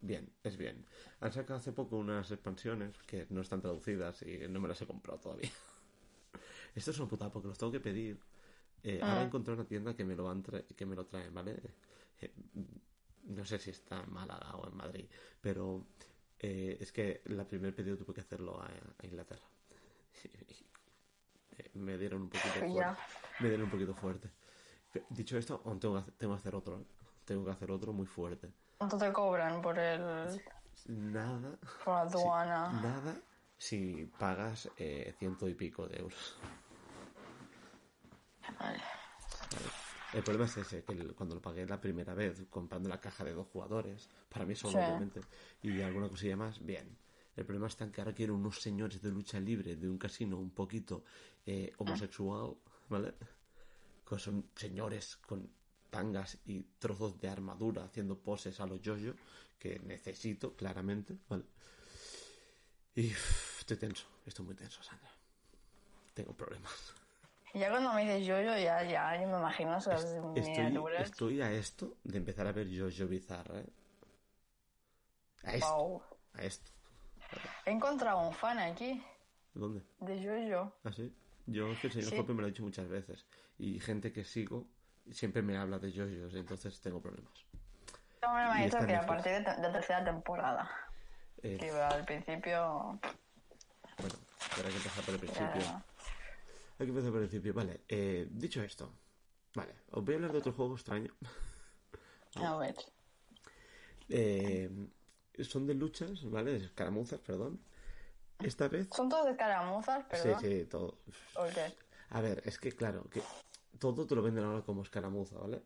[0.00, 0.84] bien, es bien.
[1.20, 4.86] Han sacado hace poco unas expansiones que no están traducidas y no me las he
[4.86, 5.50] comprado todavía.
[6.74, 8.18] Esto es una putada porque los tengo que pedir.
[8.82, 11.60] Eh, Ahora encontré una tienda que me lo van tra- que me lo traen, ¿vale?
[12.20, 12.32] Eh,
[13.24, 15.06] no sé si está en Málaga o en Madrid,
[15.40, 15.86] pero
[16.38, 19.46] eh, es que la primer pedido tuve que hacerlo a, a Inglaterra.
[21.60, 23.02] Eh, me dieron un poquito fuerte.
[23.40, 24.30] Me dieron un poquito fuerte.
[25.10, 26.84] Dicho esto, aún tengo que hacer, tengo que hacer otro.
[27.28, 28.50] Tengo que hacer otro muy fuerte.
[28.78, 30.40] ¿Cuánto te cobran por el
[30.86, 31.58] Nada.
[31.84, 32.72] por la si- aduana?
[32.80, 33.14] nada
[33.58, 36.36] si pagas eh, ciento y pico de euros.
[38.58, 38.80] Vale.
[40.14, 43.24] El problema es ese, que el- cuando lo pagué la primera vez, comprando la caja
[43.24, 44.84] de dos jugadores, para mí solo, Sí.
[44.86, 45.20] obviamente,
[45.62, 46.96] y alguna cosilla más, bien.
[47.36, 50.38] El problema está en que ahora quiero unos señores de lucha libre de un casino
[50.38, 51.04] un poquito
[51.44, 52.56] eh, homosexual,
[52.88, 53.12] ¿vale?
[54.08, 55.46] Que son señores con
[55.90, 59.14] tangas y trozos de armadura haciendo poses a los yoyo,
[59.58, 61.44] que necesito, claramente, ¿vale?
[62.94, 65.10] Y uff, estoy tenso, estoy muy tenso, Sandra.
[66.14, 66.72] Tengo problemas.
[67.54, 71.10] Ya cuando me dices yo, yo ya, ya, yo me imagino esas Estoy, miniaturas.
[71.10, 73.60] estoy a esto de empezar a ver Jojo Bizarra.
[73.60, 73.66] ¿eh?
[75.44, 75.74] A esto.
[75.76, 76.02] Wow.
[76.34, 76.70] A esto.
[77.64, 79.02] He encontrado un fan aquí
[79.54, 79.82] ¿Dónde?
[80.00, 80.74] de Jojo.
[80.84, 81.12] ¿Ah, sí?
[81.46, 82.16] Yo es que el señor Sí.
[82.16, 83.24] Jope me lo ha dicho muchas veces.
[83.58, 84.66] Y gente que sigo
[85.12, 87.32] siempre me habla de Jojos, entonces tengo problemas.
[88.22, 90.70] Me ha dicho está en que a partir de, te- de tercera temporada.
[91.42, 92.98] Eh, Que al principio.
[93.98, 94.14] bueno,
[94.56, 95.54] pero hay que empezar por el principio.
[95.60, 95.84] ya-
[96.78, 97.54] Hay que empezar por el principio.
[97.54, 98.92] Vale, eh, dicho esto.
[99.54, 101.14] Vale, os voy a hablar de otro juego extraño.
[102.36, 102.74] A ver.
[104.08, 104.70] Eh,
[105.42, 106.52] son de luchas, ¿vale?
[106.58, 107.60] De escaramuzas, perdón.
[108.40, 108.88] Esta vez...
[108.94, 110.40] Son todos de escaramuzas, Sí, perdón.
[110.40, 110.98] sí, todo.
[111.36, 111.74] ¿O qué?
[112.10, 113.20] A ver, es que claro, que
[113.78, 115.62] todo te lo venden ahora como escaramuza, ¿vale?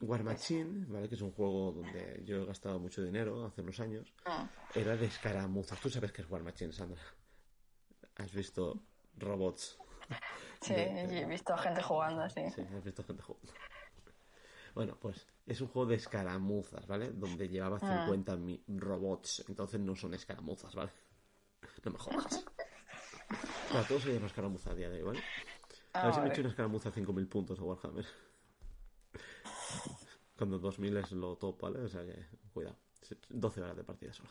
[0.00, 1.08] War Machine, ¿vale?
[1.08, 4.12] Que es un juego donde yo he gastado mucho dinero hace unos años.
[4.24, 5.78] Ah, Era de escaramuzas.
[5.80, 7.00] Tú sabes qué es War Machine, Sandra.
[8.16, 8.82] Has visto
[9.16, 9.78] robots.
[10.60, 12.40] Sí, De- he visto a gente jugando así.
[12.54, 13.52] Sí, has visto gente jugando.
[14.74, 17.12] Bueno, pues es un juego de escaramuzas, ¿vale?
[17.12, 18.04] Donde llevaba Ah.
[18.04, 19.44] 50 mi- robots.
[19.48, 20.90] Entonces no son escaramuzas, ¿vale?
[21.84, 22.44] No me jodas.
[23.72, 25.20] Para todos se llama escaramuza a día de hoy, ¿vale?
[25.94, 28.06] A ver si me he Ah, hecho una escaramuza a 5000 puntos a Warhammer.
[30.36, 31.80] Cuando 2000 es lo top, ¿vale?
[31.80, 32.76] O sea que, cuidado.
[33.28, 34.30] 12 horas de partida solo.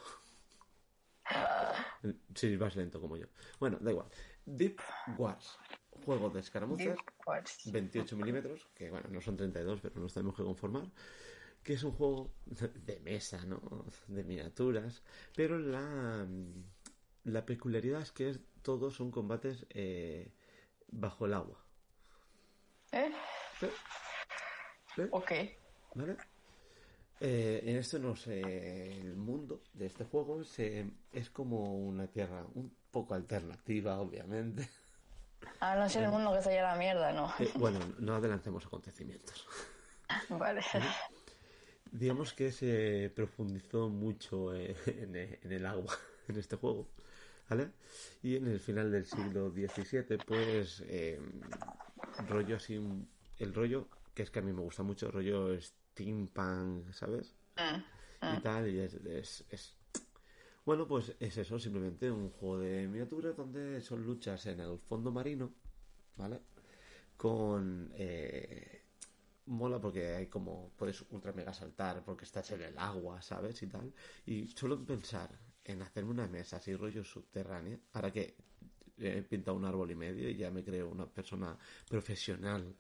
[2.34, 3.28] Si vas lento como yo.
[3.60, 4.08] Bueno, da igual.
[4.44, 4.80] Deep
[5.18, 5.60] Wars.
[6.04, 6.88] Juego de escaramuzas.
[6.88, 6.98] Deep
[7.28, 7.72] Wars.
[7.72, 10.90] 28 milímetros, que bueno, no son 32, pero nos tenemos que conformar.
[11.62, 13.86] Que es un juego de mesa, ¿no?
[14.08, 15.04] De miniaturas.
[15.36, 16.28] Pero la,
[17.26, 20.34] la peculiaridad es que es, todos son combates eh,
[20.92, 21.58] bajo el agua.
[22.92, 23.12] ¿Eh?
[23.60, 25.04] ¿Sí?
[25.12, 25.32] Ok.
[25.96, 26.18] ¿Vale?
[27.20, 28.42] Eh, en esto no sé,
[29.00, 34.68] el mundo de este juego se, es como una tierra un poco alternativa, obviamente.
[35.60, 37.32] Ah, no sé el mundo que se la mierda, ¿no?
[37.40, 39.48] Eh, bueno, no adelantemos acontecimientos.
[40.30, 40.62] Vale.
[41.92, 45.94] Digamos que se profundizó mucho eh, en, en el agua
[46.28, 46.88] en este juego,
[47.52, 47.72] ¿vale?
[48.24, 51.20] Y en el final del siglo XVII, pues, eh,
[52.30, 52.80] rollo así,
[53.40, 57.36] el rollo, que es que a mí me gusta mucho, rollo steampunk, ¿sabes?
[57.58, 59.78] Mm, y tal, y es, es- es-
[60.66, 65.12] Bueno, pues es eso, simplemente un juego de miniaturas donde son luchas en el fondo
[65.12, 65.52] marino,
[66.18, 66.40] ¿vale?
[67.18, 67.92] Con...
[67.96, 68.78] eh,
[69.48, 70.72] Mola porque hay como...
[70.78, 73.62] Puedes ultra mega saltar porque estás en el agua, ¿sabes?
[73.64, 73.92] Y tal.
[74.26, 75.30] Y suelo pensar
[75.64, 78.36] en hacerme una mesa así rollo subterránea, ahora que
[78.98, 81.58] he pintado un árbol y medio y ya me creo una persona
[81.90, 82.76] profesional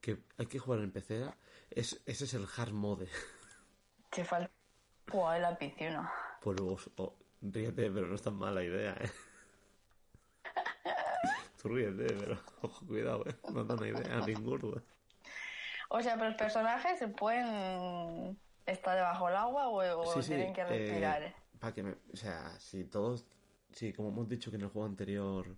[0.00, 1.36] que hay que jugar en pecera,
[1.70, 3.08] es, ese es el hard mode.
[4.10, 4.50] Te falta
[5.10, 6.12] jugar en la piscina.
[6.40, 9.10] Pues luego, oh, ríete, pero no es tan mala idea, ¿eh?
[11.62, 13.36] Tú ríete, pero ojo, cuidado, ¿eh?
[13.52, 14.82] No da una idea ninguna.
[15.88, 20.28] O sea, pero los personajes se pueden estar debajo del agua o, o Sí, sí,
[20.30, 21.34] tienen que eh, respirar.
[21.62, 23.24] Para que me, o sea, si todos,
[23.72, 25.56] si como hemos dicho que en el juego anterior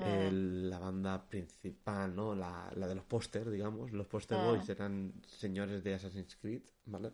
[0.00, 0.28] Ah.
[0.30, 2.34] la banda principal, ¿no?
[2.34, 4.44] La, la de los póster, digamos, los póster Ah.
[4.50, 7.10] boys eran señores de Assassin's Creed, ¿vale?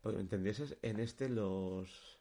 [0.00, 2.18] Para que me entendieses, en este los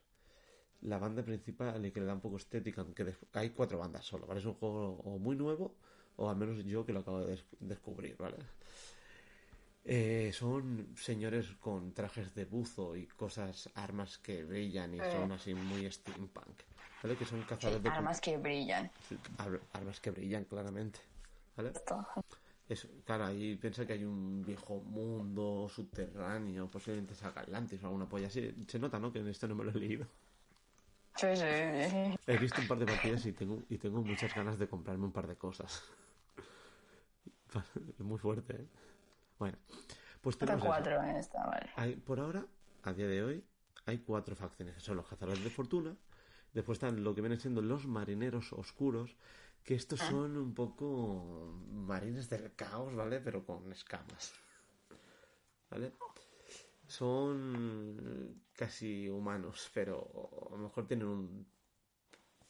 [0.82, 4.06] la banda principal y que le da un poco estética, aunque des- hay cuatro bandas
[4.06, 4.40] solo, ¿vale?
[4.42, 5.76] Es un juego o muy nuevo
[6.18, 8.36] o al menos yo que lo acabo de des- descubrir, ¿vale?
[9.84, 15.12] Eh, son señores con trajes de buzo y cosas, armas que brillan y Eh.
[15.12, 16.62] son así muy steampunk,
[17.02, 17.16] ¿vale?
[17.18, 18.92] Que son Sí, cazadores de armas que brillan.
[19.38, 21.00] ar- armas que brillan claramente,
[21.58, 21.70] ¿vale?
[21.70, 22.06] Esto.
[22.70, 28.08] Es, claro, ahí piensa que hay un viejo mundo subterráneo, posiblemente es Atlantis o alguna
[28.08, 28.54] polla así.
[28.68, 29.12] Se nota, ¿no?
[29.12, 30.06] Que en esto no me lo he leído.
[31.18, 31.42] Sí, sí,
[31.90, 32.16] sí.
[32.28, 35.12] He visto un par de partidas y tengo, y tengo muchas ganas de comprarme un
[35.12, 35.84] par de cosas.
[38.00, 38.66] Es muy fuerte, ¿eh?
[39.42, 39.58] Bueno,
[40.22, 41.72] pues tenemos cuatro en esta, vale.
[41.76, 42.46] Hay, por ahora,
[42.84, 43.44] a día de hoy,
[43.88, 44.84] hay cuatro facciones.
[44.84, 45.98] Son los cazadores de fortuna.
[46.54, 49.16] Después están lo que vienen siendo los marineros oscuros.
[49.64, 53.20] Que estos son un poco marines del caos, ¿vale?
[53.20, 54.32] Pero con escamas.
[55.72, 55.94] ¿Vale?
[56.86, 61.48] Son casi humanos, pero a lo mejor tienen un,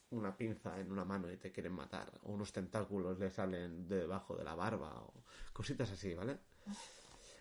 [0.09, 2.11] una pinza en una mano y te quieren matar.
[2.23, 4.93] O unos tentáculos le salen de debajo de la barba.
[5.03, 5.23] O
[5.53, 6.50] cositas así, ¿vale?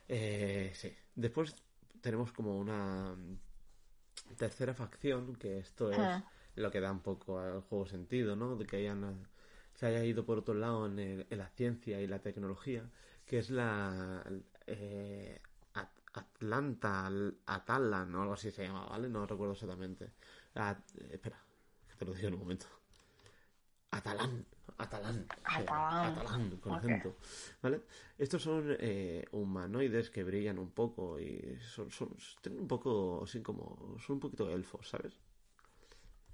[0.09, 0.95] Eh, sí.
[1.14, 1.55] Después
[2.01, 3.16] tenemos como una
[4.37, 6.25] tercera facción, que esto es Ah.
[6.57, 8.57] lo que da un poco al juego sentido, ¿no?
[8.57, 9.29] De que hayan,
[9.75, 12.91] se haya ido por otro lado en, el- en la ciencia y la tecnología,
[13.27, 14.25] que es la
[14.66, 15.41] eh,
[15.75, 19.09] At- Atlanta, Al- Atalan o algo así se llama, ¿vale?
[19.09, 20.11] No recuerdo exactamente.
[20.55, 21.41] At- eh, espera,
[21.89, 22.66] que te lo digo en un momento.
[23.93, 24.47] Atalán,
[24.83, 26.07] Atalán, Atalán.
[26.07, 27.16] Atalán, con acento,
[27.62, 27.83] ¿vale?
[28.18, 33.41] Estos son eh, humanoides que brillan un poco y son, son, tienen un poco así
[33.43, 35.14] como, son un poquito elfos, ¿sabes?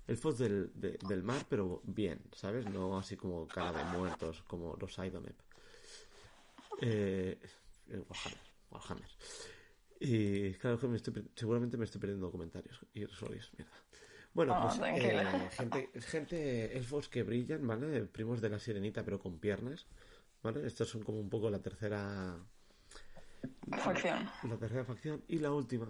[0.07, 2.67] Elfos del, de- del mar, pero bien, ¿sabes?
[2.67, 5.37] No así como cara de muertos, como los Idonep.
[6.81, 7.39] Eh,
[7.89, 8.41] eh, Warhammer,
[8.71, 9.11] Warhammer.
[9.99, 13.73] Y claro que me estoy, seguramente me estoy perdiendo comentarios y stories, mierda.
[14.37, 18.03] Bueno, No, pues eh, gente, gente, elfos que brillan, ¿vale?
[18.03, 19.87] Primos de la sirenita, pero con piernas,
[20.43, 20.67] ¿vale?
[20.67, 22.37] Estos son como un poco la tercera,
[23.79, 24.29] Facción.
[24.43, 25.25] la tercera facción.
[25.29, 25.89] Y la última,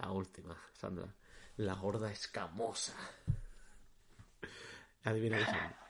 [0.00, 1.14] la última, Sandra,
[1.58, 2.96] la gorda escamosa.
[5.04, 5.80] Adivina qué son.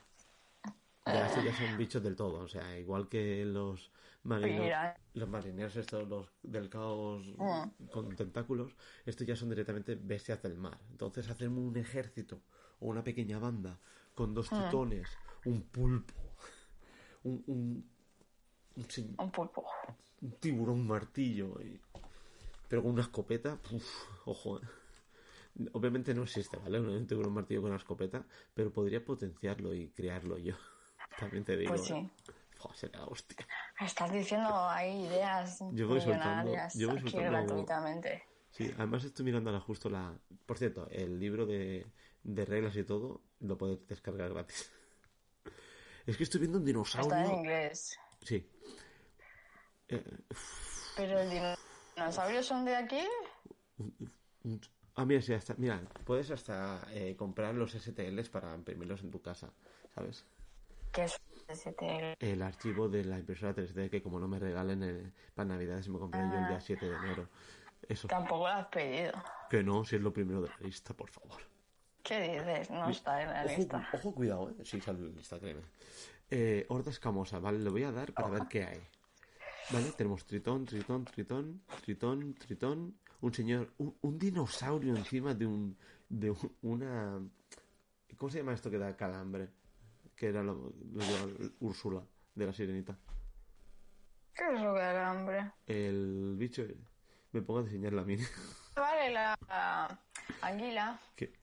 [1.07, 1.27] Ya
[1.57, 3.89] son bichos del todo, o sea, igual que los
[4.23, 4.97] marineros, Mira.
[5.13, 7.85] los marineros estos los del caos Mm.
[7.91, 10.79] con tentáculos, estos ya son directamente bestias del mar.
[10.91, 12.41] Entonces hacerme un ejército
[12.79, 13.79] o una pequeña banda
[14.15, 14.63] con dos Mm.
[14.63, 15.09] titones,
[15.45, 16.13] un pulpo,
[17.23, 17.89] un, un,
[18.75, 19.65] un sin- Un pulpo.
[20.21, 21.79] un tiburón martillo, y-
[22.67, 24.59] pero con una escopeta, uf, ojo.
[24.59, 24.67] eh.
[25.73, 26.79] Obviamente no existe, ¿vale?
[26.79, 30.55] Un tiburón martillo con una escopeta, pero podría potenciarlo y crearlo yo.
[31.19, 31.69] También te digo.
[31.73, 31.93] Pues sí.
[31.93, 32.09] ¿eh?
[32.61, 33.47] Fua, sería la hostia.
[33.79, 38.23] Estás diciendo hay ideas Yo voy soltando- yo voy soltando- gratuitamente.
[38.51, 40.13] Sí, además estoy mirando ahora justo la...
[40.45, 41.87] Por cierto, el libro de,
[42.23, 44.71] de reglas y todo lo puedes descargar gratis.
[46.05, 47.09] Es que estoy viendo un dinosaurio...
[47.15, 47.97] Está en inglés.
[48.23, 48.49] Sí.
[49.87, 50.03] Eh,
[50.97, 51.29] Pero el
[51.95, 53.01] dinosaurio son de aquí.
[54.95, 59.21] Ah, mira, sí, hasta, mira, puedes hasta eh, comprar los STLs para imprimirlos en tu
[59.21, 59.53] casa,
[59.95, 60.25] ¿sabes?
[60.91, 61.15] Que es.
[62.19, 65.99] El archivo de la impresora 3D que como no me regalen eh, para Navidades me
[65.99, 67.27] compré yo el día 7 de enero.
[67.87, 68.07] Eso.
[68.07, 69.11] Tampoco lo has pedido.
[69.49, 71.41] Que no, si es lo primero de la lista, por favor.
[72.03, 72.69] ¿Qué dices?
[72.69, 73.89] No está en la Ojo, lista.
[73.93, 74.55] ojo, cuidado, ¿eh?
[74.65, 75.61] Sí, sale en la lista, créeme.
[76.29, 78.81] Eh, horda escamosa, vale, le voy a dar para ver qué hay.
[79.71, 82.95] Vale, tenemos tritón, tritón, tritón, tritón, tritón.
[83.21, 85.77] Un señor, un, un dinosaurio encima de un,
[86.09, 87.19] de un- una...
[88.17, 89.49] ¿Cómo se llama esto que da calambre?
[90.21, 90.53] Que era lo,
[90.93, 92.03] lo lleva Úrsula,
[92.35, 92.95] de la sirenita.
[94.35, 95.51] ¿Qué es lo que da hambre?
[95.65, 96.61] El bicho...
[97.31, 98.21] Me pongo a diseñar la mini.
[98.75, 99.99] Vale, la la
[100.43, 100.99] anguila.
[101.15, 101.33] que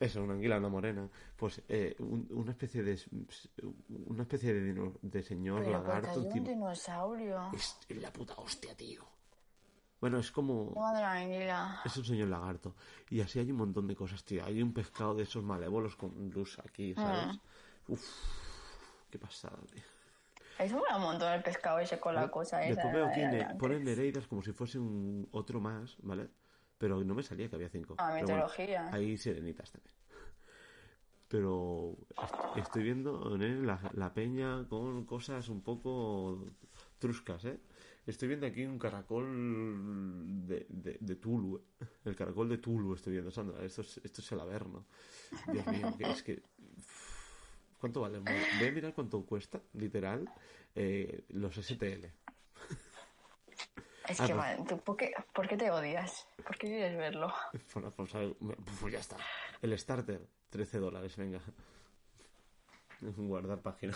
[0.00, 2.98] eso, una anguila, una morena, pues eh, un- una especie de
[4.06, 6.48] una especie de, dino- de señor Pero lagarto un encima.
[6.48, 7.50] dinosaurio.
[7.54, 9.04] Es la puta hostia, tío.
[10.00, 11.80] Bueno, es como Madre la anguila.
[11.84, 12.74] es un señor lagarto
[13.08, 14.44] y así hay un montón de cosas, tío.
[14.44, 17.38] Hay un pescado de esos malévolos con luz aquí, ¿sabes?
[17.88, 18.02] Uf,
[19.10, 19.82] qué pasada, tío.
[20.58, 22.82] Eso un montón el pescado ese con la cosa esa.
[22.82, 26.28] Después veo ponen Nereidas como si fuese un otro más, ¿vale?
[26.78, 27.94] Pero no me salía que había cinco.
[27.98, 28.88] Ah, Pero bueno, mitología.
[28.92, 29.94] hay sirenitas también.
[31.28, 33.48] Pero est- estoy viendo ¿eh?
[33.62, 36.46] la, la peña con cosas un poco
[36.98, 37.58] truscas, ¿eh?
[38.06, 41.56] Estoy viendo aquí un caracol de, de, de Tulu.
[41.80, 41.86] ¿eh?
[42.04, 43.64] El caracol de Tulu estoy viendo, Sandra.
[43.64, 44.86] Esto es, esto es el averno.
[45.52, 46.42] Dios mío, que es que...
[47.78, 48.18] ¿Cuánto vale?
[48.20, 50.28] Voy a mirar cuánto cuesta, literal,
[50.74, 52.04] eh, los STL.
[54.08, 56.26] Es Ah, que, pues- vale, ¿tú ¿por, qué, ¿por qué te odias?
[56.36, 57.32] ¿Por qué quieres verlo?
[57.74, 58.12] Bueno, pues,
[58.80, 59.16] pues ya está.
[59.60, 61.40] El starter, 13 dólares, venga.
[63.00, 63.94] Guardar página.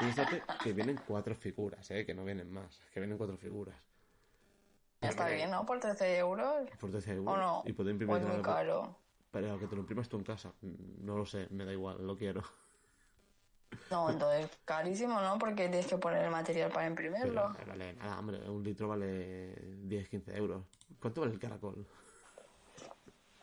[0.00, 2.04] Un starter que vienen cuatro figuras, ¿eh?
[2.04, 2.80] Que no vienen más.
[2.92, 3.76] Que vienen cuatro figuras.
[5.00, 5.64] Está bien, ¿no?
[5.66, 6.68] Por 13 euros.
[6.78, 7.38] Por 13 ¿O euros.
[7.38, 7.62] no?
[7.66, 8.98] Y puedo ¿O imprimir es muy caro?
[9.32, 10.52] Pero que te lo imprimas tú en casa.
[10.60, 12.42] No lo sé, me da igual, lo quiero.
[13.90, 15.38] No, entonces carísimo, ¿no?
[15.38, 17.54] Porque tienes que poner el material para imprimirlo.
[17.66, 18.48] vale nada, hombre.
[18.48, 19.54] Un litro vale
[19.84, 20.64] 10, 15 euros.
[21.00, 21.86] ¿Cuánto vale el caracol?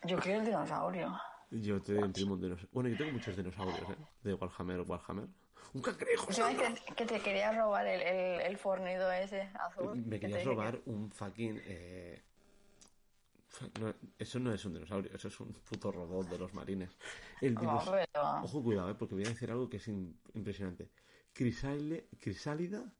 [0.04, 1.20] Yo quiero el dinosaurio.
[1.50, 2.70] Yo te imprimo un dinosaurio.
[2.72, 3.96] Bueno, yo tengo muchos dinosaurios, ¿eh?
[4.22, 5.26] De Warhammer, Warhammer.
[5.74, 6.32] Un cangrejo.
[6.32, 9.96] ¿Sabes que, que te quería robar el, el, el fornido ese azul?
[10.06, 11.60] Me querías robar un fucking.
[11.64, 12.22] Eh...
[13.80, 16.90] no, eso no es un dinosaurio, eso es un puto robot de los marines.
[17.40, 17.56] El.
[18.42, 20.90] Ojo, cuidado, eh, porque voy a decir algo que es im- impresionante.
[21.32, 22.92] Crisálida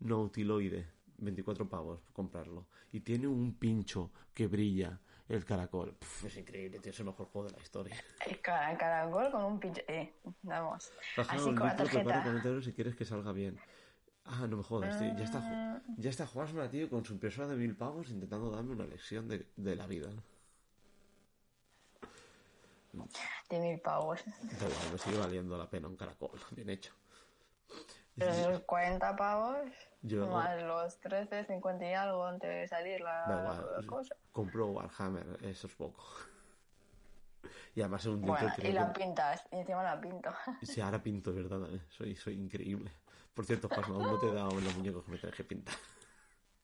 [0.00, 0.86] nautiloide,
[1.18, 2.68] 24 pavos comprarlo.
[2.92, 5.96] Y tiene un pincho que brilla el caracol.
[6.24, 7.96] Es increíble, tío, es el mejor juego de la historia.
[8.26, 9.84] El ca- caracol con un pinche...
[9.88, 10.90] Eh, vamos.
[11.16, 12.22] Así con la tarjeta.
[12.22, 13.58] 40 euros si quieres que salga bien.
[14.30, 15.14] Ah, no me jodas, tío.
[15.16, 18.72] Ya está, Ju- ya está Juanma, tío, con su impresora de mil pavos intentando darme
[18.72, 20.10] una lección de, de la vida.
[23.48, 24.20] De mil pavos.
[24.24, 26.92] Da igual, me sigue valiendo la pena un caracol, bien hecho.
[28.16, 29.70] Pero esos 40 pavos,
[30.02, 34.16] Yo más los 13, 50 y algo antes de salir la, da igual, cosa.
[34.32, 36.04] compro Warhammer, eso es poco.
[37.74, 40.30] Y además es un Bueno, y la que- pintas, y encima la pinto.
[40.62, 41.72] Sí, ahora pinto, ¿verdad?
[41.72, 42.90] Eh, Soy, soy increíble.
[43.38, 45.76] Por cierto, Juanma, aún no te he dado los muñecos que me que pintar.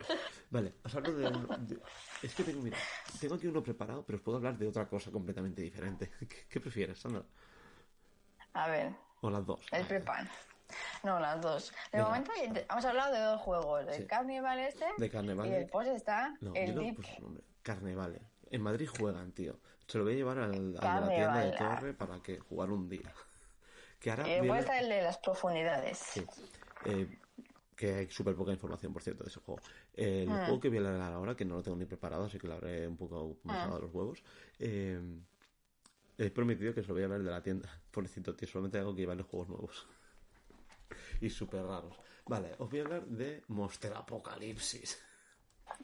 [0.50, 1.80] Vale, os hablo de, de-
[2.20, 2.76] Es que tengo, mira,
[3.20, 6.10] tengo aquí uno preparado, pero os puedo hablar de otra cosa completamente diferente.
[6.28, 7.22] ¿Qué, qué prefieres, Sandra?
[8.54, 9.60] A ver, O las dos.
[9.70, 10.28] el prepan.
[11.04, 11.70] No, las dos.
[11.92, 12.06] De Venga.
[12.08, 14.06] momento hemos hablado de dos juegos, del Sí.
[14.08, 15.46] Carnival este De Carnival.
[15.46, 16.96] y después está No, el yo no Deep.
[16.96, 17.44] puse nombre.
[17.62, 18.20] Carnevale.
[18.50, 19.60] En Madrid juegan, tío.
[19.86, 21.52] Se lo voy a llevar al, de la tienda de.
[21.52, 23.14] Torre para que jugar un día.
[24.00, 25.96] Que ahora Y después viene- está el de las profundidades.
[25.96, 26.26] Sí.
[26.84, 27.18] Eh,
[27.76, 29.60] que hay súper poca información, por cierto, de ese juego.
[29.94, 30.44] El Ah.
[30.46, 32.54] juego que voy a hablar ahora, que no lo tengo ni preparado, así que lo
[32.54, 33.52] habré un poco Ah.
[33.52, 34.22] mojado los huevos.
[34.60, 35.00] eh,
[36.16, 37.68] he prometido que se lo voy a ver de la tienda.
[37.90, 39.86] Pobrecito, tío, solamente hago que llevarle juegos nuevos.
[41.20, 41.98] y súper raros.
[42.26, 45.02] Vale, os voy a hablar de Monster Apocalipsis.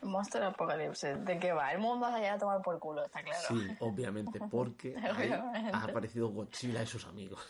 [0.03, 1.24] Monster Apocalipsis.
[1.24, 1.72] ¿De qué va?
[1.72, 3.40] El mundo se allá a tomar por culo, está claro.
[3.48, 4.94] Sí, obviamente, porque
[5.51, 5.70] Obviamente.
[5.72, 7.40] ha aparecido Godzilla y sus amigos.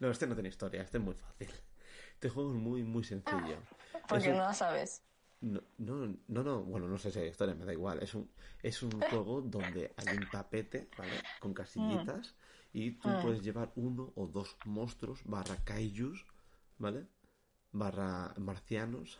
[0.00, 1.48] No, este no tiene historia, este es muy fácil.
[2.14, 3.56] Este juego es muy, muy sencillo.
[4.08, 5.02] Porque Es un- no la sabes.
[5.40, 8.02] No, no, no, no, bueno, no sé si hay historia, me da igual.
[8.02, 8.30] Es un,
[8.62, 11.10] es un juego donde hay un tapete, ¿vale?
[11.40, 12.34] Con casillitas
[12.72, 16.24] y tú puedes llevar uno o dos monstruos barra kaijus,
[16.78, 17.06] ¿vale?
[17.72, 19.18] Barra marcianos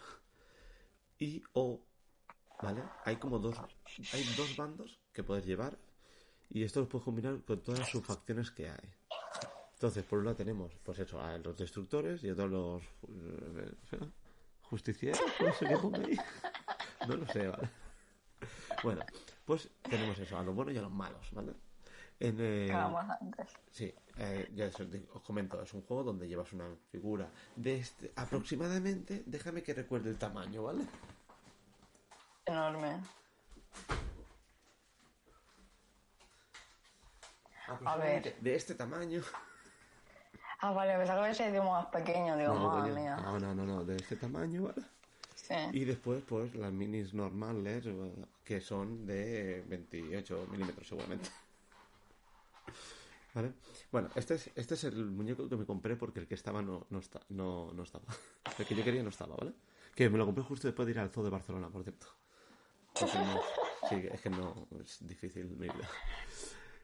[1.19, 1.81] y o
[2.63, 2.83] ¿vale?
[3.05, 3.57] Hay como dos,
[4.13, 5.77] hay dos bandos que puedes llevar
[6.49, 8.95] y esto lo puedes combinar con todas las subfacciones que hay.
[9.85, 12.83] Entonces, por un lado tenemos, pues eso, a los destructores y a todos los
[13.93, 14.01] eh,
[14.63, 16.19] justicieros, no sé qué pongo ahí.
[17.07, 17.69] No lo sé, ¿vale?
[18.83, 19.03] Bueno,
[19.45, 21.53] pues tenemos eso, a los buenos y a los malos, ¿vale?
[22.19, 23.51] En, eh, antes.
[23.73, 28.11] Sí, eh, ya te- os comento, es un juego donde llevas una figura de este,
[28.17, 30.87] aproximadamente, déjame que recuerde el tamaño, ¿vale?
[32.47, 33.03] Enorme.
[37.69, 39.21] Aproximadamente de este tamaño.
[40.67, 42.39] Ah, vale, pensaba que había sido más pequeño.
[42.39, 43.17] Digo, No, madre coño, mía.
[43.17, 44.83] no, no, no, no, de este tamaño, ¿vale?
[45.35, 45.55] Sí.
[45.75, 47.85] Y después, pues, las minis normales,
[48.43, 51.29] que son de 28 milímetros seguramente.
[53.35, 53.53] ¿Vale?
[53.93, 56.87] Bueno, este es, este es el muñeco que me compré porque el que estaba no,
[56.89, 58.05] no, está, no, no estaba.
[58.59, 59.53] El que yo quería no estaba, ¿vale?
[59.95, 62.07] Que me lo compré justo después de ir al Zoo de Barcelona, por cierto.
[63.03, 63.41] No-
[63.91, 65.89] sí, es que no, es difícil mi vida.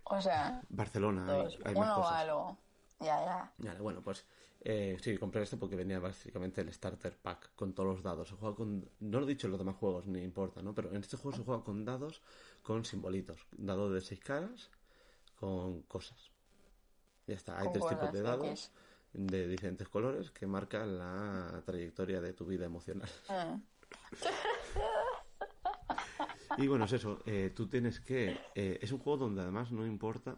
[0.04, 1.56] O sea, Barcelona, dos.
[1.64, 2.10] hay más Uno cosas.
[2.12, 2.58] malo.
[3.01, 3.53] Ya, ya.
[3.59, 4.26] Vale, bueno, pues
[4.62, 8.28] eh, sí, compré este porque venía básicamente el starter pack con todos los dados.
[8.28, 8.88] Se juega con.
[9.01, 10.74] No lo he dicho en los demás juegos, ni importa, ¿no?
[10.74, 12.20] Pero en este juego se juega con dados
[12.62, 13.46] con simbolitos.
[13.53, 14.70] Dado de seis caras
[15.36, 16.30] con cosas.
[17.26, 17.59] Ya está.
[17.59, 18.70] Hay tres tipos de dados
[19.12, 23.09] de diferentes colores que marcan la trayectoria de tu vida emocional.
[23.28, 23.62] Mm.
[26.59, 27.22] Y bueno, es eso.
[27.26, 28.36] eh, tú tienes que.
[28.55, 30.36] eh, es un juego donde además no importa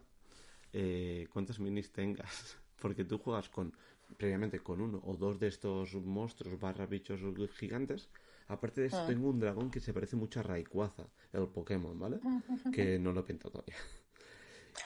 [0.73, 2.57] eh, cuántas minis tengas.
[2.81, 3.73] Porque tú juegas con.
[4.17, 7.21] Previamente con uno o dos de estos monstruos barra bichos
[7.55, 8.09] gigantes.
[8.47, 12.19] Aparte de eso, tengo un dragón que se parece mucho a Rayquaza, el Pokémon, ¿vale?
[12.73, 13.75] Que no lo he pintado todavía.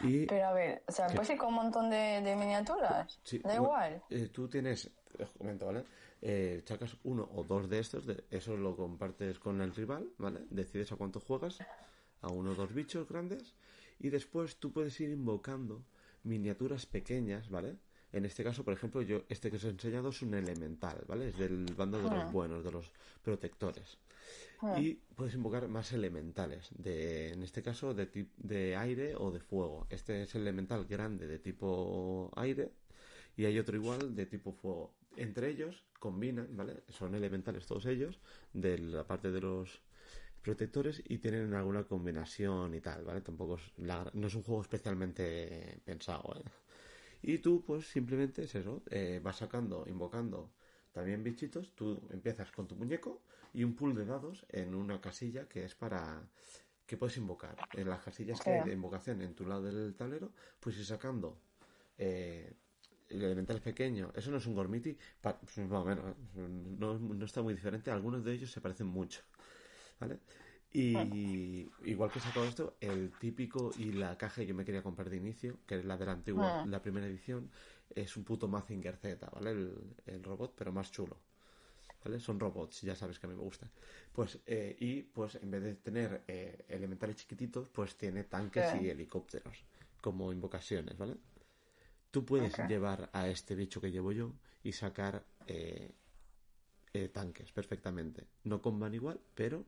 [0.02, 3.20] Y Pero a ver, o sea, pues sí con un montón de, de miniaturas.
[3.24, 4.02] Sí, da igual.
[4.10, 5.86] eh, tú tienes, os comento, ¿vale?
[6.22, 10.42] Eh, sacas uno o dos de estos, de, eso lo compartes con el rival, ¿vale?
[10.50, 11.60] Decides a cuánto juegas,
[12.22, 13.56] a uno o dos bichos grandes,
[14.00, 15.84] y después tú puedes ir invocando
[16.24, 17.78] miniaturas pequeñas, ¿vale?
[18.12, 21.30] En este caso, por ejemplo, yo este que os he enseñado es un elemental, ¿vale?
[21.30, 22.92] Es del bando de los buenos, de los
[23.22, 23.98] protectores.
[24.78, 29.86] Y puedes invocar más elementales, de, en este caso de, de aire o de fuego.
[29.90, 32.72] Este es el elemental grande de tipo aire
[33.36, 34.94] y hay otro igual de tipo fuego.
[35.16, 36.84] Entre ellos combinan, ¿vale?
[36.90, 38.20] Son elementales todos ellos,
[38.54, 39.82] de la parte de los
[40.48, 43.22] protectores y tienen alguna combinación y tal, ¿vale?
[43.22, 46.44] Tampoco es la- no es un juego especialmente pensado, ¿eh?
[47.22, 50.52] Y tú, pues simplemente es eso, eh, vas sacando, invocando
[50.92, 53.22] también bichitos, tú empiezas con tu muñeco
[53.54, 56.28] y un pool de dados en una casilla que es para
[56.88, 57.58] que puedes invocar.
[57.74, 61.38] En las casillas que hay de invocación en tu lado del tablero, pues ir sacando
[61.98, 62.54] eh,
[63.10, 64.12] el elemental pequeño.
[64.16, 67.92] Eso no es un gormiti, pa- pues, más o menos, no, no está muy diferente,
[67.92, 69.22] algunos de ellos se parecen mucho.
[70.00, 70.20] ¿Vale?
[70.74, 74.84] Y igual que he sacado esto, el típico y la caja que yo me quería
[74.84, 77.50] comprar de inicio, que es la de la antigua, la primera edición,
[77.96, 79.52] es un puto Mazinger Z, ¿vale?
[79.52, 81.18] El, el robot, pero más chulo.
[82.04, 82.20] ¿Vale?
[82.20, 83.70] Son robots, ya sabes que a mí me gustan.
[84.14, 88.90] Pues, eh, y pues en vez de tener eh, elementales chiquititos, pues tiene tanques y
[88.90, 89.64] helicópteros
[90.00, 91.16] como invocaciones, ¿vale?
[92.12, 95.92] Tú puedes llevar a este bicho que llevo yo y sacar eh,
[96.94, 98.28] eh, tanques perfectamente.
[98.44, 99.66] No comban igual, pero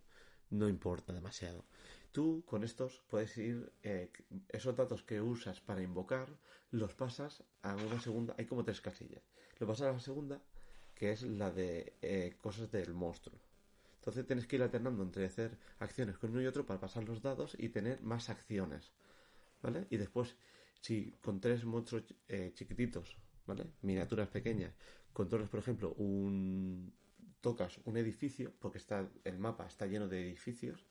[0.50, 1.66] no importa demasiado.
[2.12, 4.12] Tú con estos puedes ir, eh,
[4.50, 6.28] esos datos que usas para invocar,
[6.72, 9.24] los pasas a una segunda, hay como tres casillas.
[9.60, 10.42] Lo pasas a la segunda,
[10.96, 13.40] que es la de eh, cosas del monstruo.
[14.00, 17.22] Entonces tienes que ir alternando entre hacer acciones con uno y otro para pasar los
[17.22, 18.92] dados y tener más acciones.
[19.62, 19.88] ¿Vale?
[19.90, 20.36] Y después,
[20.82, 23.66] si con tres monstruos eh, chiquititos, ¿vale?
[23.82, 24.74] Miniaturas pequeñas,
[25.12, 26.94] controlas, por ejemplo, un.
[27.42, 30.86] Tocas un edificio, porque está el mapa está lleno de edificios,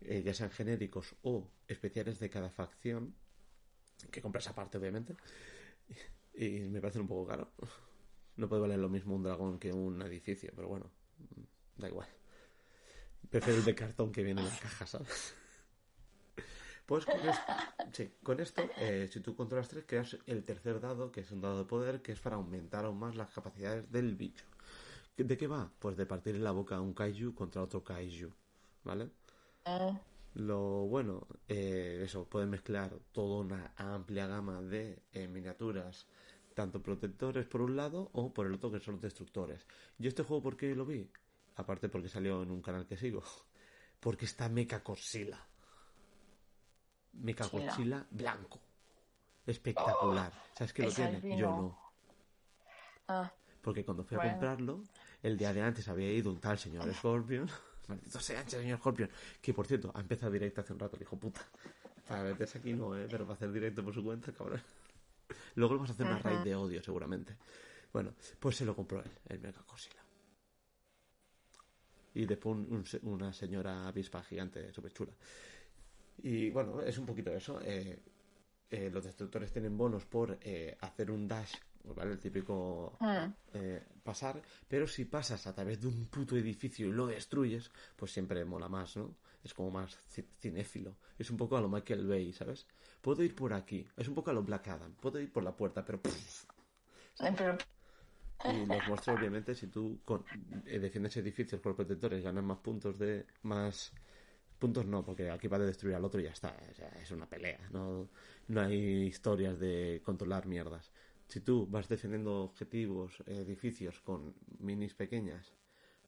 [0.00, 3.14] eh, ya sean genéricos o especiales de cada facción,
[4.10, 5.16] que compras aparte, obviamente,
[6.34, 7.52] y me parece un poco caro.
[8.36, 10.90] No puede valer lo mismo un dragón que un edificio, pero bueno,
[11.76, 12.08] da igual.
[13.28, 15.34] Prefiero el de cartón que viene en la caja, ¿sabes?
[16.86, 21.20] Pues con esto, con esto eh, si tú controlas tres, creas el tercer dado, que
[21.20, 24.44] es un dado de poder, que es para aumentar aún más las capacidades del bicho.
[25.16, 25.70] ¿De qué va?
[25.78, 28.32] Pues de partir la boca a un kaiju contra otro kaiju,
[28.84, 29.10] ¿vale?
[29.64, 29.98] Eh,
[30.34, 36.06] Lo bueno, eh, eso, pueden mezclar toda una amplia gama de eh, miniaturas,
[36.54, 39.66] tanto protectores por un lado o por el otro que son los destructores.
[39.98, 41.10] Yo este juego, ¿por qué lo vi?
[41.56, 43.22] Aparte porque salió en un canal que sigo.
[44.00, 45.38] Porque está Mecha Corsila.
[47.12, 47.48] Mecha.
[47.48, 48.58] Corsila blanco.
[49.46, 50.32] Espectacular.
[50.54, 51.38] ¿Sabes qué lo tiene?
[51.38, 51.78] Yo no.
[53.06, 53.32] ah,
[53.62, 54.82] Porque cuando fui a comprarlo,
[55.22, 57.48] el día de antes había ido un tal señor Scorpion,
[57.88, 59.08] maldito sea, señor Scorpion.
[59.40, 61.40] Que por cierto, ha empezado directo hace un rato, el hijo puta.
[62.08, 63.06] Para meterse aquí no, ¿eh?
[63.10, 64.60] Pero para hacer directo por su cuenta, cabrón.
[65.54, 67.36] Luego le vamos a hacer una raid de odio, seguramente.
[67.92, 70.02] Bueno, pues se lo compró él, el Mega Godzilla.
[72.14, 75.12] Y después un- un una señora avispa gigante, súper chula.
[76.22, 77.60] Y bueno, es un poquito eso.
[77.62, 77.98] eh,
[78.70, 82.12] eh, los destructores tienen bonos por eh, hacer un dash, ¿vale?
[82.12, 82.96] El típico
[83.54, 84.40] eh, pasar.
[84.68, 88.68] Pero si pasas a través de un puto edificio y lo destruyes, pues siempre mola
[88.68, 89.14] más, ¿no?
[89.44, 90.96] Es como más ci- cinéfilo.
[91.18, 92.66] Es un poco a lo Michael Bay, ¿sabes?
[93.00, 93.86] Puedo ir por aquí.
[93.96, 94.92] Es un poco a lo Black Adam.
[94.94, 96.00] Puedo ir por la puerta, pero...
[96.02, 97.56] Pero
[98.44, 100.24] Y los monstruos, obviamente, si tú con-
[100.66, 103.26] eh, defiendes edificios por protectores, ganas más puntos de.
[103.42, 103.92] más.
[104.58, 106.56] Puntos no, porque aquí va de destruir al otro y ya está.
[106.70, 107.58] O sea, es una pelea.
[107.72, 108.08] No,
[108.48, 110.92] no hay historias de controlar mierdas.
[111.32, 115.54] Si tú vas defendiendo objetivos, edificios con minis pequeñas,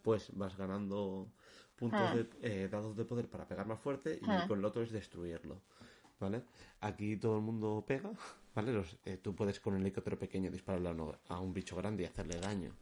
[0.03, 1.33] pues vas ganando
[1.77, 4.93] puntos de, eh, dados de poder para pegar más fuerte y con el otro es
[4.93, 5.63] destruirlo.
[6.21, 6.43] ¿Vale?
[6.81, 8.13] Aquí todo el mundo pega,
[8.55, 8.75] ¿vale?
[8.75, 10.91] Los- eh, tú puedes con un helicóptero pequeño dispararle
[11.29, 12.75] a, un bicho grande y hacerle daño.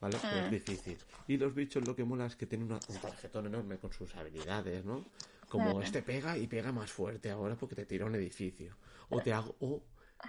[0.00, 0.18] ¿Vale?
[0.30, 0.98] Pero es difícil.
[1.26, 4.14] Y los bichos lo que mola es que tienen una- un tarjetón enorme con sus
[4.14, 5.04] habilidades, ¿no?
[5.48, 8.76] Como este pega y pega más fuerte ahora porque te tira un edificio.
[9.10, 9.82] O te hago, o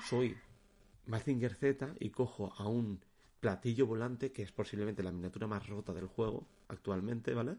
[0.10, 0.36] soy
[1.06, 3.00] Mazinger Z y cojo a un
[3.40, 7.56] platillo volante que es posiblemente la miniatura más rota del juego actualmente, ¿vale?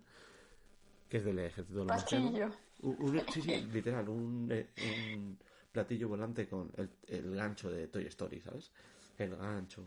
[1.08, 1.86] Que es del ejército.
[1.86, 2.50] Pastillo.
[2.80, 5.38] Un- un- sí, sí, literal, un, eh, un
[5.72, 8.72] platillo volante con el, el gancho de Toy Story, ¿sabes?
[9.18, 9.84] El gancho.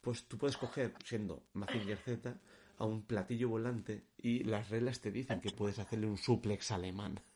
[0.00, 2.34] Pues tú puedes coger, siendo Mazinger Z,
[2.78, 7.20] a un platillo volante y las reglas te dicen que puedes hacerle un suplex alemán.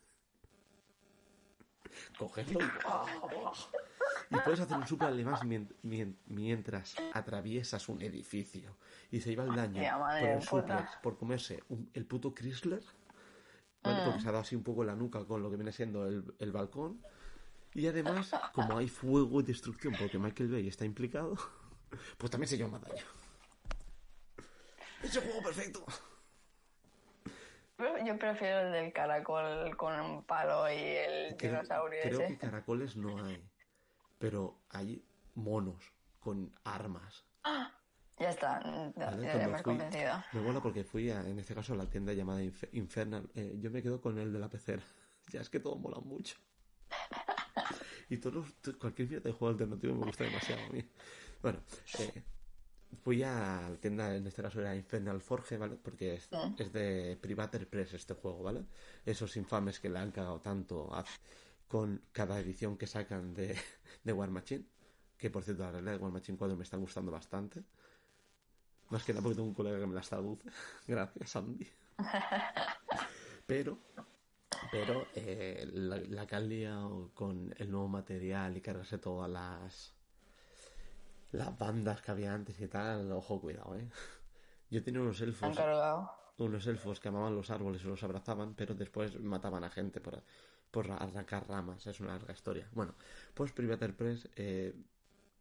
[2.19, 2.65] Cogerlo y...
[4.31, 4.85] Y puedes hacer un
[5.49, 8.77] mien- mien- mientras atraviesas un edificio.
[9.11, 12.83] Y se lleva el daño por el suplex, por comerse un- el puto Chrysler
[13.83, 14.03] ¿vale?
[14.05, 16.25] Porque se ha dado así un poco la nuca con lo que viene siendo el,
[16.39, 17.01] el balcón.
[17.75, 21.37] Y además, como hay fuego y destrucción porque Michael Bay está implicado,
[22.19, 23.05] pues también se lleva más daño.
[25.03, 25.85] Es un juego perfecto.
[28.05, 32.27] Yo prefiero el del caracol con un palo y el Creo, dinosaurio creo ese.
[32.33, 33.41] que caracoles no hay,
[34.19, 35.05] pero hay
[35.35, 37.24] monos con armas.
[38.19, 38.61] Ya está,
[38.97, 40.12] ya, Cuando me convencido.
[40.32, 43.31] me mola porque fui a, en este caso a la tienda llamada Inf- Infernal.
[43.35, 44.82] Eh, yo me quedo con el de la pecera.
[45.32, 46.36] ya es que todo mola mucho.
[48.09, 50.85] Y todos, to- cualquier mierda de juego alternativo me gusta demasiado a mí.
[51.43, 51.61] Bueno,
[52.01, 52.23] eh,
[53.05, 55.77] fui a la tienda, en este caso era Infernal Forge, ¿vale?
[55.77, 58.65] Porque es, es de Privater Press este juego, ¿vale?
[59.07, 61.05] Esos infames que le han cagado tanto a-
[61.69, 63.57] con cada edición que sacan de,
[64.05, 64.65] de War Machine.
[65.16, 67.62] Que por cierto, la realidad de War Machine 4 me está gustando bastante.
[68.90, 70.49] Más que nada porque tengo un colega que me las traduce.
[70.86, 71.66] Gracias, Andy.
[73.47, 73.78] Pero,
[74.70, 79.95] pero eh, la, la que han liado con el nuevo material y cargarse todas las
[81.32, 83.89] las bandas que había antes y tal, ojo, cuidado, eh.
[84.70, 86.11] Yo tenía unos Han elfos, cargado.
[86.39, 90.23] unos elfos que amaban los árboles y los abrazaban, pero después mataban a gente por,
[90.70, 91.86] por arrancar ramas.
[91.86, 92.69] Es una larga historia.
[92.73, 92.95] Bueno,
[93.35, 94.74] pues Privater Press, eh,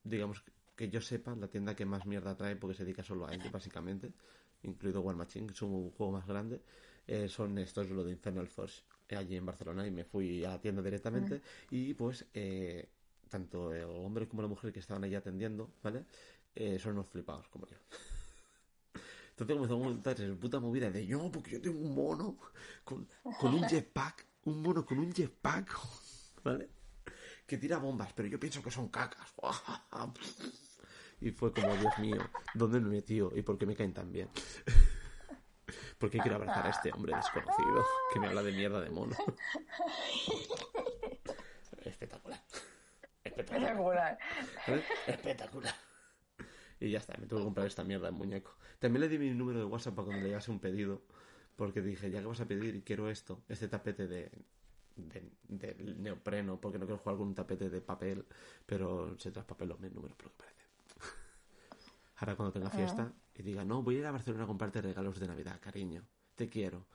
[0.04, 0.44] digamos
[0.76, 3.50] que yo sepa, la tienda que más mierda trae porque se dedica solo a ello,
[3.52, 4.14] básicamente,
[4.64, 6.62] incluido War Machine, que es un juego más grande,
[7.08, 10.50] eh, son estos, lo de Infernal Force, eh, allí en Barcelona, y me fui a
[10.50, 11.42] la tienda directamente,
[11.72, 12.90] y pues eh,
[13.30, 16.06] tanto el hombre como la mujer que estaban allí atendiendo, ¿vale?
[16.80, 17.78] Son unos flipados como yo.
[19.30, 22.38] Entonces comenzó a montar esa puta movida de yo, porque yo tengo un mono
[22.84, 23.08] con,
[23.40, 25.78] con un jetpack, un mono con un jetpack,
[26.44, 26.70] ¿vale?
[27.46, 29.34] Que tira bombas, pero yo pienso que son cacas.
[31.20, 32.22] Y fue como, Dios mío,
[32.54, 33.32] ¿dónde me he metido?
[33.36, 34.30] ¿Y por qué me caen tan bien?
[35.98, 37.84] ¿Por qué quiero abrazar a este hombre desconocido
[38.14, 39.16] que me habla de mierda de mono?
[41.84, 42.40] Espectacular.
[43.24, 43.60] Espectacular.
[43.64, 44.20] Espectacular.
[44.68, 44.84] ¿Vale?
[45.08, 45.76] Espectacular.
[46.80, 48.56] Y ya está, me tuve que comprar esta mierda de muñeco.
[48.78, 51.02] También le di mi número de WhatsApp para cuando le llegase un pedido.
[51.58, 54.32] Porque dije, ya que vas a pedir y quiero esto, este tapete de,
[54.96, 58.26] de, de neopreno, porque no quiero jugar con un tapete de papel,
[58.66, 60.66] pero se traspapeló mi número, por lo que parece.
[62.18, 65.20] Ahora cuando tenga fiesta y diga, no, voy a ir a Barcelona a comprarte regalos
[65.20, 66.04] de Navidad, cariño.
[66.36, 66.86] Te quiero.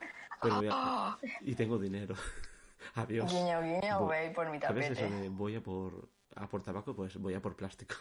[0.41, 2.15] Pero voy a- Y tengo dinero.
[2.95, 3.31] Adiós.
[3.33, 5.21] Guiño, guiño, Voy- por mi ¿Sabes eso tapete.
[5.23, 6.95] de voy a por, a por tabaco?
[6.95, 7.95] Pues voy a por plástico.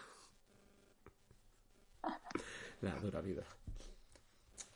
[2.82, 3.42] La dura vida.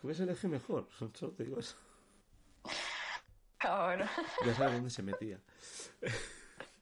[0.07, 0.89] ¿Ves el eje mejor?
[1.15, 1.77] Solo te digo eso.
[3.59, 4.09] Cabrón.
[4.45, 5.41] Ya sabes dónde se metía.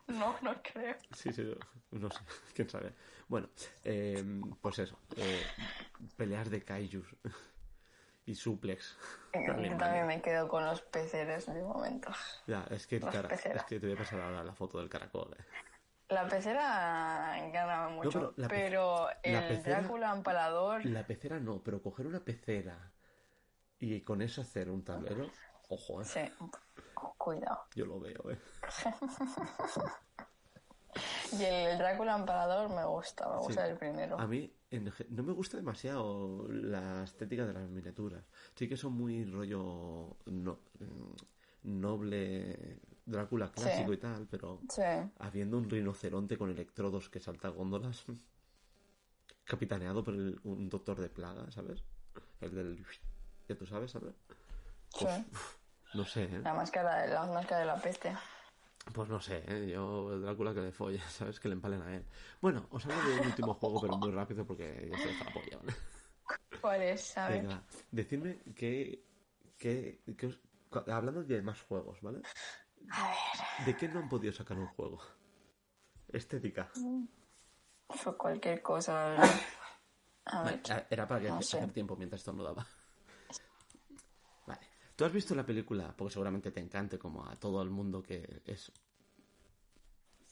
[0.08, 0.96] No, no creo.
[1.16, 1.56] Sí, sí,
[1.92, 2.18] no sé,
[2.54, 2.92] quién sabe.
[3.28, 3.48] Bueno,
[3.84, 4.22] eh,
[4.60, 5.42] pues eso, eh,
[6.16, 7.06] peleas de kaijus.
[8.26, 8.96] y suplex.
[9.34, 9.78] Yo Alemania.
[9.78, 12.10] también me quedo con los peceres de momento.
[12.46, 15.34] Ya, es que, cara- es que te voy a pasar ahora la foto del caracol.
[15.38, 15.44] eh.
[16.08, 22.06] La pecera ganaba mucho, pero la el pecera- Drácula empalador, La pecera no, pero coger
[22.06, 22.92] una pecera
[23.80, 25.26] y con eso hacer un tablero,
[25.68, 26.20] ojo, eh, sí,
[27.18, 27.60] cuidado.
[27.74, 28.38] yo lo veo, eh.
[31.32, 33.70] Y el Drácula empalador me gusta, me gusta Sí.
[33.72, 34.16] el primero.
[34.18, 38.24] A mí en no me gusta demasiado la estética de las miniaturas.
[38.54, 44.82] Sí que son muy rollo no- mm, noble Drácula clásico y tal, pero Sí,
[45.18, 48.04] habiendo un rinoceronte con electrodos que salta góndolas,
[49.44, 51.82] capitaneado por el- un doctor de plaga, ¿sabes?
[52.40, 52.86] El del...
[53.48, 53.94] Ya tú sabes.
[55.94, 56.40] No sé, ¿eh?
[56.42, 58.16] La máscara, la máscara de la peste.
[58.92, 59.70] Pues no sé, ¿eh?
[59.70, 61.40] yo Drácula que le folle, ¿sabes?
[61.40, 62.04] Que le empalen a él.
[62.40, 65.32] Bueno, os hablo de un último juego, pero muy rápido porque ya se deja la
[65.32, 65.72] polla, ¿vale?
[66.60, 67.16] ¿Cuál es?
[67.18, 67.42] A ver.
[67.42, 69.04] Venga, decidme que,
[69.58, 70.40] que, que os-
[70.88, 72.20] hablando de más juegos, ¿vale?
[72.90, 75.00] A ver, ¿De qué no han podido sacar un juego?
[76.08, 76.70] Estética.
[77.90, 79.16] fue cualquier cosa.
[80.26, 80.60] A ver,
[80.90, 82.66] era para que no hacer tiempo mientras esto no daba.
[84.96, 85.92] ¿Tú has visto la película?
[85.96, 88.70] Porque seguramente te encante como a todo el mundo que es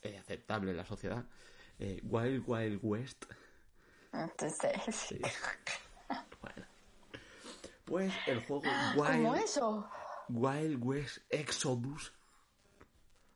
[0.02, 1.24] eh, aceptable en la sociedad.
[1.78, 3.24] eh, Wild Wild West.
[4.12, 5.20] entonces, Sí.
[6.40, 6.66] Bueno.
[7.84, 8.62] Pues el juego
[8.96, 9.90] ¿cómo Wild, eso?
[10.28, 12.12] Wild West Exodus.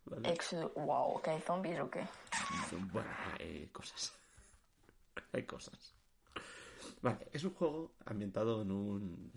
[0.05, 0.29] ¿Vale?
[0.33, 2.07] Ex, wow, ¿que hay zombies o qué?
[2.93, 4.13] Bueno, hay cosas.
[5.33, 5.95] hay cosas.
[7.03, 9.33] Vale, es un juego ambientado en un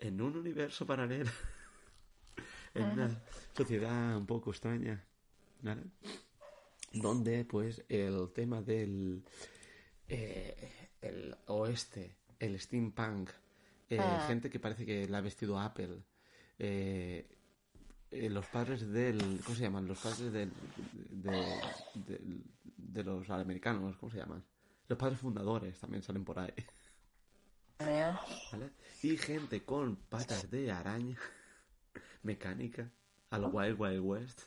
[0.00, 1.30] en un universo paralelo.
[2.74, 3.10] en una
[3.56, 5.04] sociedad un poco extraña,
[5.62, 5.82] ¿vale?
[6.92, 9.22] Donde pues el tema del
[10.08, 13.30] eh, el oeste, el steampunk,
[13.88, 14.24] eh, Ah.
[14.26, 16.02] gente que parece que la ha vestido Apple,
[16.58, 17.26] eh,
[18.10, 19.40] eh, los padres del.
[19.44, 19.86] ¿Cómo se llaman?
[19.86, 20.52] Los padres del,
[21.10, 21.60] de,
[21.94, 22.44] del-
[22.76, 24.44] de los americanos, ¿cómo se llaman?
[24.88, 26.52] Los padres fundadores también salen por ahí,
[29.02, 31.16] Y gente con patas de araña
[32.22, 32.90] mecánica
[33.30, 34.42] al Wild Wild West,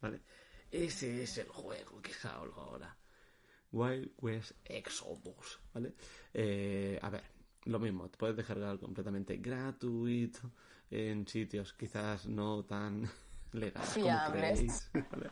[0.00, 0.22] ¿vale?
[0.70, 2.96] Ese es el juego que hablo ahora.
[3.72, 5.94] Wild West Exodus, ¿vale?
[6.32, 7.24] Eh, a ver,
[7.64, 10.50] lo mismo, te puedes descargar completamente gratuito
[10.90, 13.06] en sitios quizás no tan
[13.52, 15.30] legales como creéis, ¿vale?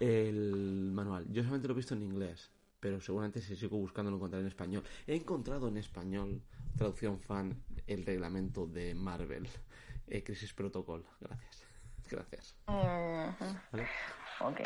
[0.00, 2.50] El manual, yo solamente lo he visto en inglés,
[2.80, 4.82] pero seguramente si sigo buscando lo encontraré en español.
[5.06, 6.42] He encontrado en español,
[6.76, 9.48] traducción fan, el reglamento de Marvel,
[10.06, 11.04] eh, Crisis Protocol.
[11.20, 11.62] Gracias,
[12.10, 12.54] gracias.
[12.66, 13.86] ¿vale?
[14.40, 14.60] Ok,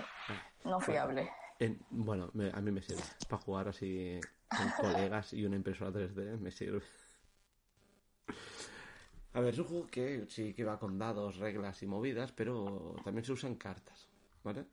[0.65, 1.31] no fiable.
[1.59, 3.03] En- bueno, me- a mí me sirve.
[3.29, 4.19] Para jugar así
[4.49, 4.71] con
[5.11, 6.83] colegas y una impresora 3D me sirve.
[9.35, 12.95] A ver, es un juego que sí que va con dados, reglas y movidas, pero
[13.05, 14.09] también se usan cartas,
[14.45, 14.67] ¿vale?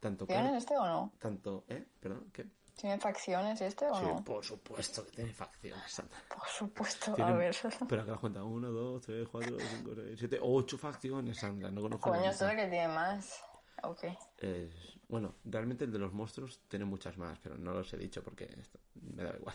[0.00, 1.12] Tanto ¿Tiene car- este o no?
[1.18, 1.86] tanto, ¿eh?
[1.98, 2.44] Perdón, ¿qué?
[2.82, 4.24] ¿Tiene facciones este o Sí, no?
[4.24, 6.18] por supuesto que tiene facciones, Sandra.
[6.28, 7.56] Por supuesto, Tiene- a ver.
[7.88, 11.70] Pero las cuenta 1, 2, 3, 4, 5, 6, 7, 8 facciones, Sandra.
[11.70, 13.40] No conozco Coño, es que tiene más.
[13.84, 14.02] Ok.
[14.38, 18.20] Es- bueno, realmente el de los monstruos tiene muchas más, pero no los he dicho
[18.24, 19.54] porque esto me da igual.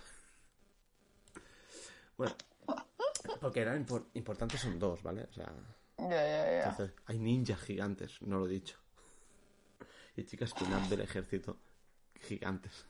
[2.15, 2.33] Bueno,
[3.41, 5.23] porque eran impor- importantes son dos, ¿vale?
[5.29, 5.53] O sea,
[5.97, 6.69] Ya, ya, ya.
[6.69, 8.77] entonces hay ninjas gigantes, no lo he dicho.
[10.15, 11.57] Y chicas spin del ejército
[12.21, 12.85] gigantes,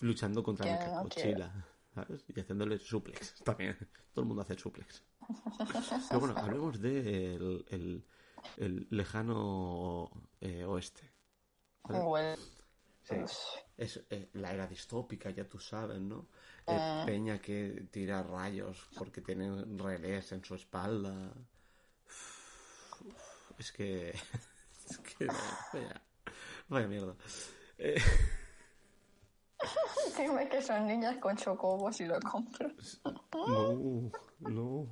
[0.00, 1.52] Luchando contra la no mochila,
[1.94, 2.24] ¿sabes?
[2.28, 3.76] Y haciéndole suplex también.
[4.12, 5.02] Todo el mundo hace suplex.
[6.08, 8.04] Pero bueno, hablemos del el,
[8.56, 11.12] el lejano eh, oeste.
[13.76, 16.28] Es eh, la era distópica, ya tú sabes, ¿no?
[16.66, 21.32] Eh, Peña que tira rayos porque tiene relés en su espalda.
[23.58, 24.12] Es que.
[24.88, 25.26] Es que.
[25.72, 26.02] Vaya,
[26.68, 27.16] vaya mierda.
[27.76, 28.00] Eh,
[30.16, 32.70] Dime que son niñas con chocobos y lo compro.
[33.34, 34.10] no,
[34.40, 34.86] no.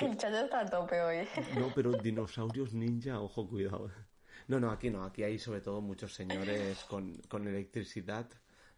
[0.00, 1.28] El chat está a tope hoy.
[1.58, 3.90] No, pero dinosaurios ninja, ojo, cuidado.
[4.48, 5.04] No, no, aquí no.
[5.04, 8.26] Aquí hay sobre todo muchos señores con, con electricidad,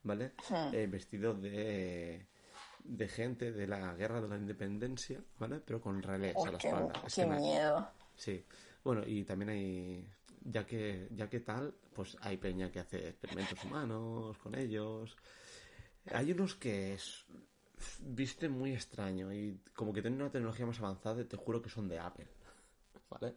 [0.02, 0.32] ¿vale?
[0.72, 2.26] Eh, vestidos de,
[2.84, 5.60] de gente de la guerra de la independencia, ¿vale?
[5.60, 6.92] Pero con relés a la qué, espalda.
[7.06, 7.88] Es qué que miedo.
[8.14, 8.44] Sí.
[8.84, 10.06] Bueno, y también hay,
[10.42, 15.16] ya que, ya que tal, pues hay peña que hace experimentos humanos con ellos.
[16.12, 17.24] Hay unos que es,
[18.00, 21.70] viste muy extraño y como que tienen una tecnología más avanzada y te juro que
[21.70, 22.26] son de Apple.
[23.10, 23.34] ¿Vale?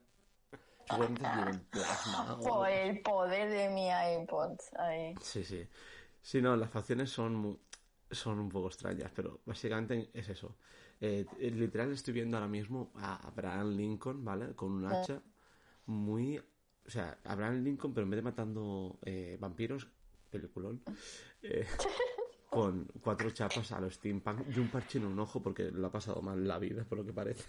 [0.90, 2.38] Seguramente tienen plasma.
[2.40, 3.88] o- Por el poder de mi
[4.22, 4.58] iPod.
[4.80, 5.16] Ahí.
[5.22, 5.68] Sí, sí.
[6.22, 7.58] Sí, no, las facciones son mu-
[8.12, 10.56] son un poco extrañas, pero básicamente es eso.
[11.00, 14.56] Eh, eh, literal estoy viendo ahora mismo a Abraham Lincoln, ¿vale?
[14.56, 15.22] Con un hacha
[15.86, 16.38] muy...
[16.38, 19.88] O sea, Abraham Lincoln, pero en vez de matando eh, vampiros,
[20.30, 20.82] peliculón,
[21.42, 21.68] eh,
[22.50, 25.92] con cuatro chapas a los steampunk y un parche en un ojo porque lo ha
[25.92, 27.44] pasado mal la vida, por lo que parece.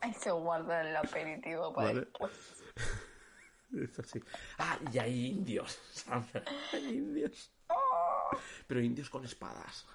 [0.00, 2.00] Ahí se guarda el aperitivo para Vale.
[2.12, 2.32] después.
[3.72, 4.22] Es así.
[4.58, 6.42] Ah, y hay indios, ¿sabes?
[6.72, 7.50] Hay indios.
[8.66, 9.86] Pero indios con espadas.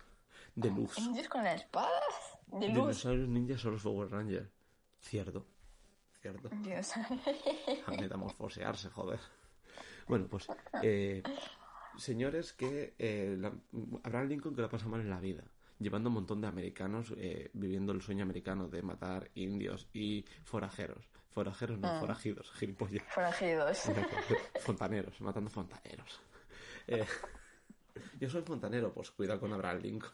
[0.56, 0.98] De luz.
[0.98, 2.40] ¿Indios con espadas?
[2.48, 2.76] De luz.
[2.76, 4.50] Dinosaurios ninjas son los Power Rangers.
[5.00, 5.46] Cierto.
[6.22, 6.50] Cierto.
[6.62, 6.92] Dios.
[7.88, 9.20] A metamorfosearse, joder.
[10.08, 10.48] Bueno, pues,
[10.84, 11.24] eh,
[12.02, 13.54] señores que eh, la-
[14.04, 15.44] Abraham Lincoln que la pasa mal en la vida,
[15.80, 21.06] llevando un montón de americanos eh, viviendo el sueño americano de matar indios y forajeros.
[21.32, 23.04] Forajeros no, forajidos, gilipollas.
[23.14, 23.84] Forajidos.
[24.62, 26.20] fontaneros, matando fontaneros.
[26.88, 27.06] Eh,
[28.20, 30.12] yo soy fontanero, pues cuidado con Abraham Lincoln.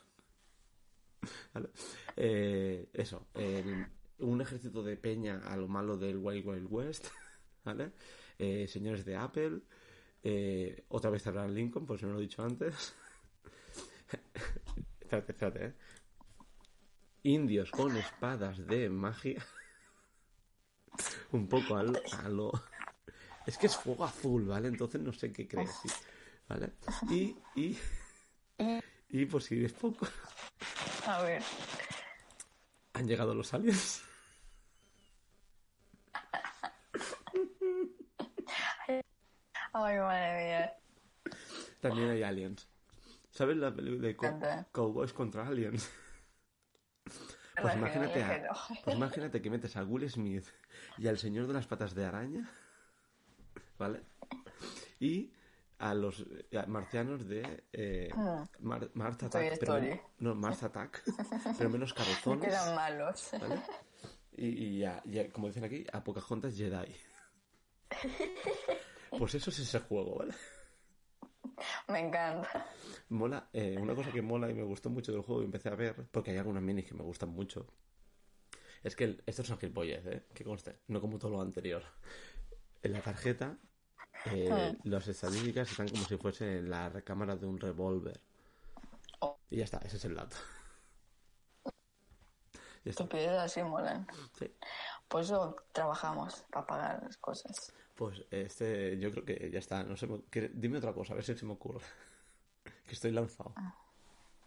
[1.53, 1.69] ¿Vale?
[2.15, 3.88] Eh, eso, el-
[4.19, 7.07] un ejército de peña a lo malo del Wild Wild West,
[7.65, 7.91] ¿vale?
[8.39, 9.61] Eh, señores de Apple,
[10.23, 12.94] eh, otra vez Abraham Lincoln, por si no lo he dicho antes.
[15.02, 15.73] espérate, espérate, ¿eh?
[17.23, 19.45] Indios con espadas de magia.
[21.31, 22.52] Un poco a lo, a lo-
[23.45, 24.68] Es que es fuego azul, ¿vale?
[24.68, 25.89] Entonces no sé qué crees, sí,
[26.48, 26.72] ¿vale?
[27.10, 27.77] Y, y,
[29.10, 30.07] y por si es poco,
[31.06, 31.44] A ver.
[32.94, 34.03] han llegado los aliens.
[39.73, 40.73] Ay, madre mía.
[41.81, 42.68] También hay aliens.
[43.31, 44.39] ¿Sabes la película de co-.
[44.72, 45.89] Cowboys contra aliens?
[47.61, 48.44] Pues imagínate, a-
[48.84, 50.45] pues imagínate que metes a Will Smith
[50.98, 52.49] y al señor de las patas de araña,
[53.77, 54.03] ¿vale?
[54.99, 55.31] Y
[55.80, 58.10] a los eh, marcianos de eh,
[58.60, 59.26] Mar- Mars Hmm.
[59.26, 59.80] Attack, pero
[60.19, 61.03] no, Mars Attack,
[61.57, 63.30] pero menos Que cabezones, eran malos.
[63.39, 63.60] ¿vale?
[64.38, 66.95] Y, y como dicen aquí, a Pocahontas Jedi.
[69.12, 70.34] Pues eso es ese juego, ¿vale?
[71.88, 72.68] Me encanta.
[73.10, 75.76] Mola, eh, una cosa que mola y me gustó mucho del juego y empecé a
[75.76, 77.66] ver, porque hay algunas minis que me gustan mucho,
[78.84, 80.26] es que el- estos son gilipollas, ¿eh?
[80.34, 81.84] Que conste, no como todo lo anterior.
[82.84, 83.58] En la tarjeta,
[84.26, 88.20] eh, las estadísticas están como si fuese en la recámara de un revólver.
[89.20, 89.38] Oh.
[89.50, 90.36] Y ya está, ese es el dato.
[92.86, 94.08] Estupideces así molan.
[94.38, 94.54] Sí.
[95.08, 97.74] Por eso trabajamos, para pagar las cosas.
[97.98, 99.84] Pues este, yo creo que ya está.
[99.84, 100.07] No sé,
[100.53, 101.84] dime otra cosa, a ver si se me ocurre.
[102.88, 103.56] que estoy lanzado.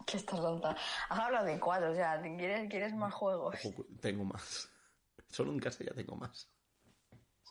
[0.07, 0.79] ¿Qué estás lanzando?
[1.09, 3.55] Has hablado de cuatro, o sea, ¿quieres, quieres más juegos?
[3.99, 4.69] Tengo más.
[5.29, 6.49] Solo en casa ya tengo más.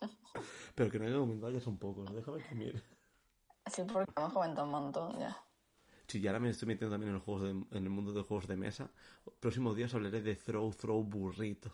[0.74, 2.12] Pero que no haya comentado ya son pocos.
[2.14, 2.82] Déjame que mire.
[3.66, 5.36] Sí, porque hemos comentado un montón ya.
[6.06, 8.22] Sí, y ahora me estoy metiendo también en, los juegos de- en el mundo de
[8.22, 8.90] juegos de mesa.
[9.38, 11.70] Próximos días hablaré de Throw Throw Burrito.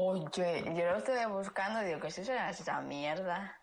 [0.00, 2.32] Oye, yo lo estoy buscando, digo, ¿qué es eso?
[2.32, 3.60] ¿Es esa mierda?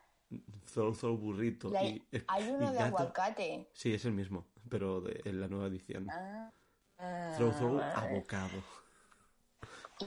[0.73, 1.69] Throw Throw Burrito.
[1.71, 3.69] Y hay, y- hay uno y de gato- aguacate.
[3.73, 6.09] Sí, es el mismo, pero de- en la nueva edición.
[6.09, 6.51] Ah,
[7.37, 7.93] Throw Throw vale.
[7.93, 8.61] Abocado.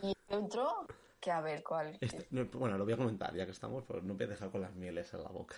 [0.02, 0.86] Y otro,
[1.18, 1.96] que a ver, ¿cuál?
[1.98, 4.50] Este- no, bueno, lo voy a comentar ya que estamos, pero no voy a dejar
[4.50, 5.56] con las mieles en la boca.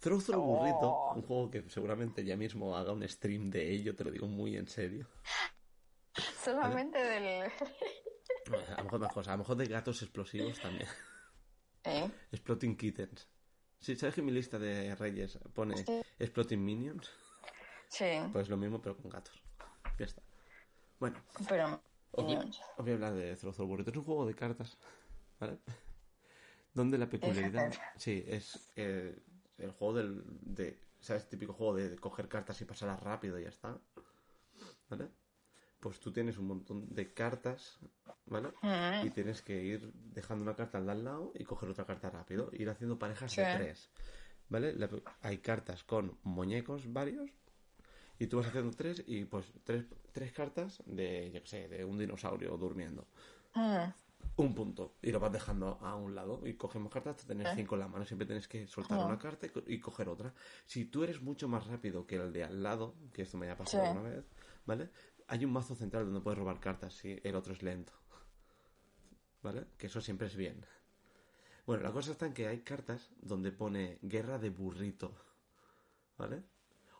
[0.00, 1.14] Throw Throw Burrito, Oh.
[1.14, 4.56] un juego que seguramente ya mismo haga un stream de ello, te lo digo muy
[4.56, 5.06] en serio.
[6.42, 7.52] Solamente del...
[8.56, 10.88] A lo mejor más cosas, a lo mejor de gatos explosivos también.
[11.84, 12.10] ¿Eh?
[12.32, 13.28] Exploding Kittens.
[13.80, 16.02] Sí, ¿sabes que mi lista de reyes pone Sí.
[16.18, 17.10] Exploding Minions?
[17.88, 19.40] Sí, Pues lo mismo, pero con gatos.
[19.98, 20.22] Ya está.
[20.98, 21.80] Bueno, pero...
[22.10, 22.60] os voy, Minions.
[22.76, 23.90] os voy a hablar de Burrito.
[23.90, 24.76] Es un juego de cartas,
[25.38, 25.58] ¿vale?
[26.74, 27.72] Donde la peculiaridad...
[27.96, 29.16] Sí, es eh,
[29.58, 30.22] el juego del...
[30.42, 31.28] De, ¿Sabes?
[31.28, 33.78] Típico juego de coger cartas y pasarlas rápido y ya está.
[34.90, 35.08] ¿Vale?
[35.80, 37.78] Pues tú tienes un montón de cartas,
[38.26, 38.48] ¿vale?
[39.06, 42.10] Y tienes que ir dejando una carta al de al lado y coger otra carta
[42.10, 42.50] rápido.
[42.52, 43.90] Ir haciendo parejas de tres.
[44.48, 44.72] ¿Vale?
[44.74, 44.88] La-
[45.22, 47.30] hay cartas con muñecos varios.
[48.18, 51.84] Y tú vas haciendo tres y pues tres, tres cartas de, yo qué sé, de
[51.84, 53.06] un dinosaurio durmiendo.
[53.54, 53.92] Mm,
[54.36, 54.94] Un punto.
[55.02, 56.44] Y lo vas dejando a un lado.
[56.44, 58.04] Y cogemos cartas hasta tener cinco en la mano.
[58.04, 60.32] Siempre tienes que soltar una carta y, co- y coger otra.
[60.66, 63.56] Si tú eres mucho más rápido que el de al lado, que esto me haya
[63.56, 63.88] pasado Sí.
[63.90, 64.24] alguna vez,
[64.66, 64.90] ¿vale?
[65.28, 67.92] Hay un mazo central donde puedes robar cartas si el otro es lento.
[69.42, 69.66] ¿Vale?
[69.76, 70.64] Que eso siempre es bien.
[71.66, 75.14] Bueno, la cosa está en que hay cartas donde pone guerra de burrito.
[76.16, 76.42] ¿Vale?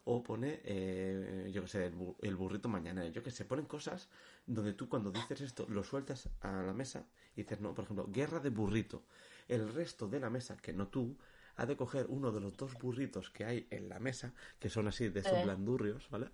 [0.04, 3.06] O pone, eh, yo qué sé, el, bu- el burrito mañana.
[3.08, 4.08] Yo qué sé, ponen cosas
[4.46, 8.06] donde tú cuando dices esto lo sueltas a la mesa y dices, no, por ejemplo,
[8.08, 9.04] guerra de burrito.
[9.48, 11.18] El resto de la mesa, que no tú,
[11.56, 14.86] ha de coger uno de los dos burritos que hay en la mesa, que son
[14.88, 15.44] así de estos Eh.
[15.44, 16.30] blandurrios, ¿vale?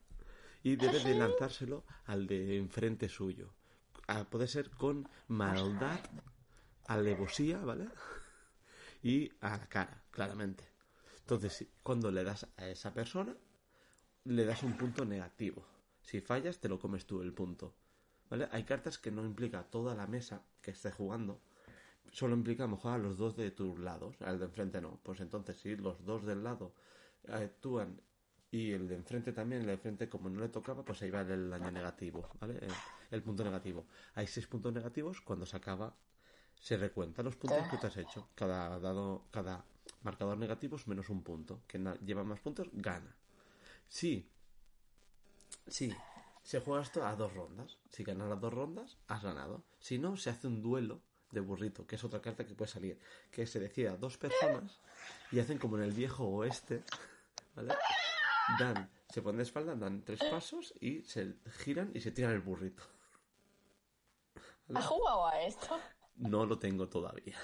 [0.64, 3.52] Y debe de lanzárselo al de enfrente suyo.
[4.08, 6.00] Ah, puede ser con maldad,
[6.86, 7.86] alevosía, ¿vale?
[9.02, 10.64] Y a la cara, claramente.
[11.20, 13.36] Entonces, cuando le das a esa persona,
[14.24, 15.66] le das un punto negativo.
[16.00, 17.74] Si fallas, te lo comes tú el punto.
[18.30, 18.48] ¿Vale?
[18.50, 21.42] Hay cartas que no implica toda la mesa que esté jugando.
[22.10, 24.16] Solo implica a lo mejor a los dos de tus lados.
[24.22, 24.98] Al de enfrente no.
[25.02, 26.72] Pues entonces, si los dos del lado
[27.28, 28.00] actúan
[28.54, 31.22] y el de enfrente también, el de enfrente como no le tocaba, pues ahí va
[31.22, 32.58] el daño negativo, ¿vale?
[32.60, 32.70] El,
[33.10, 33.84] el punto negativo.
[34.14, 35.92] Hay seis puntos negativos, cuando se acaba
[36.60, 38.28] se recuentan los puntos que te has hecho.
[38.36, 39.64] Cada dado, cada
[40.02, 41.62] marcador negativo es menos un punto.
[41.74, 43.12] Na- lleva más puntos gana.
[43.88, 44.30] Sí,
[45.66, 45.92] sí,
[46.44, 47.76] se juega esto a dos rondas.
[47.90, 49.64] Si ganas las dos rondas, has ganado.
[49.80, 51.00] Si no, se hace un duelo
[51.32, 53.00] de burrito, que es otra carta que puede salir.
[53.32, 54.78] Que se decide a dos personas
[55.32, 56.84] y hacen como en el viejo oeste,
[57.56, 57.74] ¿vale?
[58.58, 62.40] Dan, se ponen de espalda, dan tres pasos y se giran y se tiran el
[62.40, 62.82] burrito.
[64.74, 65.78] ¿Has jugado a esto?
[66.16, 67.36] No lo tengo todavía.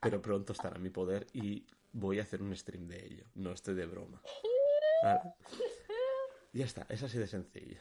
[0.00, 3.24] Pero pronto estará en mi poder y voy a hacer un stream de ello.
[3.34, 4.20] No estoy de broma.
[5.02, 5.34] ¿Vale?
[6.52, 7.80] Ya está, es así de sencillo.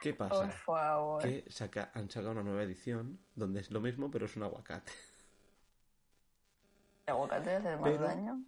[0.00, 0.50] ¿Qué Por pasa?
[0.50, 1.22] favor.
[1.22, 4.92] Que saca, han sacado una nueva edición donde es lo mismo, pero es un aguacate.
[7.06, 8.42] ¿El aguacate hace más Pero- daño?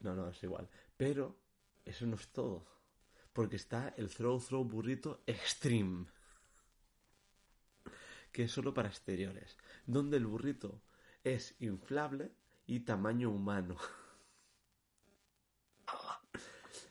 [0.00, 0.68] No, no, es igual.
[0.96, 1.36] Pero
[1.84, 2.66] eso no es todo.
[3.32, 6.06] Porque está el Throw Throw Burrito Extreme.
[8.32, 9.56] Que es solo para exteriores.
[9.86, 10.82] Donde el burrito
[11.24, 12.32] es inflable
[12.66, 13.76] y tamaño humano.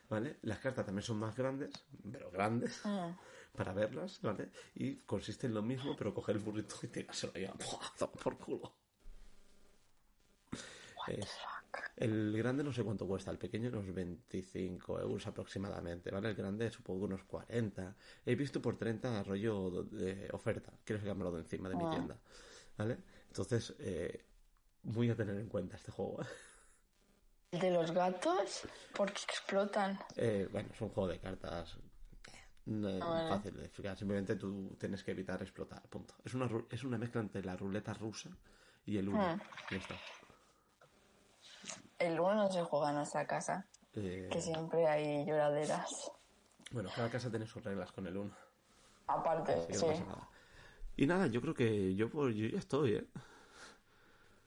[0.10, 0.40] ¿Vale?
[0.42, 1.72] Las cartas también son más grandes,
[2.12, 3.12] pero grandes, Mm.
[3.56, 4.50] para verlas, ¿vale?
[4.74, 7.92] Y consiste en lo mismo, pero coger el burrito y tirárselo ahí a ¡buah!
[7.98, 8.74] toma por culo.
[11.08, 11.38] Es-
[11.98, 16.30] el grande no sé cuánto cuesta, el pequeño unos 25 euros aproximadamente, ¿vale?
[16.30, 17.96] El grande supongo unos 40.
[18.26, 21.90] He visto por 30 rollo de oferta, quiero sacármelo de encima de mi Ah.
[21.90, 22.18] tienda,
[22.78, 22.98] ¿vale?
[23.28, 24.26] Entonces, eh,
[24.84, 26.20] voy a tener en cuenta este juego.
[27.52, 28.68] ¿El de los gatos?
[28.96, 30.00] Porque explotan.
[30.16, 31.78] Eh, bueno, es un juego de cartas
[32.68, 33.30] eh, Ah, vale.
[33.30, 36.14] fácil de explicar, simplemente tú tienes que evitar explotar, punto.
[36.24, 38.30] Es una, es una mezcla entre la ruleta rusa
[38.86, 39.36] y el uno.
[39.36, 39.40] Hmm.
[39.72, 39.96] Ya está.
[42.00, 43.66] El uno no se juega en nuestra casa.
[43.94, 46.12] Eh, Que siempre hay lloraderas.
[46.72, 48.36] bueno, cada casa tiene sus reglas con el uno.
[49.08, 49.82] Aparte, sí.
[49.86, 50.30] no pasa nada.
[50.96, 53.08] Y nada, yo creo que yo, pues, yo ya estoy, ¿eh?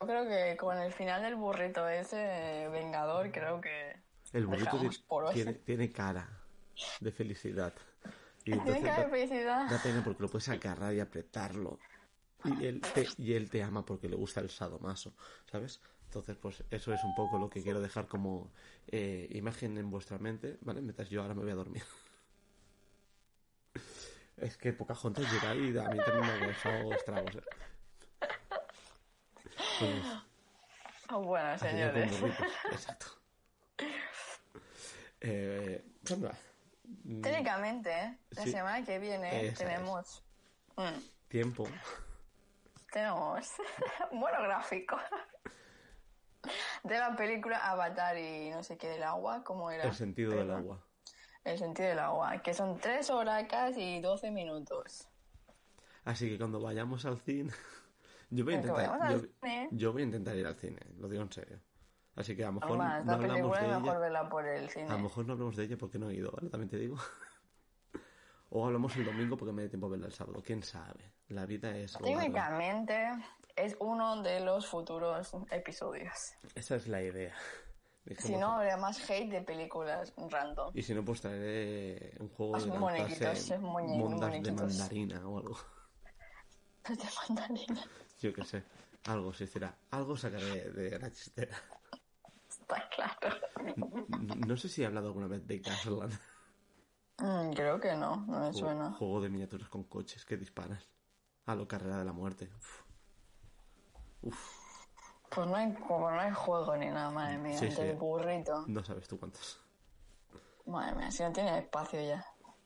[0.00, 3.96] Yo creo que con el final del burrito ese vengador, creo que
[4.32, 4.78] El burrito
[5.32, 6.28] tiene, tiene cara
[7.00, 7.72] de felicidad.
[8.40, 9.70] Y tiene entonces cara de da, felicidad.
[9.70, 11.78] da pena porque lo puedes agarrar y apretarlo.
[12.44, 15.14] Y él, te, y él te ama porque le gusta el sadomaso,
[15.50, 15.80] ¿sabes?
[16.12, 18.52] Entonces, pues eso es un poco lo que quiero dejar como
[18.86, 20.82] eh, imagen en vuestra mente, ¿vale?
[20.82, 21.82] Mientras yo ahora me voy a dormir.
[24.36, 27.42] Es que Pocahontas llega y a mí también me ha dejado estragos, ¿eh?
[29.78, 30.04] Pues,
[31.08, 32.40] Ah, Bueno, Hacía con señores.
[32.72, 33.06] exacto.
[35.20, 36.36] Eh, Sandra,
[37.22, 38.18] Técnicamente, ¿eh?
[38.30, 38.50] la Sí.
[38.52, 40.22] semana que viene Esa tenemos.
[40.76, 41.66] mm, tiempo.
[42.90, 43.48] tenemos
[44.12, 44.98] monográfico
[46.84, 49.84] de la película Avatar y no sé qué del agua, ¿cómo era?
[49.84, 50.58] El sentido del Perdón.
[50.58, 50.86] agua.
[51.44, 55.08] El sentido del agua, que son 3 horas casi 12 minutos.
[56.04, 57.52] Así que cuando vayamos al cine,
[58.30, 59.68] yo voy a intentar, yo, cine.
[59.72, 61.60] yo voy a intentar ir al cine, lo digo en serio.
[62.14, 64.62] Así que a lo mejor Normal, no hablamos de mejor ella, verla por el a
[64.62, 64.96] lo cine.
[64.98, 66.50] mejor no hablamos de ella porque no he ido, ¿vale?
[66.50, 66.96] También te digo.
[68.54, 71.14] O hablamos el domingo porque me dé tiempo a verla el sábado, quién sabe.
[71.28, 71.96] La vida es.
[71.96, 73.08] Técnicamente
[73.56, 76.32] es uno de los futuros episodios.
[76.54, 77.34] Esa es la idea.
[78.18, 80.72] Si no, habría más hate de películas random.
[80.74, 85.56] Y si no, pues traeré un juego Más de mondas de mandarina o algo.
[86.88, 86.98] De
[87.28, 87.80] mandarina.
[88.18, 88.64] Yo qué sé.
[89.04, 89.72] Algo se hiciera.
[89.92, 91.56] Algo sacaré de la chistera.
[92.48, 93.36] Está claro.
[93.64, 96.12] N- No sé si he hablado alguna vez de Gasland.
[97.18, 98.90] Mm, creo que no, no me suena.
[98.94, 100.80] Juego de miniaturas con coches que disparan.
[101.46, 102.50] A lo carrera de la muerte.
[102.56, 102.81] Uf.
[104.22, 104.38] Uf,
[105.30, 107.58] Pues no hay, como no hay juego ni nada, madre mía.
[107.58, 107.68] Sí,
[107.98, 108.64] burrito.
[108.66, 109.60] no sabes tú cuántos.
[110.66, 112.24] Madre mía, si no tiene espacio ya.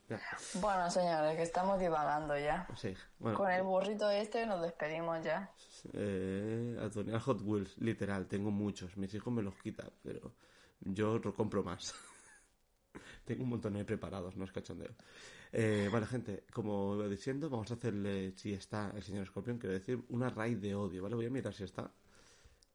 [0.08, 0.20] Ya.
[0.60, 2.68] Bueno, señores, que estamos divagando ya.
[2.76, 2.94] Sí.
[3.18, 5.50] Bueno, Con el burrito este nos despedimos ya.
[5.94, 8.96] eh, Antonio, Hot Wheels, literal, tengo muchos.
[8.96, 10.32] Mis hijos me los quitan, pero
[10.80, 11.92] yo compro más.
[13.24, 14.92] tengo un montón ahí preparados, no es cachondeo.
[15.58, 19.72] Eh, vale, gente, como iba diciendo, vamos a hacerle, si está el señor Escorpión, quiero
[19.72, 21.14] decir, una raid de odio, ¿vale?
[21.14, 21.90] Voy a mirar si está.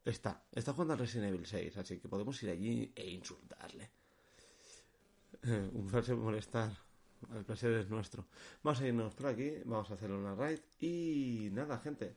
[0.04, 0.44] Está.
[0.52, 3.92] Está jugando al Resident Evil 6, así que podemos ir allí e insultarle.
[5.44, 6.72] un placer molestar.
[7.36, 8.26] El placer es nuestro.
[8.64, 12.16] Vamos a irnos por aquí, vamos a hacer una raid y nada, gente.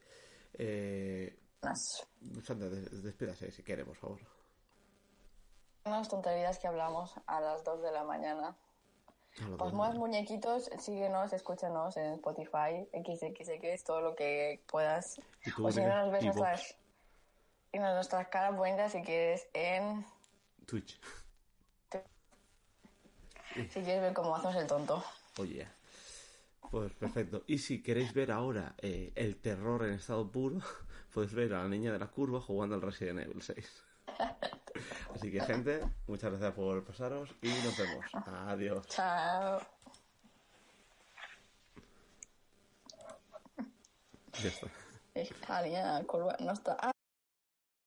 [0.55, 1.39] Eh,
[2.71, 4.21] des- despídase si quiere, por favor.
[5.85, 8.57] unas tonterías que hablamos a las 2 de la mañana.
[9.59, 15.21] Pues más muñequitos, síguenos, escúchanos en Spotify, XXX, todo lo que puedas.
[15.61, 16.77] O si no nos ves nuestras,
[17.73, 20.05] y nuestras caras bonitas si quieres en...
[20.67, 21.01] Twitch.
[23.55, 25.05] Si quieres ver cómo hacemos el tonto.
[25.39, 25.69] Oye.
[26.73, 27.45] Pues perfecto.
[27.47, 30.59] Y si queréis ver ahora eh, el terror en estado puro,
[31.15, 33.85] podéis ver a la niña de la curva jugando al Resident Evil 6.
[35.15, 38.05] Así que, gente, muchas gracias por pasaros y nos vemos.
[38.49, 38.87] Adiós.
[38.89, 39.61] Chao.
[44.43, 44.67] Ya está.
[45.15, 45.31] Eh,
[45.63, 46.77] niña curva no está...
[46.81, 46.94] Ah,